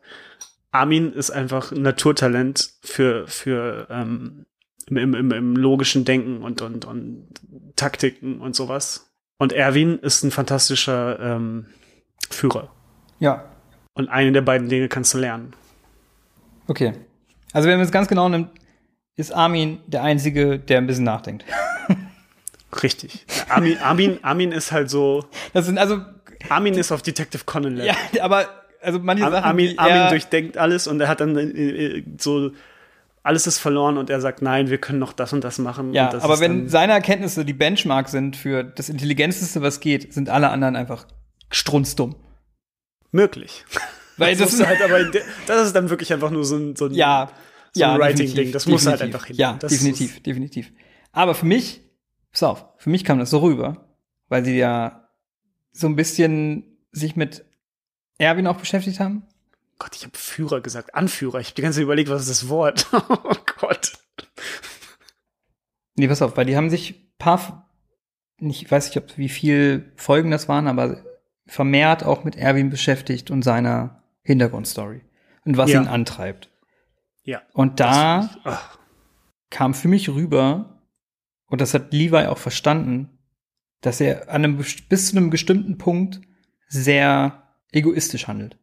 [0.72, 4.46] Armin ist einfach ein Naturtalent für, für ähm,
[4.88, 7.28] im, im, im, im logischen Denken und, und, und
[7.76, 9.10] Taktiken und sowas.
[9.38, 11.66] Und Erwin ist ein fantastischer ähm,
[12.30, 12.70] Führer.
[13.18, 13.44] Ja.
[13.94, 15.54] Und eine der beiden Dinge kannst du lernen.
[16.70, 16.92] Okay.
[17.52, 18.48] Also wenn man es ganz genau nimmt,
[19.16, 21.44] ist Armin der Einzige, der ein bisschen nachdenkt.
[22.82, 23.26] Richtig.
[23.48, 25.24] Armin, Armin, Armin ist halt so.
[25.52, 26.00] Das sind also.
[26.48, 27.92] Armin ist auf Detective Conan Level.
[28.12, 28.48] Ja, aber
[28.80, 29.44] also manche Ar Sachen.
[29.44, 32.52] Armin, Armin durchdenkt alles und er hat dann äh, äh, so
[33.24, 35.92] alles ist verloren und er sagt, nein, wir können noch das und das machen.
[35.92, 40.30] Ja, das aber wenn seine Erkenntnisse die Benchmark sind für das Intelligenteste, was geht, sind
[40.30, 41.04] alle anderen einfach
[41.50, 42.14] strunzdumm.
[43.10, 43.64] möglich.
[44.20, 45.04] Weil Das, das, ist halt, aber
[45.46, 47.30] das ist dann wirklich einfach nur so ein, so ein ja,
[47.72, 48.26] so ja, ein Writing-Ding.
[48.28, 49.36] definitiv, Das muss halt einfach hin.
[49.36, 50.72] Ja, Das definitiv, definitiv.
[51.12, 51.80] Aber für mich,
[52.30, 53.88] pass auf, für mich kam das so rüber,
[54.28, 55.08] weil sie ja
[55.72, 57.44] so ein bisschen sich mit
[58.18, 59.22] Erwin auch beschäftigt haben.
[59.78, 60.94] Gott, ich habe Führer gesagt.
[60.94, 61.40] Anführer.
[61.40, 62.86] Ich habe die ganze Zeit überlegt, was ist das Wort?
[62.92, 63.92] oh Gott.
[65.94, 67.70] Nee, pass auf, weil die haben sich paar,
[68.38, 71.02] nicht, ich weiß nicht, ob, wie viel Folgen das waren, aber
[71.46, 75.02] vermehrt auch mit Erwin beschäftigt und seiner Hintergrundstory
[75.44, 75.80] und was Ja.
[75.82, 76.50] ihn antreibt.
[77.22, 77.42] Ja.
[77.52, 78.60] Und da Das-
[79.50, 80.82] kam für mich rüber,
[81.46, 83.18] und das hat Levi auch verstanden,
[83.80, 84.56] dass er an einem,
[84.88, 86.20] bis zu einem bestimmten Punkt
[86.68, 87.42] sehr
[87.72, 88.56] egoistisch handelt.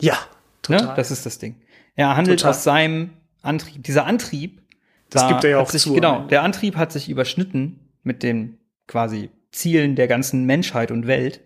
[0.00, 0.16] ja,
[0.62, 0.86] total.
[0.88, 0.92] Ne?
[0.96, 1.60] Das ist das Ding.
[1.94, 2.50] Er handelt Total.
[2.52, 3.10] aus seinem
[3.42, 3.82] Antrieb.
[3.84, 4.62] Dieser Antrieb,
[5.10, 6.28] Das gibt er ja auch sich, zu Genau, Ende.
[6.28, 11.42] der Antrieb hat sich überschnitten mit den quasi Zielen der ganzen Menschheit und Welt.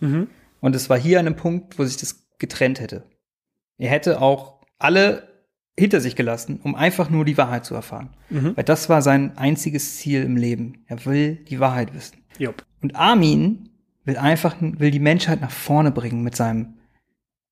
[0.00, 0.28] mhm.
[0.60, 3.04] Und es war hier an einem Punkt, wo sich das getrennt hätte.
[3.78, 5.28] Er hätte auch alle
[5.78, 8.10] hinter sich gelassen, um einfach nur die Wahrheit zu erfahren.
[8.28, 8.54] Mhm.
[8.56, 10.84] Weil das war sein einziges Ziel im Leben.
[10.86, 12.18] Er will die Wahrheit wissen.
[12.38, 12.66] Jupp.
[12.82, 13.70] Und Armin
[14.04, 16.74] will einfach, will die Menschheit nach vorne bringen mit seinem,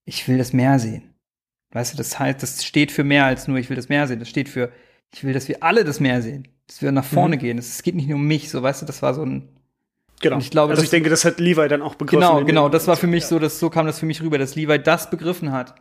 [0.04, 1.14] ich will das Meer sehen.
[1.72, 4.18] Weißt du, das heißt, das steht für mehr als nur, ich will das Meer sehen.
[4.18, 4.70] Das steht für,
[5.14, 6.46] ich will, dass wir alle das Meer sehen.
[6.66, 7.40] Dass wir nach vorne Mhm.
[7.40, 7.58] gehen.
[7.58, 9.48] Es es geht nicht nur um mich, so, weißt du, das war so ein,
[10.20, 10.36] Genau.
[10.36, 12.20] Und ich glaube, also ich denke, das hat Levi dann auch begriffen.
[12.20, 12.68] Genau, genau.
[12.68, 15.10] Das war für mich so, dass so kam das für mich rüber, dass Levi das
[15.10, 15.74] begriffen hat.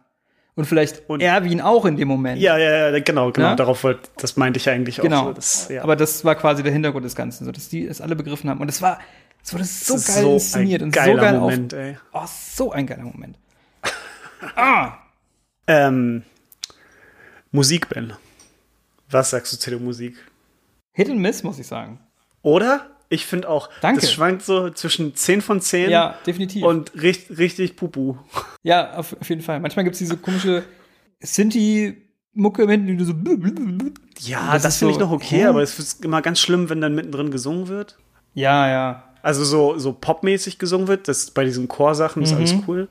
[0.56, 2.42] Und vielleicht Und- Erwin auch in dem Moment.
[2.42, 3.50] Ja, ja, ja, genau, genau.
[3.50, 3.56] Ja?
[3.56, 5.04] Darauf wollte, das meinte ich eigentlich auch.
[5.04, 5.26] genau.
[5.28, 5.84] So, das, ja.
[5.84, 8.60] Aber das war quasi der Hintergrund des Ganzen, so dass die es alle begriffen haben.
[8.60, 9.00] Und es war,
[9.44, 11.98] es wurde so Das geil so inszeniert ein und so geiler geil Moment, ey.
[12.12, 12.24] auf.
[12.24, 13.38] Oh, so ein geiler Moment.
[14.56, 14.94] ah,
[15.68, 16.24] Ähm,
[17.52, 18.14] Musik, Ben.
[19.10, 20.16] Was sagst du zu der Musik?
[20.94, 22.00] Hit and Miss, muss ich sagen.
[22.42, 22.90] Oder?
[23.12, 24.02] Ich finde auch, Danke.
[24.02, 26.64] das schwankt so zwischen 10 von 10 Ja, definitiv.
[26.64, 28.16] und richtig, richtig Pupu.
[28.62, 29.60] ja, auf, auf jeden Fall.
[29.60, 30.64] Manchmal gibt's diese komische
[31.20, 33.14] Sinti-Mucke im Hinten, die so.
[34.20, 35.46] Ja, Das das, finde ich so, noch okay, hä?
[35.46, 37.98] aber es ist immer ganz schlimm, wenn dann mittendrin gesungen wird.
[38.34, 39.04] Ja, ja.
[39.22, 42.64] Also so, so popmäßig gesungen wird, das bei diesen Chorsachen ist alles Mhm.
[42.68, 42.88] cool.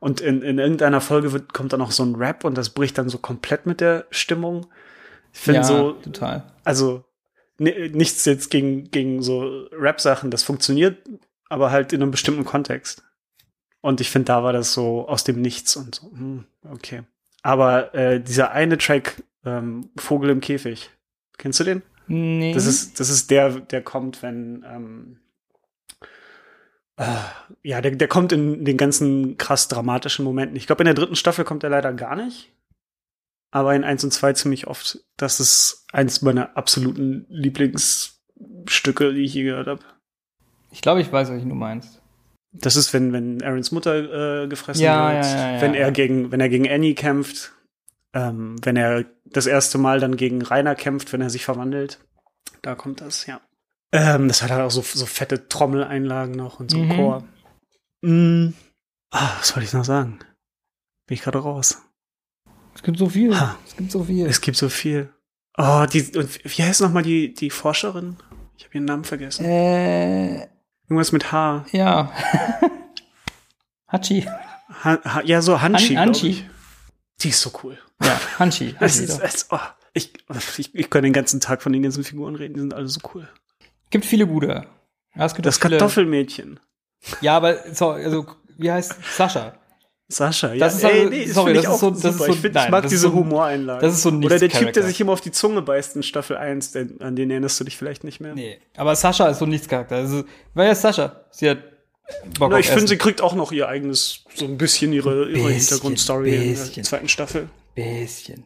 [0.00, 2.98] Und in, in irgendeiner Folge wird, kommt dann noch so ein Rap und das bricht
[2.98, 4.66] dann so komplett mit der Stimmung.
[5.32, 6.42] Ich finde ja, so, total.
[6.64, 7.04] also
[7.62, 10.98] nichts jetzt gegen, gegen so Rap-Sachen, das funktioniert,
[11.48, 13.04] aber halt in einem bestimmten Kontext.
[13.80, 17.02] Und ich finde, da war das so aus dem Nichts und so, hm, okay.
[17.42, 20.90] Aber äh, dieser eine Track, ähm, Vogel im Käfig,
[21.38, 21.82] kennst du den?
[22.06, 22.54] Nee.
[22.54, 25.18] Das ist, das ist der, der kommt, wenn, ähm,
[26.96, 27.04] äh,
[27.62, 30.56] ja, der, der kommt in den ganzen krass dramatischen Momenten.
[30.56, 32.52] Ich glaube, in der dritten Staffel kommt er leider gar nicht.
[33.52, 34.98] Aber in eins und zwei ziemlich oft.
[35.16, 39.82] Das ist eins meiner absoluten Lieblingsstücke, die ich je gehört habe.
[40.70, 42.00] ich glaube, ich weiß, was du meinst.
[42.54, 46.32] Das ist, wenn, wenn Aarons Mutter äh, gefressen Ja, wird, ja, ja, wenn er gegen,
[46.32, 47.52] wenn er gegen Annie kämpft,
[48.12, 51.98] ähm, wenn er das erste Mal dann gegen Rainer kämpft, wenn er sich verwandelt.
[52.60, 53.40] Da kommt das, ja.
[53.92, 56.96] Ähm, das hat halt auch so, so fette Trommeleinlagen noch und so ein Mhm.
[56.96, 57.24] Chor.
[58.02, 58.48] Mm.
[59.10, 60.18] Ah, was wollte ich noch sagen?
[61.06, 61.82] Bin ich gerade raus.
[62.82, 63.38] Es gibt so viel.
[63.38, 63.56] Ha.
[63.66, 64.26] Es gibt so viel.
[64.26, 65.08] Es gibt so viel.
[65.56, 68.16] Oh, die, und wie heißt noch mal die, die Forscherin?
[68.56, 69.44] Ich habe ihren Namen vergessen.
[69.44, 70.48] Äh,
[70.88, 71.64] Irgendwas mit H.
[71.72, 72.10] ja.
[73.86, 74.22] Hachi.
[74.84, 76.44] ha, ha ja, so Hanshi, Han- ich.
[77.20, 77.78] Die ist so cool.
[78.02, 78.74] Ja, Hanchi.
[78.80, 79.58] Hanchi ist, es, oh,
[79.92, 80.12] ich,
[80.58, 83.00] ich, ich kann den ganzen Tag von den ganzen Figuren reden, die sind alle so
[83.14, 83.28] cool.
[83.90, 84.66] gibt viele gute.
[85.14, 86.58] Ja, es gibt Das viele, Kartoffelmädchen.
[87.20, 88.26] Ja, aber so, also,
[88.56, 89.54] wie heißt Sascha?
[90.12, 90.58] Sascha, ja.
[90.60, 92.18] Das ist Ey, also- nee, das sorry, finde ich das ist auch so- das ist
[92.18, 93.80] so- ich, find, ich mag diese so ein- Humoreinlagen.
[93.82, 94.82] das ist so ein Oder der Typ, der Nichts-Charakter.
[94.88, 97.76] sich immer auf die Zunge beißt in Staffel 1, den, an den erinnerst du dich
[97.76, 98.34] vielleicht nicht mehr.
[98.34, 99.96] Nee, aber Sascha ist so nichts Charakter.
[99.96, 100.24] Also,
[100.54, 101.24] wer ist Sascha?
[101.30, 101.58] Sie hat
[102.38, 105.48] Bock Na, ich finde, sie kriegt auch noch ihr eigenes, so ein bisschen ihre, ihre
[105.48, 107.48] Bisschen, Hintergrundstory in der zweiten Staffel.
[107.74, 108.44] Bisschen.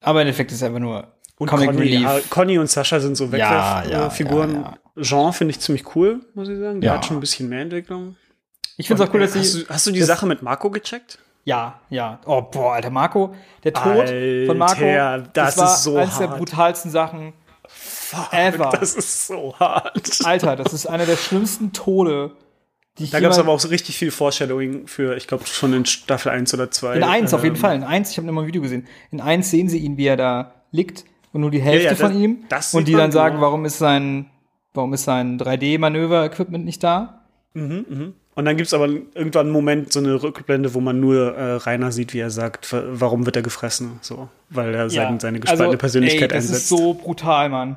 [0.00, 1.08] Aber im Endeffekt ist es einfach nur
[1.38, 2.00] Und Comic Conny, Relief.
[2.02, 4.54] ja, Conny und Sascha sind so Ja, ja, Wegwerffiguren.
[4.62, 6.80] ja, Jean finde ich ziemlich cool, muss ich sagen.
[6.80, 8.16] Der hat schon ein bisschen mehr Entwicklung.
[8.78, 9.64] Ich finde es auch cool, dass hast, sie.
[9.64, 11.18] du, hast du die das- Sache mit Marco gecheckt?
[11.44, 12.18] Ja, ja.
[12.26, 13.34] Oh, boah, Alter, Marco,
[13.64, 14.08] der Tod
[14.46, 14.84] von Marco.
[14.84, 16.38] Alter, das war ist so eines der hart.
[16.38, 17.32] brutalsten Sachen
[18.32, 18.70] ever.
[18.78, 20.18] Das ist so hart.
[20.24, 22.32] Alter, das ist einer der schlimmsten Tode,
[22.98, 25.72] die ich Da gab es aber auch so richtig viel Foreshadowing für, ich glaube, schon
[25.72, 26.96] in Staffel 1 oder 2.
[26.96, 27.76] In eins auf jeden Ähm, Fall.
[27.76, 28.86] In eins, ich habe noch mal ein Video gesehen.
[29.10, 31.96] In eins sehen sie ihn, wie er da liegt und nur die Hälfte Ja, ja,
[31.96, 32.44] von das- ihm.
[32.50, 33.46] das und die dann sagen, genau.
[33.46, 34.30] warum ist sein,
[34.74, 37.22] warum ist sein 3D-Manöver-Equipment nicht da?
[38.38, 41.54] Und dann gibt es aber irgendwann einen Moment, so eine Rückblende, wo man nur äh,
[41.54, 43.98] Rainer sieht, wie er sagt, wa- warum wird er gefressen?
[44.00, 46.62] So, weil er sein, seine gespaltene Also, Persönlichkeit ey, das einsetzt.
[46.62, 47.76] ist so brutal, Mann.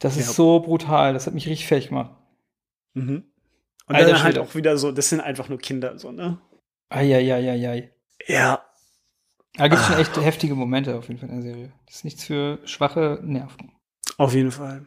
[0.00, 0.32] Das ist Ja.
[0.32, 1.12] so brutal.
[1.12, 2.10] Das hat mich richtig fertig gemacht.
[2.94, 3.24] mhm.
[3.86, 6.38] Und Alter dann halt auch wieder so, das sind einfach nur Kinder, so, ne?
[6.88, 7.92] Eieieiei.
[8.26, 8.64] Ja.
[9.54, 9.92] Da gibt es Ah.
[9.92, 11.72] schon echt heftige Momente auf jeden Fall in der Serie.
[11.86, 13.70] Das ist nichts für schwache Nerven.
[14.18, 14.84] Auf jeden Fall.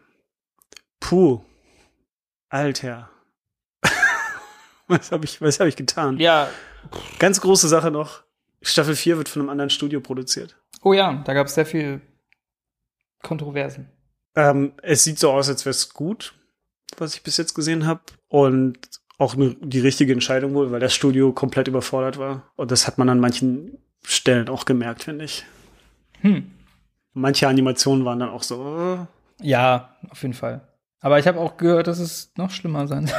[1.00, 1.40] Puh.
[2.50, 3.10] Alter.
[4.98, 6.18] was habe ich, was hab ich getan?
[6.18, 6.50] Ja.
[7.20, 8.24] Ganz große Sache noch.
[8.62, 10.58] Staffel 4 wird von einem anderen Studio produziert.
[10.82, 12.02] Oh ja, da gab es sehr viel
[13.24, 13.90] Kontroversen.
[14.36, 16.34] Ähm, es sieht so aus, als wäre es gut,
[16.98, 18.02] was ich bis jetzt gesehen habe.
[18.28, 18.78] Und
[19.18, 22.52] auch ne, die richtige Entscheidung wohl, weil das Studio komplett überfordert war.
[22.56, 25.46] Und das hat man an manchen Stellen auch gemerkt, finde ich.
[26.22, 26.52] Hm.
[27.14, 29.08] Manche Animationen waren dann auch so.
[29.42, 30.62] äh, Ja, auf jeden Fall.
[31.02, 33.18] Aber ich habe auch gehört, dass es noch schlimmer sein soll.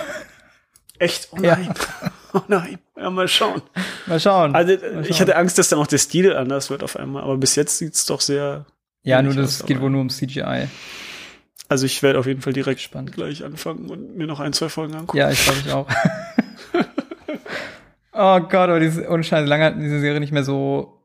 [1.01, 1.29] Echt?
[1.33, 1.57] Oh Ja.
[1.57, 1.75] nein.
[2.33, 2.79] Oh nein.
[2.97, 3.61] Ja, mal schauen.
[4.07, 4.55] Mal schauen.
[4.55, 5.19] Also, Mal ich schauen.
[5.19, 7.25] hatte Angst, dass dann auch der Stil anders wird auf einmal.
[7.25, 8.67] Aber bis jetzt sieht es doch sehr.
[9.03, 10.69] Ja, nur das aus, geht wohl nur um CGI.
[11.69, 13.11] Also, ich werde auf jeden Fall direkt Spannend.
[13.11, 15.19] gleich anfangen und mir noch ein, zwei Folgen angucken.
[15.19, 15.89] Ja, ich glaube ich auch.
[18.13, 21.03] oh Gott, aber diese, ohne Scheiß, lange hat diese Serie nicht mehr so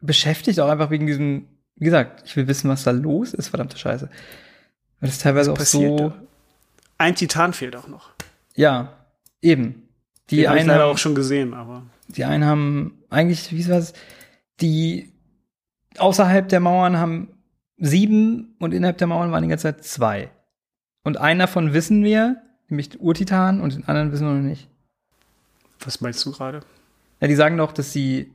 [0.00, 3.78] beschäftigt, auch einfach wegen diesem, wie gesagt, ich will wissen, was da los ist, verdammte
[3.78, 4.08] Scheiße.
[5.00, 6.14] Weil das teilweise auch passiert so, da?
[6.98, 8.10] Ein Titan fehlt auch noch.
[8.56, 8.92] ja,
[9.42, 9.88] eben.
[10.30, 11.82] Die Den habe ich einen, leider haben, auch schon gesehen, aber.
[12.08, 13.92] die einen haben eigentlich, wie war's,
[14.60, 15.12] die
[15.98, 17.28] außerhalb der Mauern haben
[17.78, 20.30] sieben und innerhalb der Mauern waren die ganze Zeit zwei.
[21.02, 24.68] Und einen davon wissen wir, nämlich Urtitan, und den anderen wissen wir noch nicht.
[25.80, 26.60] Was meinst du gerade?
[27.20, 28.32] Ja, die sagen doch, dass sie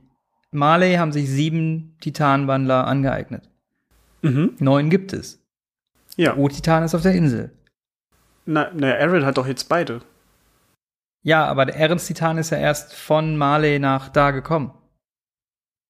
[0.50, 3.48] Marley haben sich sieben Titanwandler angeeignet.
[4.22, 4.54] Mhm.
[4.58, 5.40] Neun gibt es.
[6.16, 6.36] Ja.
[6.36, 7.52] O-Titan ist auf der Insel.
[8.46, 10.00] Na, na, Aaron hat doch jetzt beide.
[11.26, 14.72] Ja, aber der Titan ist ja erst von Marley nach da gekommen.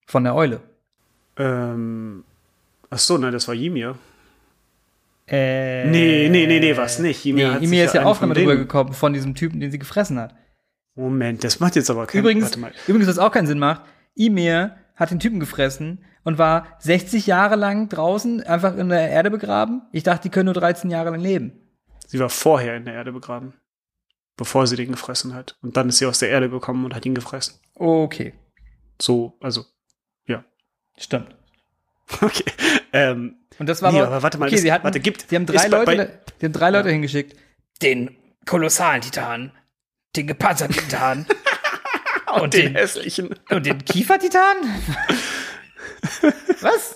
[0.07, 0.63] Von der Eule.
[1.37, 2.25] Ähm.
[2.89, 3.97] Ach so, nein, das war Ymir.
[5.29, 7.27] Äh, Nee, nee, nee, nee, was nicht.
[7.27, 9.71] Ymir, nee, Ymir ist ja auch von damit drüber denen- gekommen, von diesem Typen, den
[9.71, 10.35] sie gefressen hat.
[10.95, 12.57] Moment, das macht jetzt aber keinen Übrigens,
[12.87, 13.83] übrigens, was auch keinen Sinn macht,
[14.17, 19.31] Ymir hat den Typen gefressen und war 60 Jahre lang draußen, einfach in der Erde
[19.31, 19.83] begraben.
[19.93, 21.53] Ich dachte, die können nur 13 Jahre lang leben.
[22.07, 23.53] Sie war vorher in der Erde begraben.
[24.37, 25.57] Bevor sie den gefressen hat.
[25.63, 27.59] Und dann ist sie aus der Erde gekommen und hat ihn gefressen.
[27.75, 28.35] Okay,
[29.01, 29.65] So, also,
[30.27, 30.45] ja.
[30.99, 31.35] stimmt.
[32.21, 32.45] Okay.
[32.93, 35.29] Ähm, Und das war Nee, aber, aber warte mal, okay, das- sie hatten, warte, gibt-
[35.29, 36.93] sie haben drei ist bei- Leute, bei- die haben drei Leute Ja.
[36.93, 37.37] hingeschickt.
[37.83, 39.51] Den kolossalen Titan,
[40.15, 41.27] den gepanzerten Titan
[42.41, 43.35] und, den den, hässlichen.
[43.51, 44.57] und den Kiefertitan?
[46.61, 46.95] Was?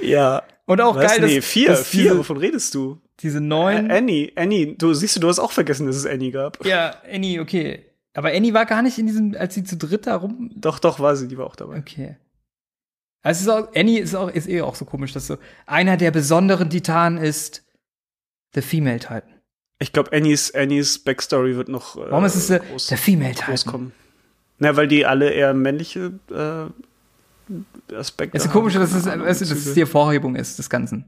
[0.00, 0.42] Ja.
[0.66, 1.06] Und auch Was?
[1.12, 3.00] geil, dass, nee, vier, dass vier, diese, wovon redest du?
[3.22, 6.30] Diese neuen, Äh, Annie, Annie, du siehst du, du hast auch vergessen, dass es Annie
[6.32, 6.64] gab.
[6.64, 7.84] ja, Annie, okay.
[8.14, 10.98] Aber Annie war gar nicht in diesem, als sie zu dritt da rum, Doch, doch,
[11.00, 11.78] war sie, die war auch dabei.
[11.78, 12.16] okay.
[13.22, 15.36] Also es ist auch, Annie ist auch, ist eh auch so komisch, dass so,
[15.66, 17.64] einer der besonderen Titanen ist
[18.54, 19.22] The Female Titan.
[19.78, 23.32] Ich glaube, Annies, Annies Backstory wird noch äh, Warum ist es der, groß, der Female
[23.34, 23.46] Titan?
[23.50, 23.92] groß kommen.
[24.58, 29.44] Na, weil die alle eher männliche äh, Aspekte Es ist komisch, dass es, weißt du,
[29.46, 31.04] dass es die Hervorhebung ist des Ganzen.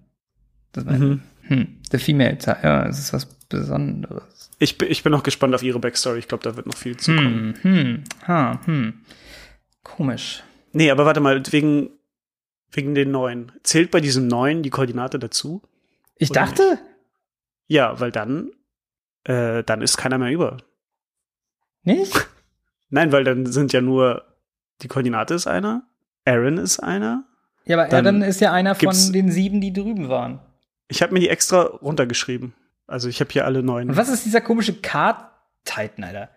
[0.73, 1.03] Das meine ich.
[1.03, 1.23] Mhm.
[1.53, 1.81] Hm.
[1.91, 4.51] The Female Titan, ja, es ist was Besonderes.
[4.59, 6.19] Ich, bin- ich bin noch gespannt auf ihre Backstory.
[6.19, 7.55] Ich glaube, da wird noch viel zu kommen.
[7.63, 8.95] Hm, hm, ha, hm.
[9.83, 10.43] Komisch.
[10.73, 11.91] Nee, aber warte mal, wegen,
[12.71, 13.53] wegen den neuen.
[13.63, 15.63] Zählt bei diesem neuen die Koordinate dazu?
[16.17, 16.79] Ich Oder dachte,
[17.67, 18.51] Ja, weil dann,
[19.25, 20.59] äh, dann ist keiner mehr über.
[21.83, 22.15] nicht?
[22.91, 24.25] Nein, weil dann sind ja nur,
[24.83, 25.83] die Koordinate ist einer,
[26.25, 27.25] Aaron ist einer.
[27.65, 30.41] Ja, aber Dann Aaron ist ja einer von den sieben, die drüben waren.
[30.93, 32.53] Ich habe mir die extra runtergeschrieben.
[32.87, 33.89] Also ich habe hier alle neun.
[33.89, 36.29] Und was ist dieser komische Card-Titan, Alter?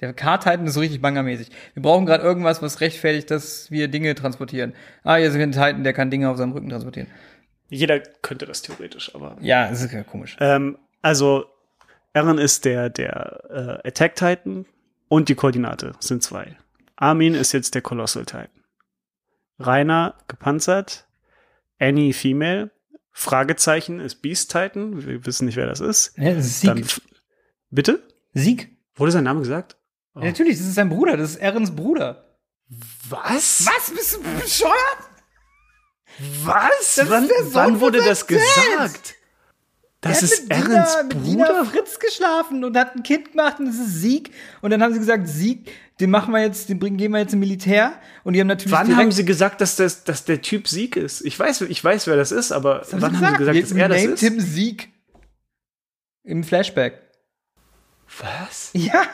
[0.00, 1.50] Der Car-Titan ist so richtig bangermäßig.
[1.74, 4.74] Wir brauchen gerade irgendwas, was rechtfertigt, dass wir Dinge transportieren.
[5.04, 7.06] Ah, hier ist ein Titan, der kann Dinge auf seinem Rücken transportieren.
[7.68, 9.36] Jeder könnte das theoretisch, aber.
[9.40, 10.36] Ja, das ist ja komisch.
[10.40, 11.44] Ähm, also,
[12.12, 14.66] Eren ist der, der äh, Attack Titan
[15.08, 16.56] und die Koordinate sind zwei.
[16.96, 18.48] Armin ist jetzt der Colossal Titan.
[19.60, 21.06] Rainer gepanzert,
[21.78, 22.72] Annie Female,
[23.20, 26.16] Fragezeichen ist Beast Titan, wir wissen nicht, wer das ist.
[26.16, 26.66] Ja, Sieg.
[26.66, 26.86] Dann,
[27.68, 28.02] bitte?
[28.32, 28.78] Sieg.
[28.94, 29.76] Wurde sein Name gesagt?
[30.14, 30.20] Oh.
[30.20, 32.38] Ja, natürlich, das ist sein Bruder, das ist Erens Bruder.
[33.10, 33.66] Was?
[33.66, 33.90] Was?
[33.94, 34.98] Bist du bescheuert?
[36.44, 36.98] Was?
[37.04, 39.16] Wann wann wurde das gesagt?
[40.00, 41.64] Das ist mit Dina, mit Dina Bruder?
[41.66, 44.32] Fritz geschlafen und hat ein Kind gemacht und das ist Sieg.
[44.62, 45.70] Und dann haben sie gesagt, Sieg,
[46.00, 47.92] den machen wir jetzt, den bringen, gehen wir jetzt im Militär.
[48.24, 51.20] Und die haben natürlich Wann haben sie gesagt, dass, das, dass der Typ Sieg ist?
[51.20, 53.72] Ich weiß, ich weiß, wer das ist, aber haben wann sie haben sie gesagt, dass
[53.72, 54.20] er das named ist?
[54.20, 54.88] him Sieg.
[56.24, 57.02] Im Flashback.
[58.18, 58.70] Was?
[58.72, 59.04] Ja.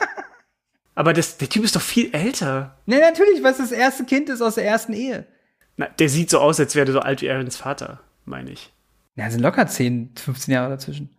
[0.95, 2.77] Aber das, der Typ ist doch viel älter.
[2.85, 5.27] Ne, natürlich, weil es das erste Kind ist aus der ersten Ehe.
[5.75, 8.71] Na, der sieht so aus, als wäre der so alt wie Aarons Vater, meine ich.
[9.17, 11.09] Ja, sind locker 10, 15 Jahre dazwischen.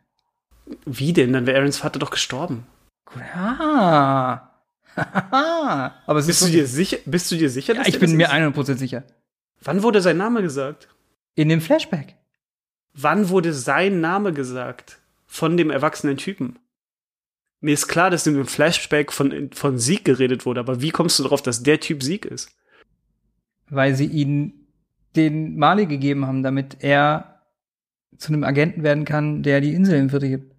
[0.86, 1.32] Wie denn?
[1.34, 2.66] Dann wäre Aarons Vater doch gestorben.
[3.04, 4.50] Gut, ah.
[4.96, 6.96] Aber Bist ist du dir sicher?
[7.04, 7.74] Bist du dir sicher?
[7.74, 8.32] ja, ich bin mir ist?
[8.32, 9.04] 100% sicher.
[9.62, 10.88] Wann wurde sein Name gesagt?
[11.34, 12.16] In dem Flashback.
[12.94, 14.98] Wann wurde sein Name gesagt?
[15.26, 16.58] Von dem erwachsenen Typen?
[17.60, 21.18] Mir ist klar, dass in dem Flashback von, von Sieg geredet wurde, aber wie kommst
[21.18, 22.50] du darauf, dass der Typ Sieg ist?
[23.70, 24.66] weil sie ihn
[25.16, 27.37] den Mali gegeben haben, damit er
[28.18, 30.54] zu einem Agenten werden kann, der die Insel im Viertel gibt.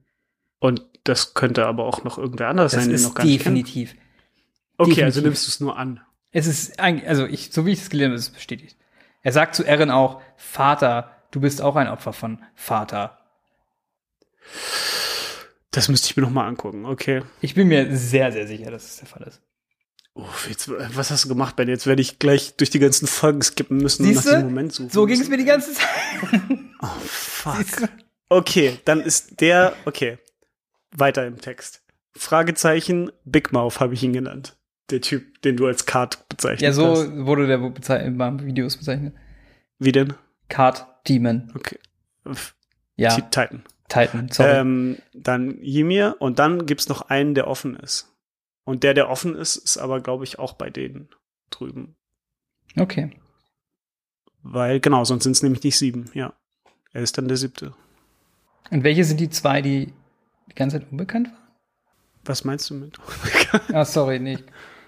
[0.59, 3.95] Und das könnte aber auch noch irgendwer anderes Das sein, den noch gar nicht definitiv.
[4.77, 5.03] Okay, definitiv.
[5.03, 6.01] also nimmst du es nur an.
[6.31, 8.77] Es ist eigentlich, also ich, so wie ich es gelernt habe, ist es bestätigt.
[9.21, 13.17] Er sagt zu Eren auch, Vater, du bist auch ein Opfer von Vater.
[15.71, 16.85] Das müsste ich mir noch mal angucken.
[16.85, 17.23] Okay.
[17.41, 19.41] Ich bin mir sehr, sehr sicher, dass es der Fall ist.
[20.21, 21.67] Uff, jetzt, was hast du gemacht, Ben?
[21.69, 24.35] Jetzt werde ich gleich durch die ganzen Folgen skippen müssen und nach Siehste?
[24.37, 24.89] diesem Moment suchen.
[24.89, 25.87] So ging es mir die ganze Zeit.
[26.81, 27.55] Oh, fuck.
[27.57, 27.89] Siehste?
[28.29, 30.17] Okay, dann ist der, okay.
[30.95, 31.81] Weiter im Text.
[32.15, 34.57] Fragezeichen, Big Mouth habe ich ihn genannt.
[34.89, 37.11] Der Typ, den du als Card bezeichnet Ja, so hast.
[37.25, 37.59] wurde der
[38.05, 39.13] in meinen Videos bezeichnet.
[39.77, 40.13] Wie denn?
[40.47, 41.51] Card Demon.
[41.55, 41.77] Okay.
[42.95, 43.63] Ja, Titan.
[43.87, 44.49] Titan, sorry.
[44.51, 48.08] Ähm, dann Ymir und dann gibt's noch einen, der offen ist.
[48.63, 51.09] Und der, der offen ist, ist aber, glaube ich, auch bei denen
[51.49, 51.95] drüben.
[52.77, 53.11] okay.
[54.41, 56.33] Weil, genau, sonst sind es nämlich nicht sieben, ja.
[56.93, 57.73] Er ist dann der siebte.
[58.71, 59.93] Und welche sind die zwei, die
[60.49, 61.37] die ganze Zeit unbekannt waren?
[62.25, 62.97] Was meinst du mit?
[63.73, 64.43] Ah, sorry, nicht.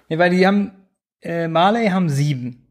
[0.08, 0.72] Nee, weil die haben,
[1.22, 2.66] äh, Marley haben sieben.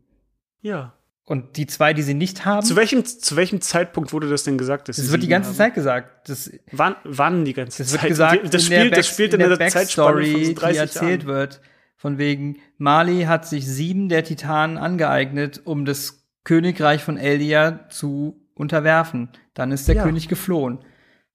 [0.62, 0.94] ja.
[1.30, 4.58] Und die zwei, die sie nicht haben, Zu welchem, zu welchem Zeitpunkt wurde das denn
[4.58, 4.88] gesagt?
[4.88, 5.56] Dass das wird die ganze haben?
[5.56, 6.28] Zeit gesagt.
[6.28, 8.08] Das, Wann, wann die ganze das wird Zeit?
[8.08, 10.80] gesagt, das, in spielt, der das Back- spielt in, der, Zeitspanne von so die 30
[10.80, 11.26] erzählt Jahren.
[11.36, 11.60] wird.
[11.96, 18.40] Von wegen, Marley hat sich sieben der Titanen angeeignet, um das Königreich von Eldia zu
[18.54, 19.28] unterwerfen.
[19.54, 20.02] Dann ist der Ja.
[20.02, 20.78] König geflohen.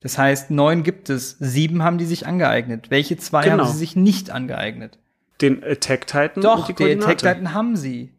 [0.01, 1.37] Das heißt, neun gibt es.
[1.39, 2.89] Sieben haben die sich angeeignet.
[2.91, 3.63] Welche zwei Genau.
[3.63, 4.99] haben sie sich nicht angeeignet?
[5.41, 7.11] Den Attack Titan Doch, und die Koordinate.
[7.13, 8.11] Attack Titan haben sie.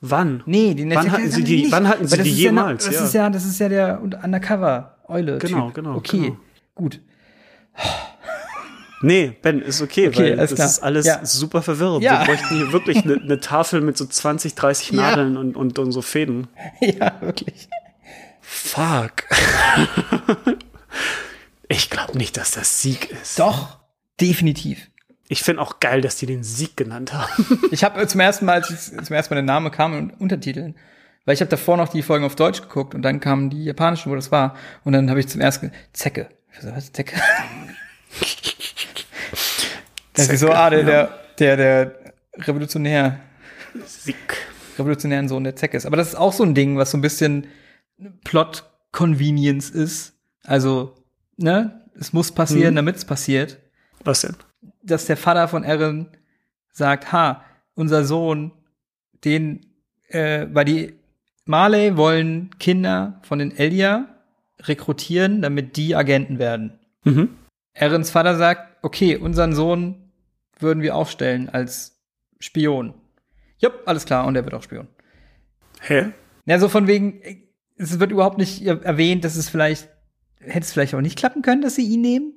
[0.00, 0.42] Wann?
[0.46, 1.72] Nee, die Wann Attack hatten sie die- nicht.
[1.72, 2.84] wann hatten sie die ist ja jemals?
[2.86, 3.04] das Ja.
[3.04, 5.38] ist ja, das ist ja der Undercover-Eule.
[5.38, 6.36] Genau, genau, Okay, genau.
[6.74, 7.00] gut.
[9.02, 10.66] Nee, Ben, ist okay, Okay, weil das klar.
[10.66, 11.24] ist alles Ja.
[11.24, 12.02] super verwirrend.
[12.04, 12.20] Ja.
[12.20, 14.96] Wir bräuchten hier wirklich eine ne Tafel mit so 20, 30 Ja.
[15.02, 16.48] Nadeln und, und, und so Fäden.
[16.80, 17.68] ja, wirklich.
[18.42, 19.24] Fuck.
[21.68, 23.38] ich glaube nicht, dass das Sieg ist.
[23.38, 23.78] Doch,
[24.20, 24.89] definitiv.
[25.32, 27.28] Ich finde auch geil, dass die den Sieg genannt haben.
[27.70, 30.74] Ich habe zum ersten Mal, als ich, zum ersten Mal der Name kam in Untertiteln,
[31.24, 34.10] weil ich habe davor noch die Folgen auf Deutsch geguckt und dann kamen die japanischen,
[34.10, 34.56] wo das war.
[34.82, 36.28] Und dann habe ich zum ersten Zecke.
[36.52, 37.16] Ich so, was, Zecke?
[40.14, 40.86] Das ist so, Zecke, ah, der, ja.
[41.38, 42.12] der, der, der
[42.48, 43.20] Revolutionär,
[43.86, 44.16] Sieg.
[44.78, 45.86] revolutionären Sohn der Zecke ist.
[45.86, 47.46] Aber das ist auch so ein Ding, was so ein bisschen
[48.24, 50.14] Plot-Convenience ist.
[50.44, 50.94] Also,
[51.36, 52.76] ne, es muss passieren, Mhm.
[52.76, 53.58] damit es passiert.
[54.04, 54.36] Was denn?
[54.82, 56.08] Dass der Vater von Eren
[56.72, 57.44] sagt, ha,
[57.74, 58.52] unser Sohn,
[59.24, 59.66] den,
[60.08, 60.94] äh, weil die
[61.44, 64.08] Marley wollen Kinder von den Elia
[64.60, 66.78] rekrutieren, damit die Agenten werden.
[67.04, 67.30] Mhm.
[67.72, 70.10] Erens Vater sagt, okay, unseren Sohn
[70.58, 72.00] würden wir aufstellen als
[72.38, 72.94] Spion.
[73.58, 74.88] Jupp, alles klar, und er wird auch Spion.
[75.80, 76.12] Hä?
[76.46, 77.20] Ja, so von wegen,
[77.76, 79.88] es wird überhaupt nicht erwähnt, dass es vielleicht,
[80.38, 82.34] hätte es vielleicht auch nicht klappen können, dass sie ihn nehmen?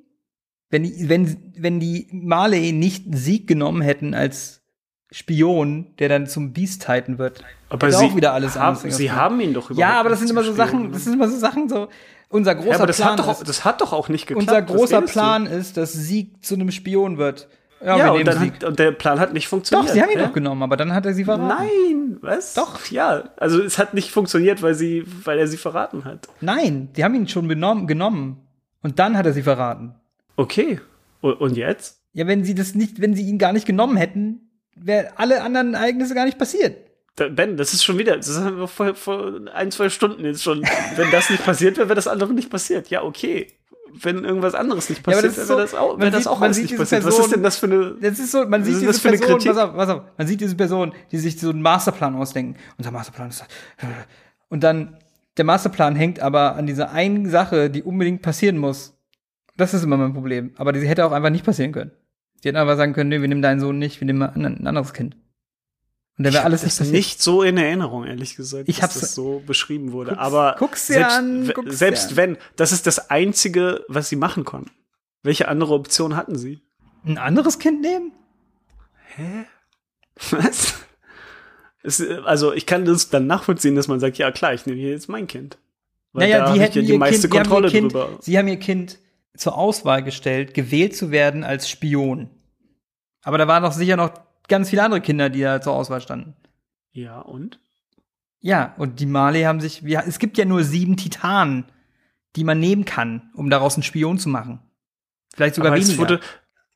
[0.70, 4.62] Wenn die, wenn, wenn die Marley nicht Sieg genommen hätten als
[5.10, 7.44] Spion, der dann zum Beast Titan wird.
[7.68, 10.18] Aber sie, auch wieder alles haben, anders sie haben ihn doch überhaupt Ja, aber das
[10.18, 11.88] sind immer so Sachen, Spion das sind immer so Sachen, so,
[12.28, 14.48] unser großer ja, aber das Plan hat, doch, ist, das hat doch auch nicht geklappt.
[14.48, 15.20] unser großer redest du?
[15.20, 17.48] Plan ist, dass Sieg zu einem Spion wird.
[17.80, 19.88] Ja, Ja, und, hat, und der Plan hat nicht funktioniert.
[19.88, 20.24] Doch, sie haben ihn hä?
[20.26, 21.46] doch genommen, aber dann hat er sie verraten.
[21.46, 22.54] Nein, was?
[22.54, 22.86] Doch.
[22.90, 26.28] Ja, also es hat nicht funktioniert, weil sie, weil er sie verraten hat.
[26.40, 27.46] Nein, die haben ihn schon
[27.86, 28.40] genommen.
[28.82, 29.94] Und dann hat er sie verraten.
[30.36, 30.80] Okay.
[31.20, 32.00] Und, jetzt?
[32.12, 35.74] Ja, wenn sie das nicht, wenn sie ihn gar nicht genommen hätten, wären alle anderen
[35.74, 36.76] Ereignisse gar nicht passiert.
[37.16, 40.62] Ben, das ist schon wieder, das haben wir vor, vor ein, zwei Stunden jetzt schon.
[40.96, 42.90] Wenn das nicht passiert wäre, wäre das andere nicht passiert.
[42.90, 43.46] Ja, okay.
[43.96, 46.40] Wenn irgendwas anderes nicht Ja, passiert das wäre, so- das auch, wäre das sieht- auch
[46.40, 47.04] alles nicht passiert.
[47.04, 47.94] Was Person- ist denn das für eine.
[48.00, 49.48] Das ist so, man Was sieht diese Person, Kritik?
[49.52, 52.56] pass auf, pass auf, man sieht diese Person, die sich so einen Masterplan ausdenken.
[52.76, 53.44] Unser Masterplan ist
[54.48, 54.98] und dann
[55.36, 58.96] der Masterplan hängt aber an dieser einen Sache, die unbedingt passieren muss.
[59.56, 60.52] Das ist immer mein Problem.
[60.56, 61.92] Aber die hätte auch einfach nicht passieren können.
[62.42, 64.66] Die hätten einfach sagen können, nee, wir nehmen deinen Sohn nicht, wir nehmen ein, ein
[64.66, 65.16] anderes Kind.
[66.16, 66.94] Und dann wäre alles das ist passiert.
[66.94, 70.10] nicht so in Erinnerung, ehrlich gesagt, Ich dass das so beschrieben wurde.
[70.10, 74.44] Guck's- Aber guck's selbst, an, guck's selbst wenn, das ist das Einzige, was sie machen
[74.44, 74.70] konnten.
[75.22, 76.60] Welche andere Option hatten sie?
[77.04, 78.12] Ein anderes Kind nehmen?
[80.30, 80.74] Was?
[81.82, 84.90] Es, also ich kann das dann nachvollziehen, dass man sagt, ja klar, ich nehme hier
[84.90, 85.58] jetzt mein Kind.
[86.12, 88.18] Weil naja, da die hätten ja die meiste kind, Kontrolle kind, drüber.
[88.20, 88.98] Sie haben ihr Kind
[89.36, 92.30] zur Auswahl gestellt, gewählt zu werden als Spion.
[93.22, 94.12] Aber da waren doch sicher noch
[94.48, 96.34] ganz viele andere Kinder, die da zur Auswahl standen.
[96.92, 97.58] Ja, und?
[98.40, 101.64] Ja, und die Marley haben sich, ja, es gibt ja nur sieben Titanen,
[102.36, 104.60] die man nehmen kann, um daraus einen Spion zu machen.
[105.34, 106.00] Vielleicht sogar Aber es weniger.
[106.02, 106.20] wurde,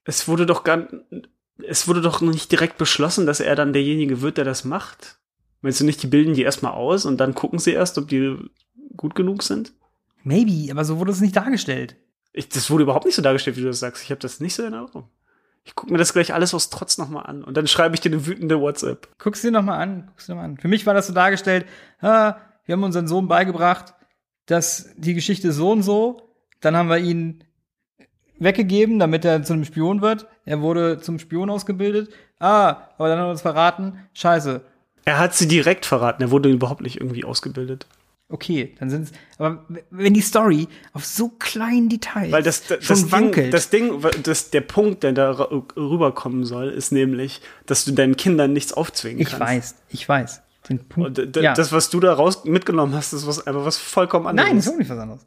[0.05, 0.89] es wurde doch gar,
[1.67, 5.19] es wurde doch nicht direkt beschlossen, dass er dann derjenige wird, der das macht.
[5.61, 8.37] Meinst du nicht, die bilden die erstmal aus und dann gucken sie erst, ob die
[8.97, 9.73] gut genug sind?
[10.23, 11.97] Maybe, aber so wurde es nicht dargestellt.
[12.39, 14.05] Ich, das wurde überhaupt nicht so dargestellt, wie du das sagst.
[14.05, 15.09] Ich habe das nicht so in Erinnerung.
[15.65, 18.13] Ich gucke mir das gleich alles aus Trotz nochmal an und dann schreibe ich dir
[18.13, 19.09] eine wütende WhatsApp.
[19.19, 20.57] Guck's dir noch mal an, guck's dir noch mal an.
[20.57, 21.67] Für mich war das so dargestellt,
[22.01, 23.93] ah, wir haben unseren Sohn beigebracht,
[24.47, 26.23] dass die Geschichte so und so,
[26.61, 27.45] dann haben wir ihn
[28.39, 30.27] weggegeben, damit er zu einem Spion wird.
[30.45, 32.11] Er wurde zum Spion ausgebildet.
[32.39, 33.99] Ah, aber dann haben wir uns verraten.
[34.15, 34.63] Scheiße.
[35.05, 36.23] Er hat sie direkt verraten.
[36.23, 37.87] Er wurde überhaupt nicht irgendwie ausgebildet.
[38.31, 39.11] Okay, dann sind's.
[39.39, 43.11] Aber w- wenn die Story auf so kleinen Details Weil das, das, schon das Ding,
[43.13, 48.17] wankelt, das Ding, das, der Punkt, der da rüberkommen soll, ist nämlich, dass du deinen
[48.19, 49.41] Kindern nichts aufzwingen ich kannst.
[49.41, 50.43] weiß, ich weiß.
[50.69, 51.19] Den Punkt.
[51.19, 51.55] Und d- ja.
[51.55, 54.49] das, was du da raus mitgenommen hast, ist was, einfach was vollkommen anderes.
[54.49, 55.27] Nein, das ist auch nicht was anderes.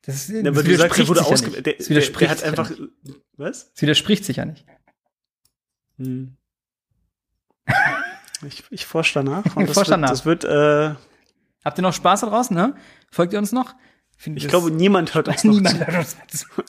[0.00, 1.66] Das, ist, Ja, aber du sagst, er wurde ja nicht.
[1.66, 2.70] Der, Das der, widerspricht der hat ja einfach.
[2.70, 2.82] nicht.
[3.36, 3.70] Was?
[3.74, 4.64] Das widerspricht sich ja nicht.
[5.98, 6.36] Hm.
[8.46, 9.44] Ich, ich forsche danach.
[9.56, 10.08] Und das, wird, danach.
[10.10, 10.94] das wird, äh,
[11.64, 12.74] Habt ihr noch Spaß da draußen, ne?
[13.10, 13.74] Folgt ihr uns noch?
[14.16, 15.86] Find ich glaube, niemand hört uns noch niemand zu.
[15.86, 16.46] hört uns zu.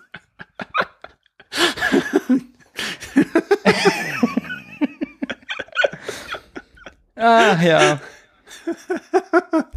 [7.16, 8.00] Ach ja.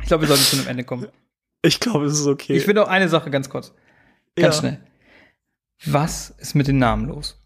[0.01, 1.09] Ich glaube, wir sollten zu einem Ende kommen.
[1.63, 2.55] Ich glaube, es ist okay.
[2.57, 3.73] Ich will noch eine Sache ganz kurz.
[4.37, 4.61] Ganz Ja.
[4.61, 4.81] schnell.
[5.87, 7.39] Was ist mit den Namen los?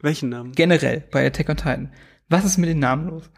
[0.00, 0.52] Welchen Namen?
[0.52, 1.92] Generell bei Attack on Titan.
[2.28, 3.30] Was ist mit den Namen los?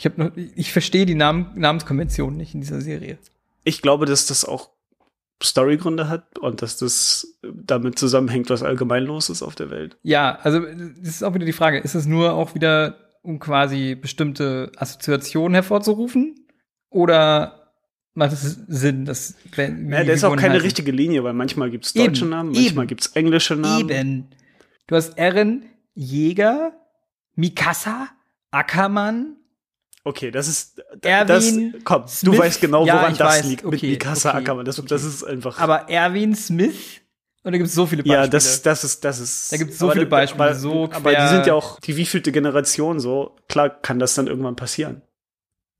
[0.00, 3.18] Ich habe noch, ich verstehe die Namen, Namenskonvention nicht in dieser Serie.
[3.64, 4.70] Ich glaube, dass das auch
[5.42, 9.98] Storygründe hat und dass das damit zusammenhängt, was allgemein los ist auf der Welt.
[10.02, 13.94] Ja, also das ist auch wieder die Frage, ist es nur auch wieder, um quasi
[13.94, 16.46] bestimmte Assoziationen hervorzurufen?
[16.88, 17.74] Oder
[18.14, 20.64] macht es Sinn, dass wenn Ja, da ist auch keine heißen?
[20.64, 22.88] richtige Linie, weil manchmal gibt's Eben, deutsche Namen, manchmal eben.
[22.88, 23.90] gibt's englische Namen.
[23.90, 24.28] Eben.
[24.86, 26.72] Du hast Eren, Jäger,
[27.34, 28.08] Mikasa,
[28.50, 29.36] Ackermann,
[30.04, 32.32] Okay, das ist Erwin das, komm, Smith.
[32.34, 33.44] du weißt genau, Ja, woran das weiß.
[33.44, 34.64] liegt mit Okay, Mikasa okay, Ackermann.
[34.64, 35.58] Das, das ist einfach.
[35.58, 37.00] aber Erwin Smith.
[37.42, 38.22] Und da gibt es so viele Beispiele.
[38.22, 39.52] ja, das, das ist, das ist.
[39.52, 41.96] Da gibt's so aber viele Beispiele, aber, so aber quer- die sind ja auch die
[41.96, 43.34] wievielte Generation so.
[43.48, 45.02] Klar kann das dann irgendwann passieren.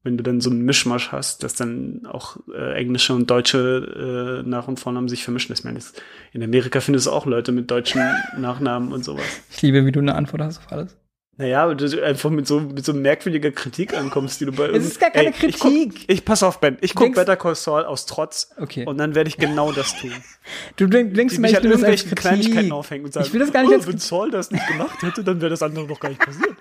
[0.03, 4.49] Wenn du dann so einen Mischmasch hast, dass dann auch äh, englische und deutsche äh,
[4.49, 5.53] Nach- und Vornamen sich vermischen.
[5.53, 5.93] Ich meine, das-
[6.33, 8.01] in Amerika findest du auch Leute mit deutschen
[8.39, 9.25] Nachnamen und sowas.
[9.51, 10.97] Ich liebe, wie du eine Antwort hast auf alles.
[11.41, 15.01] Naja, du einfach mit so, mit so merkwürdiger Kritik ankommst, die du bei Es ist
[15.01, 16.05] gar keine Ich, guck, Kritik.
[16.07, 16.77] ich pass auf, Ben.
[16.83, 18.51] Ich guck Denkst- Better Call Saul aus Trotz.
[18.59, 18.85] Okay.
[18.85, 20.13] Und dann werde ich genau das tun.
[20.77, 22.19] Du denk, denkst immer, mich ich an will das als Kritik.
[22.19, 24.67] Kleinigkeiten aufhängen und sagen, Ich will das gar nicht oh, als wenn Saul das nicht
[24.67, 26.55] gemacht hätte, dann wäre das andere doch gar nicht passiert.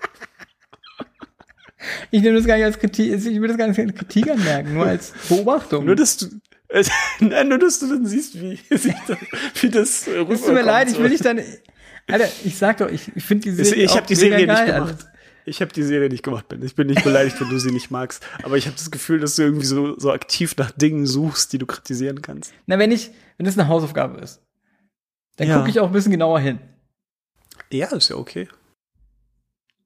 [2.10, 4.74] Ich nehme das gar nicht als Kritik, ich will das gar nicht als Kritik anmerken,
[4.74, 5.84] nur als Beobachtung.
[5.86, 6.26] Nur, dass du,
[6.68, 6.84] äh,
[7.20, 10.98] nein, nur, dass du dann siehst, wie, wie das äh, es tut mir leid, ich
[10.98, 11.44] will nicht deine.
[12.12, 13.84] Alter, ich sag doch, ich, ich finde die Serie.
[13.84, 14.86] ich habe die Serie geil, nicht also.
[14.86, 15.06] gemacht.
[15.46, 16.62] Ich habe die Serie nicht gemacht, Ben.
[16.62, 18.24] Ich bin nicht beleidigt, wenn du sie nicht magst.
[18.42, 21.58] Aber ich habe das Gefühl, dass du irgendwie so, so aktiv nach Dingen suchst, die
[21.58, 22.52] du kritisieren kannst.
[22.66, 24.42] Na, wenn ich, wenn das eine Hausaufgabe ist,
[25.36, 25.56] dann Ja.
[25.56, 26.60] gucke ich auch ein bisschen genauer hin.
[27.72, 28.48] Ja, ist ja okay.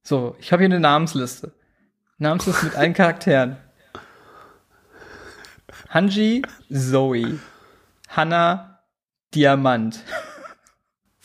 [0.03, 1.53] So, ich habe hier eine Namensliste.
[2.19, 3.57] Namensliste mit allen Charakteren.
[5.89, 7.39] Hanji, Zoe.
[8.09, 8.81] Hannah,
[9.35, 10.03] Diamant.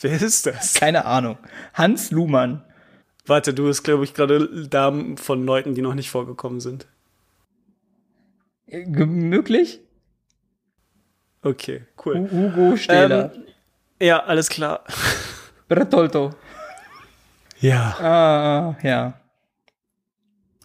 [0.00, 0.74] Wer ist das?
[0.74, 1.38] Keine Ahnung.
[1.74, 2.64] Hans Luhmann.
[3.26, 6.86] Warte, du bist, glaube ich, gerade Damen von Leuten, die noch nicht vorgekommen sind.
[8.66, 9.80] Äh, ge- Möglich?
[11.42, 12.18] Okay, cool.
[12.18, 13.32] Hu- Hugo Stähler.
[13.34, 13.42] Ähm,
[14.00, 14.84] ja, alles klar.
[15.68, 16.30] Bertolto.
[17.60, 17.96] Ja.
[18.00, 19.14] Ah, ja.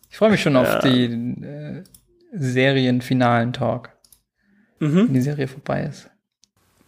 [0.09, 0.79] Ich freue mich schon auf Ja.
[0.79, 1.83] den äh,
[2.31, 3.89] Serienfinalen Talk,
[4.79, 5.07] Mhm.
[5.07, 6.09] wenn die Serie vorbei ist.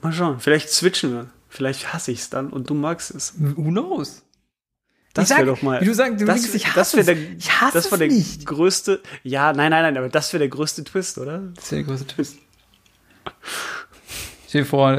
[0.02, 0.40] Mal schauen.
[0.40, 1.30] Vielleicht switchen wir.
[1.50, 3.34] Vielleicht hasse ich es dann und du magst es.
[3.40, 4.24] Who knows?
[5.14, 5.82] Das wäre doch mal.
[5.82, 7.06] Wie du sagst, du das, denkst, ich das hasse es.
[7.08, 8.46] der, Ich hasse das war der es nicht.
[8.46, 9.02] größte.
[9.24, 11.40] Ja, nein, nein, nein, aber das wäre der größte Twist, oder?
[11.56, 12.38] Das ist der große Twist.
[14.48, 14.92] Stell dir vor,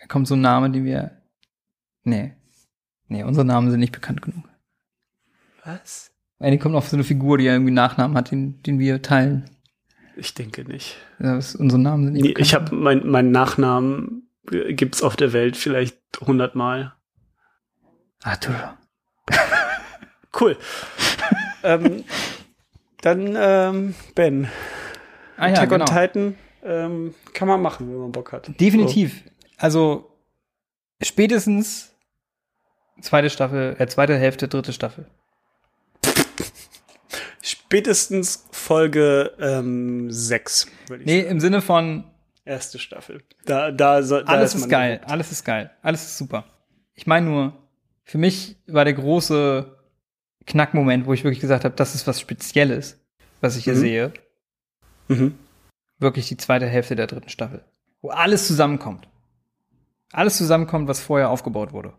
[0.00, 1.10] da kommt so ein Name, den wir.
[2.04, 2.32] Nee.
[3.08, 4.44] Nee, unsere Namen sind nicht bekannt genug.
[5.64, 6.10] Was?
[6.38, 9.02] Eigentlich kommt noch so eine Figur, die ja irgendwie einen Nachnamen hat, den, den wir
[9.02, 9.48] teilen.
[10.16, 10.96] Ich denke nicht.
[11.18, 12.46] Das, unsere Namen sind nicht Nee, bekannt.
[12.46, 16.94] ich habe mein, meinen Nachnamen äh, gibt's auf der Welt vielleicht hundertmal.
[18.22, 18.78] Arthur.
[20.38, 20.56] Cool.
[21.62, 22.04] ähm,
[23.00, 24.48] dann ähm, Ben.
[25.36, 25.84] Ah ja, Attack genau.
[25.84, 28.48] on Titan ähm, kann man machen, wenn man Bock hat.
[28.60, 29.24] Definitiv.
[29.58, 30.16] Also
[31.02, 31.92] spätestens
[33.00, 35.06] zweite Staffel, äh, zweite Hälfte, dritte Staffel.
[37.42, 41.30] Spätestens Folge ähm, 6, würde ich Nee, sagen.
[41.32, 42.04] im Sinne von
[42.44, 43.22] Erste Staffel.
[43.44, 45.10] Da, da, so, da alles ist man geil, gehuckt.
[45.12, 46.44] alles ist geil, alles ist super.
[46.94, 47.52] Ich meine nur,
[48.04, 49.76] für mich war der große
[50.46, 52.98] Knackmoment, wo ich wirklich gesagt habe, das ist was Spezielles,
[53.40, 53.78] was ich hier Mhm.
[53.78, 54.12] sehe,
[55.08, 55.38] Mhm.
[55.98, 57.64] wirklich die zweite Hälfte der dritten Staffel,
[58.00, 59.06] wo alles zusammenkommt.
[60.12, 61.94] Alles zusammenkommt, was vorher aufgebaut wurde.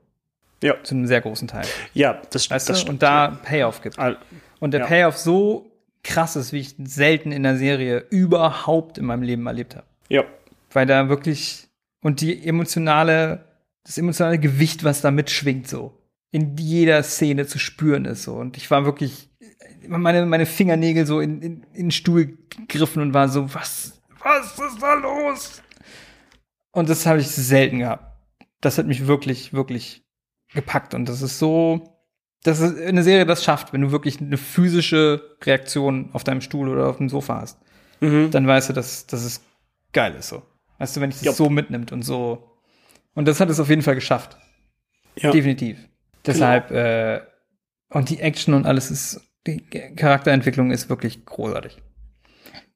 [0.62, 0.76] Ja.
[0.84, 1.66] Zu einem sehr großen Teil.
[1.94, 2.96] Ja, das, Weißt das stimmt.
[2.96, 3.98] Und da Payoff gibt.
[3.98, 4.18] Al-
[4.60, 4.88] Und der Ja.
[4.88, 5.72] Payoff so
[6.04, 9.86] krass ist, wie ich selten in der Serie überhaupt in meinem Leben erlebt habe.
[10.14, 10.24] Ja.
[10.72, 11.68] Weil da wirklich
[12.02, 13.46] und die emotionale,
[13.84, 15.98] das emotionale Gewicht, was da mitschwingt, so
[16.32, 18.36] in jeder Szene zu spüren ist so.
[18.36, 19.30] Und ich war wirklich
[19.88, 24.60] meine, meine Fingernägel so in, in, in den Stuhl gegriffen und war so, was, was
[24.60, 25.62] ist da los?
[26.72, 28.06] Und das habe ich selten gehabt.
[28.62, 30.04] Das hat mich wirklich, wirklich
[30.54, 30.94] gepackt.
[30.94, 31.98] Und das ist so,
[32.44, 36.70] das ist eine Serie, das schafft, wenn du wirklich eine physische Reaktion auf deinem Stuhl
[36.70, 37.60] oder auf dem Sofa hast
[38.04, 38.32] Mhm.
[38.32, 39.42] dann weißt du, dass, dass es
[39.94, 40.44] geil ist so.
[40.80, 41.36] Weißt du, wenn ich das Jupp.
[41.36, 42.58] so mitnimmt und so.
[43.14, 44.38] Und das hat es auf jeden Fall geschafft.
[45.16, 45.32] Ja.
[45.32, 45.78] Definitiv.
[46.26, 47.22] Deshalb, äh,
[47.90, 49.60] und die Action und alles ist, die
[49.96, 51.82] Charakterentwicklung ist wirklich großartig.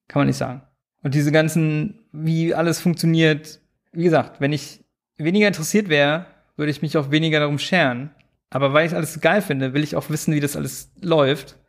[0.08, 0.62] Kann man nicht sagen.
[1.02, 3.60] Und diese ganzen, wie alles funktioniert,
[3.92, 4.84] wie gesagt, wenn ich
[5.18, 6.26] weniger interessiert wäre,
[6.56, 8.12] würde ich mich auch weniger darum scheren.
[8.50, 11.58] Aber weil ich alles geil finde, will ich auch wissen, wie das alles läuft.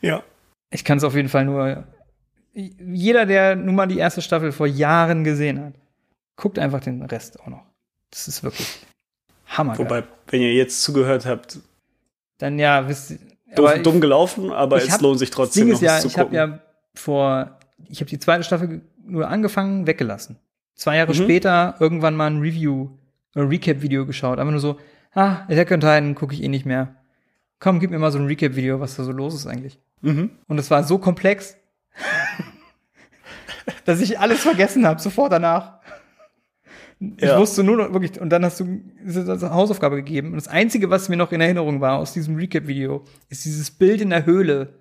[0.00, 0.22] Ja.
[0.70, 1.84] Ich kann es auf jeden Fall nur.
[2.80, 5.74] Jeder, der nun mal die erste Staffel vor Jahren gesehen hat,
[6.36, 7.62] guckt einfach den Rest auch noch.
[8.10, 8.66] Das ist wirklich
[9.46, 9.78] Hammer.
[9.78, 11.58] Wobei, wenn ihr jetzt zugehört habt,
[12.38, 13.18] Dann ja, wisst ihr.
[13.76, 16.08] ich- dumm gelaufen, aber ich es hab- lohnt sich trotzdem Ding noch ist ja, zu
[16.08, 16.36] ich habe gucken.
[16.36, 16.58] ja
[16.94, 17.58] vor,
[17.88, 20.36] ich habe die zweite Staffel nur angefangen, weggelassen.
[20.74, 21.16] Zwei Jahre Mhm.
[21.16, 22.90] später irgendwann mal ein Review,
[23.34, 24.38] ein Recap-Video geschaut.
[24.38, 24.78] Einfach nur so,
[25.14, 26.94] ah, Attack on Titan gucke ich eh nicht mehr.
[27.60, 29.78] Komm, gib mir mal so ein Recap-Video, was da so los ist eigentlich.
[30.02, 30.30] Mhm.
[30.46, 31.56] Und es war so komplex,
[33.84, 35.78] dass ich alles vergessen habe, sofort danach.
[37.00, 37.38] Ich Ja.
[37.38, 40.28] wusste nur noch wirklich, und dann hast du diese Hausaufgabe gegeben.
[40.30, 44.00] Und das Einzige, was mir noch in Erinnerung war aus diesem Recap-Video, ist dieses Bild
[44.00, 44.74] in der Höhle,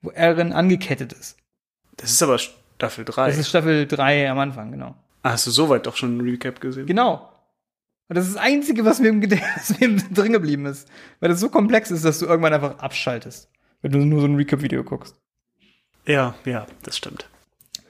[0.00, 1.36] wo Eren angekettet ist.
[1.96, 3.26] Das ist aber Staffel 3.
[3.26, 4.94] Das ist Staffel 3 am Anfang, genau.
[5.22, 6.86] ah, hast du soweit doch schon ein Recap gesehen?
[6.86, 7.32] Genau.
[8.08, 9.20] Und das ist das Einzige, was mir, im
[9.56, 10.88] was mir drin geblieben ist.
[11.18, 13.50] Weil das so komplex ist, dass du irgendwann einfach abschaltest,
[13.82, 15.16] wenn du nur so ein Recap-Video guckst.
[16.06, 17.28] Ja, ja, das stimmt.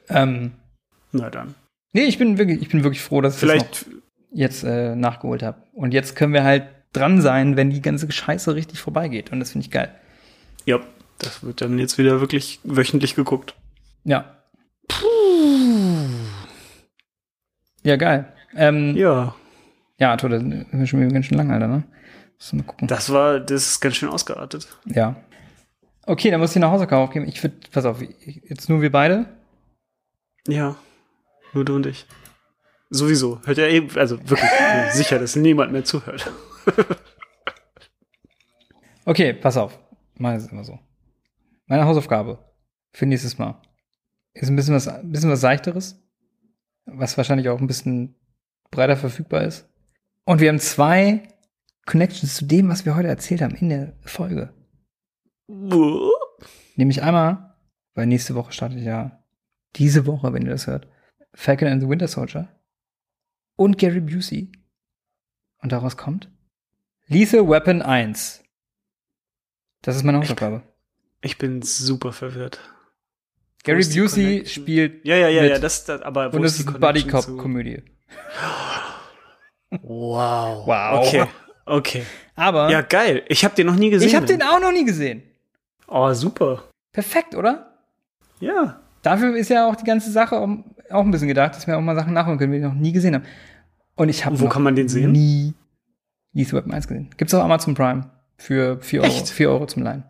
[0.09, 0.53] Ähm,
[1.13, 1.55] Na dann.
[1.93, 3.87] nee, ich bin wirklich, ich bin wirklich froh, dass ich das Vielleicht,
[4.33, 5.63] jetzt äh, nachgeholt habe.
[5.73, 9.33] Und jetzt können wir halt dran sein, wenn die ganze Scheiße richtig vorbeigeht.
[9.33, 9.95] Und das finde ich geil.
[10.65, 10.81] ja,
[11.19, 13.55] das wird dann jetzt wieder wirklich wöchentlich geguckt.
[14.05, 14.37] Ja.
[17.83, 18.33] Ja, geil.
[18.55, 19.35] Ähm, ja,
[19.99, 21.85] Ja, Arthur, das sind wir schon wieder ganz schön lang, Alter, ne?
[22.83, 24.69] Das war, das ist ganz schön ausgeartet.
[24.85, 25.17] Ja.
[26.07, 27.29] Okay, dann muss ich nach Hausaufgabe aufgeben.
[27.29, 29.27] Ich würde, pass auf, jetzt nur wir beide.
[30.47, 30.77] Ja,
[31.53, 32.07] nur du und ich.
[32.91, 33.41] Sowieso.
[33.45, 34.51] Hört ja eben, also wirklich
[34.93, 36.31] sicher, dass niemand mehr zuhört.
[39.09, 39.79] Okay, pass auf.
[40.19, 40.81] Mal ist immer so.
[41.67, 42.45] Meine Hausaufgabe
[42.93, 43.63] für nächstes Mal
[44.35, 46.03] ist ein bisschen was, ein bisschen was seichteres,
[46.87, 48.17] was wahrscheinlich auch ein bisschen
[48.73, 49.69] breiter verfügbar ist.
[50.25, 51.23] Und wir haben zwei
[51.87, 54.53] Connections zu dem, was wir heute erzählt haben in der Folge.
[55.49, 57.55] Nämlich einmal,
[57.95, 59.23] weil nächste Woche startet ja
[59.77, 60.89] diese Woche, wenn ihr das hört,
[61.35, 62.49] Falcon and the Winter Soldier
[63.57, 64.51] und Gary Busey.
[65.63, 66.31] Und daraus kommt
[67.07, 68.43] Lethal Weapon 1.
[69.83, 70.63] Das ist meine Hausaufgabe.
[71.21, 72.61] Ich bin super verwirrt.
[73.65, 75.51] Gary Busey spielt Ja, ja, ja, mit.
[75.53, 77.83] ja, das, das aber und es ist eine Connection zu- Buddy-Cop-Komödie.
[79.83, 80.67] Wow.
[80.67, 81.07] Wow.
[81.07, 81.25] Okay.
[81.65, 82.03] Okay.
[82.37, 83.25] Aber Ja, geil.
[83.29, 84.09] Ich habe den noch nie gesehen.
[84.09, 85.23] ich habe den auch noch nie gesehen.
[85.89, 86.65] Oh, super.
[86.93, 87.73] Perfekt, oder?
[88.41, 88.81] Ja.
[89.03, 90.49] Dafür ist ja auch die ganze Sache auch,
[91.05, 93.15] ein bisschen gedacht, dass wir auch mal Sachen nachholen können, die wir noch nie gesehen
[93.15, 93.25] haben.
[93.95, 95.13] Und ich habe wo kann man den sehen?
[95.13, 95.55] nie
[96.33, 97.11] Lethal Weapon 1 gesehen.
[97.17, 99.29] Gibt's auf Amazon Prime für 4 Euro, Echt?
[99.31, 100.05] 4 Euro zum Leihen.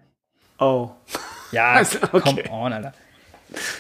[0.59, 0.90] Oh.
[1.53, 2.43] Ja, Also, okay.
[2.43, 2.93] come on, Alter.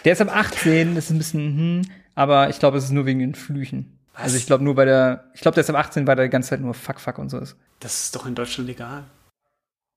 [0.04, 1.82] Der ist ab 18, das ist ein bisschen, hm,
[2.14, 3.98] aber ich glaube, es ist nur wegen den Flüchen.
[4.14, 6.30] Also ich glaube nur bei der, ich glaube, der ist ab 18, weil der die
[6.30, 7.56] ganze Zeit nur Fuck, Fuck und so ist.
[7.80, 9.04] Das ist doch in Deutschland legal.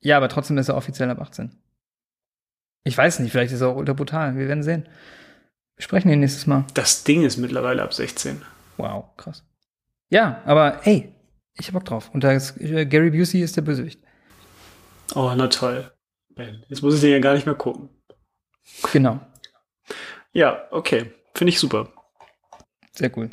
[0.02, 1.52] Ja, aber trotzdem ist er offiziell ab 18.
[2.84, 4.36] Ich weiß nicht, vielleicht ist er auch ultra brutal.
[4.36, 4.88] Wir werden sehen.
[5.76, 6.66] Wir sprechen ihn nächstes Mal.
[6.74, 8.42] Das Ding ist mittlerweile ab 16.
[8.78, 9.44] Wow, krass.
[10.10, 11.14] Ja, aber ey,
[11.54, 12.10] ich hab Bock drauf.
[12.14, 14.02] Und da ist, äh, Gary Busey ist der Bösewicht.
[15.16, 15.92] Oh, na toll.
[16.36, 17.90] Ben, Jetzt muss ich den ja gar nicht mehr gucken.
[18.92, 19.20] Genau.
[20.32, 21.12] Ja, okay.
[21.34, 21.90] Finde ich super.
[22.92, 23.30] Sehr cool.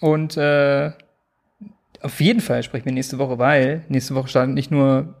[0.00, 0.92] Und äh,
[2.00, 5.14] auf jeden Fall sprechen wir nächste Woche, weil nächste Woche startet nicht nur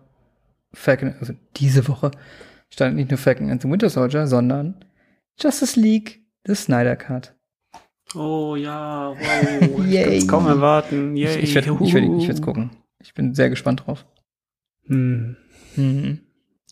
[0.72, 2.10] Falcon, also diese Woche
[2.70, 4.84] startet nicht nur Falcon and the Winter Soldier, sondern
[5.40, 7.34] Justice League, The Snyder Cut.
[8.14, 9.80] Oh ja, wow.
[9.86, 10.04] ich Yay.
[10.04, 11.16] kann es kaum erwarten.
[11.16, 11.38] Ich, Yay.
[11.40, 12.70] ich werde ich werd, ich werd's gucken.
[13.00, 14.06] Ich bin sehr gespannt drauf.
[14.86, 15.36] Hm.
[15.76, 16.20] Mhm.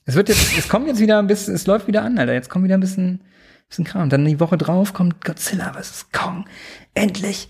[0.04, 2.32] Es wird jetzt, es kommt jetzt wieder ein bisschen, es läuft wieder an, Alter.
[2.32, 3.24] Jetzt kommt wieder ein bisschen,
[3.68, 4.08] bisschen Kram.
[4.08, 6.10] Dann die Woche drauf kommt Godzilla vs.
[6.12, 6.46] Kong.
[6.94, 7.48] Endlich.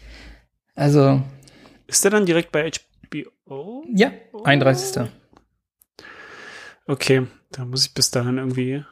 [0.75, 1.23] Also,
[1.87, 3.85] Ist der dann direkt bei HBO?
[3.95, 4.11] ja,
[4.45, 5.09] 31.
[6.87, 8.85] Okay, da muss ich bis dahin irgendwie,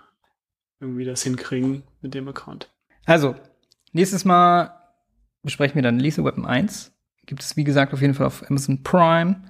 [0.80, 2.70] irgendwie das hinkriegen mit dem Account.
[3.04, 3.34] Also,
[3.92, 4.74] nächstes Mal
[5.42, 6.92] besprechen wir dann Lethal Weapon 1.
[7.26, 9.42] Gibt es, wie gesagt, auf jeden Fall auf Amazon Prime.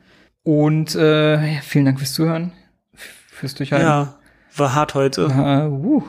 [0.43, 2.53] Und äh, ja, vielen Dank fürs Zuhören,
[2.95, 3.87] fürs Durchhalten.
[3.87, 4.19] Ja,
[4.57, 5.23] war hart heute.
[5.23, 6.03] Äh, uh.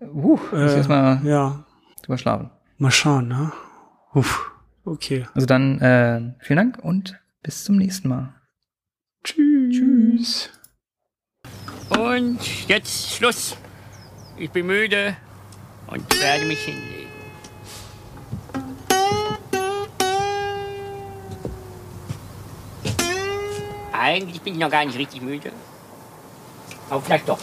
[0.00, 1.64] Uh, muss ich Äh, erstmal ja,
[2.02, 2.50] drüber schlafen.
[2.78, 3.52] mal schauen, ne?
[4.14, 4.50] Uff,
[4.84, 5.26] okay.
[5.34, 8.34] Also dann äh, vielen Dank und bis zum nächsten Mal.
[9.24, 9.76] Tschüss.
[9.76, 10.50] Tschüss.
[11.90, 12.38] Und
[12.68, 13.56] jetzt Schluss.
[14.36, 15.16] Ich bin müde
[15.86, 17.10] und werde mich hinlegen.
[23.92, 25.52] Eigentlich bin ich noch gar nicht richtig müde.
[26.88, 27.38] Aber vielleicht doch.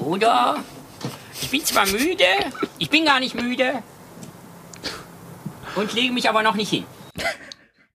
[0.00, 0.56] Oder?
[1.42, 2.24] Ich bin zwar müde,
[2.78, 3.82] ich bin gar nicht müde.
[5.74, 6.84] Und lege mich aber noch nicht hin.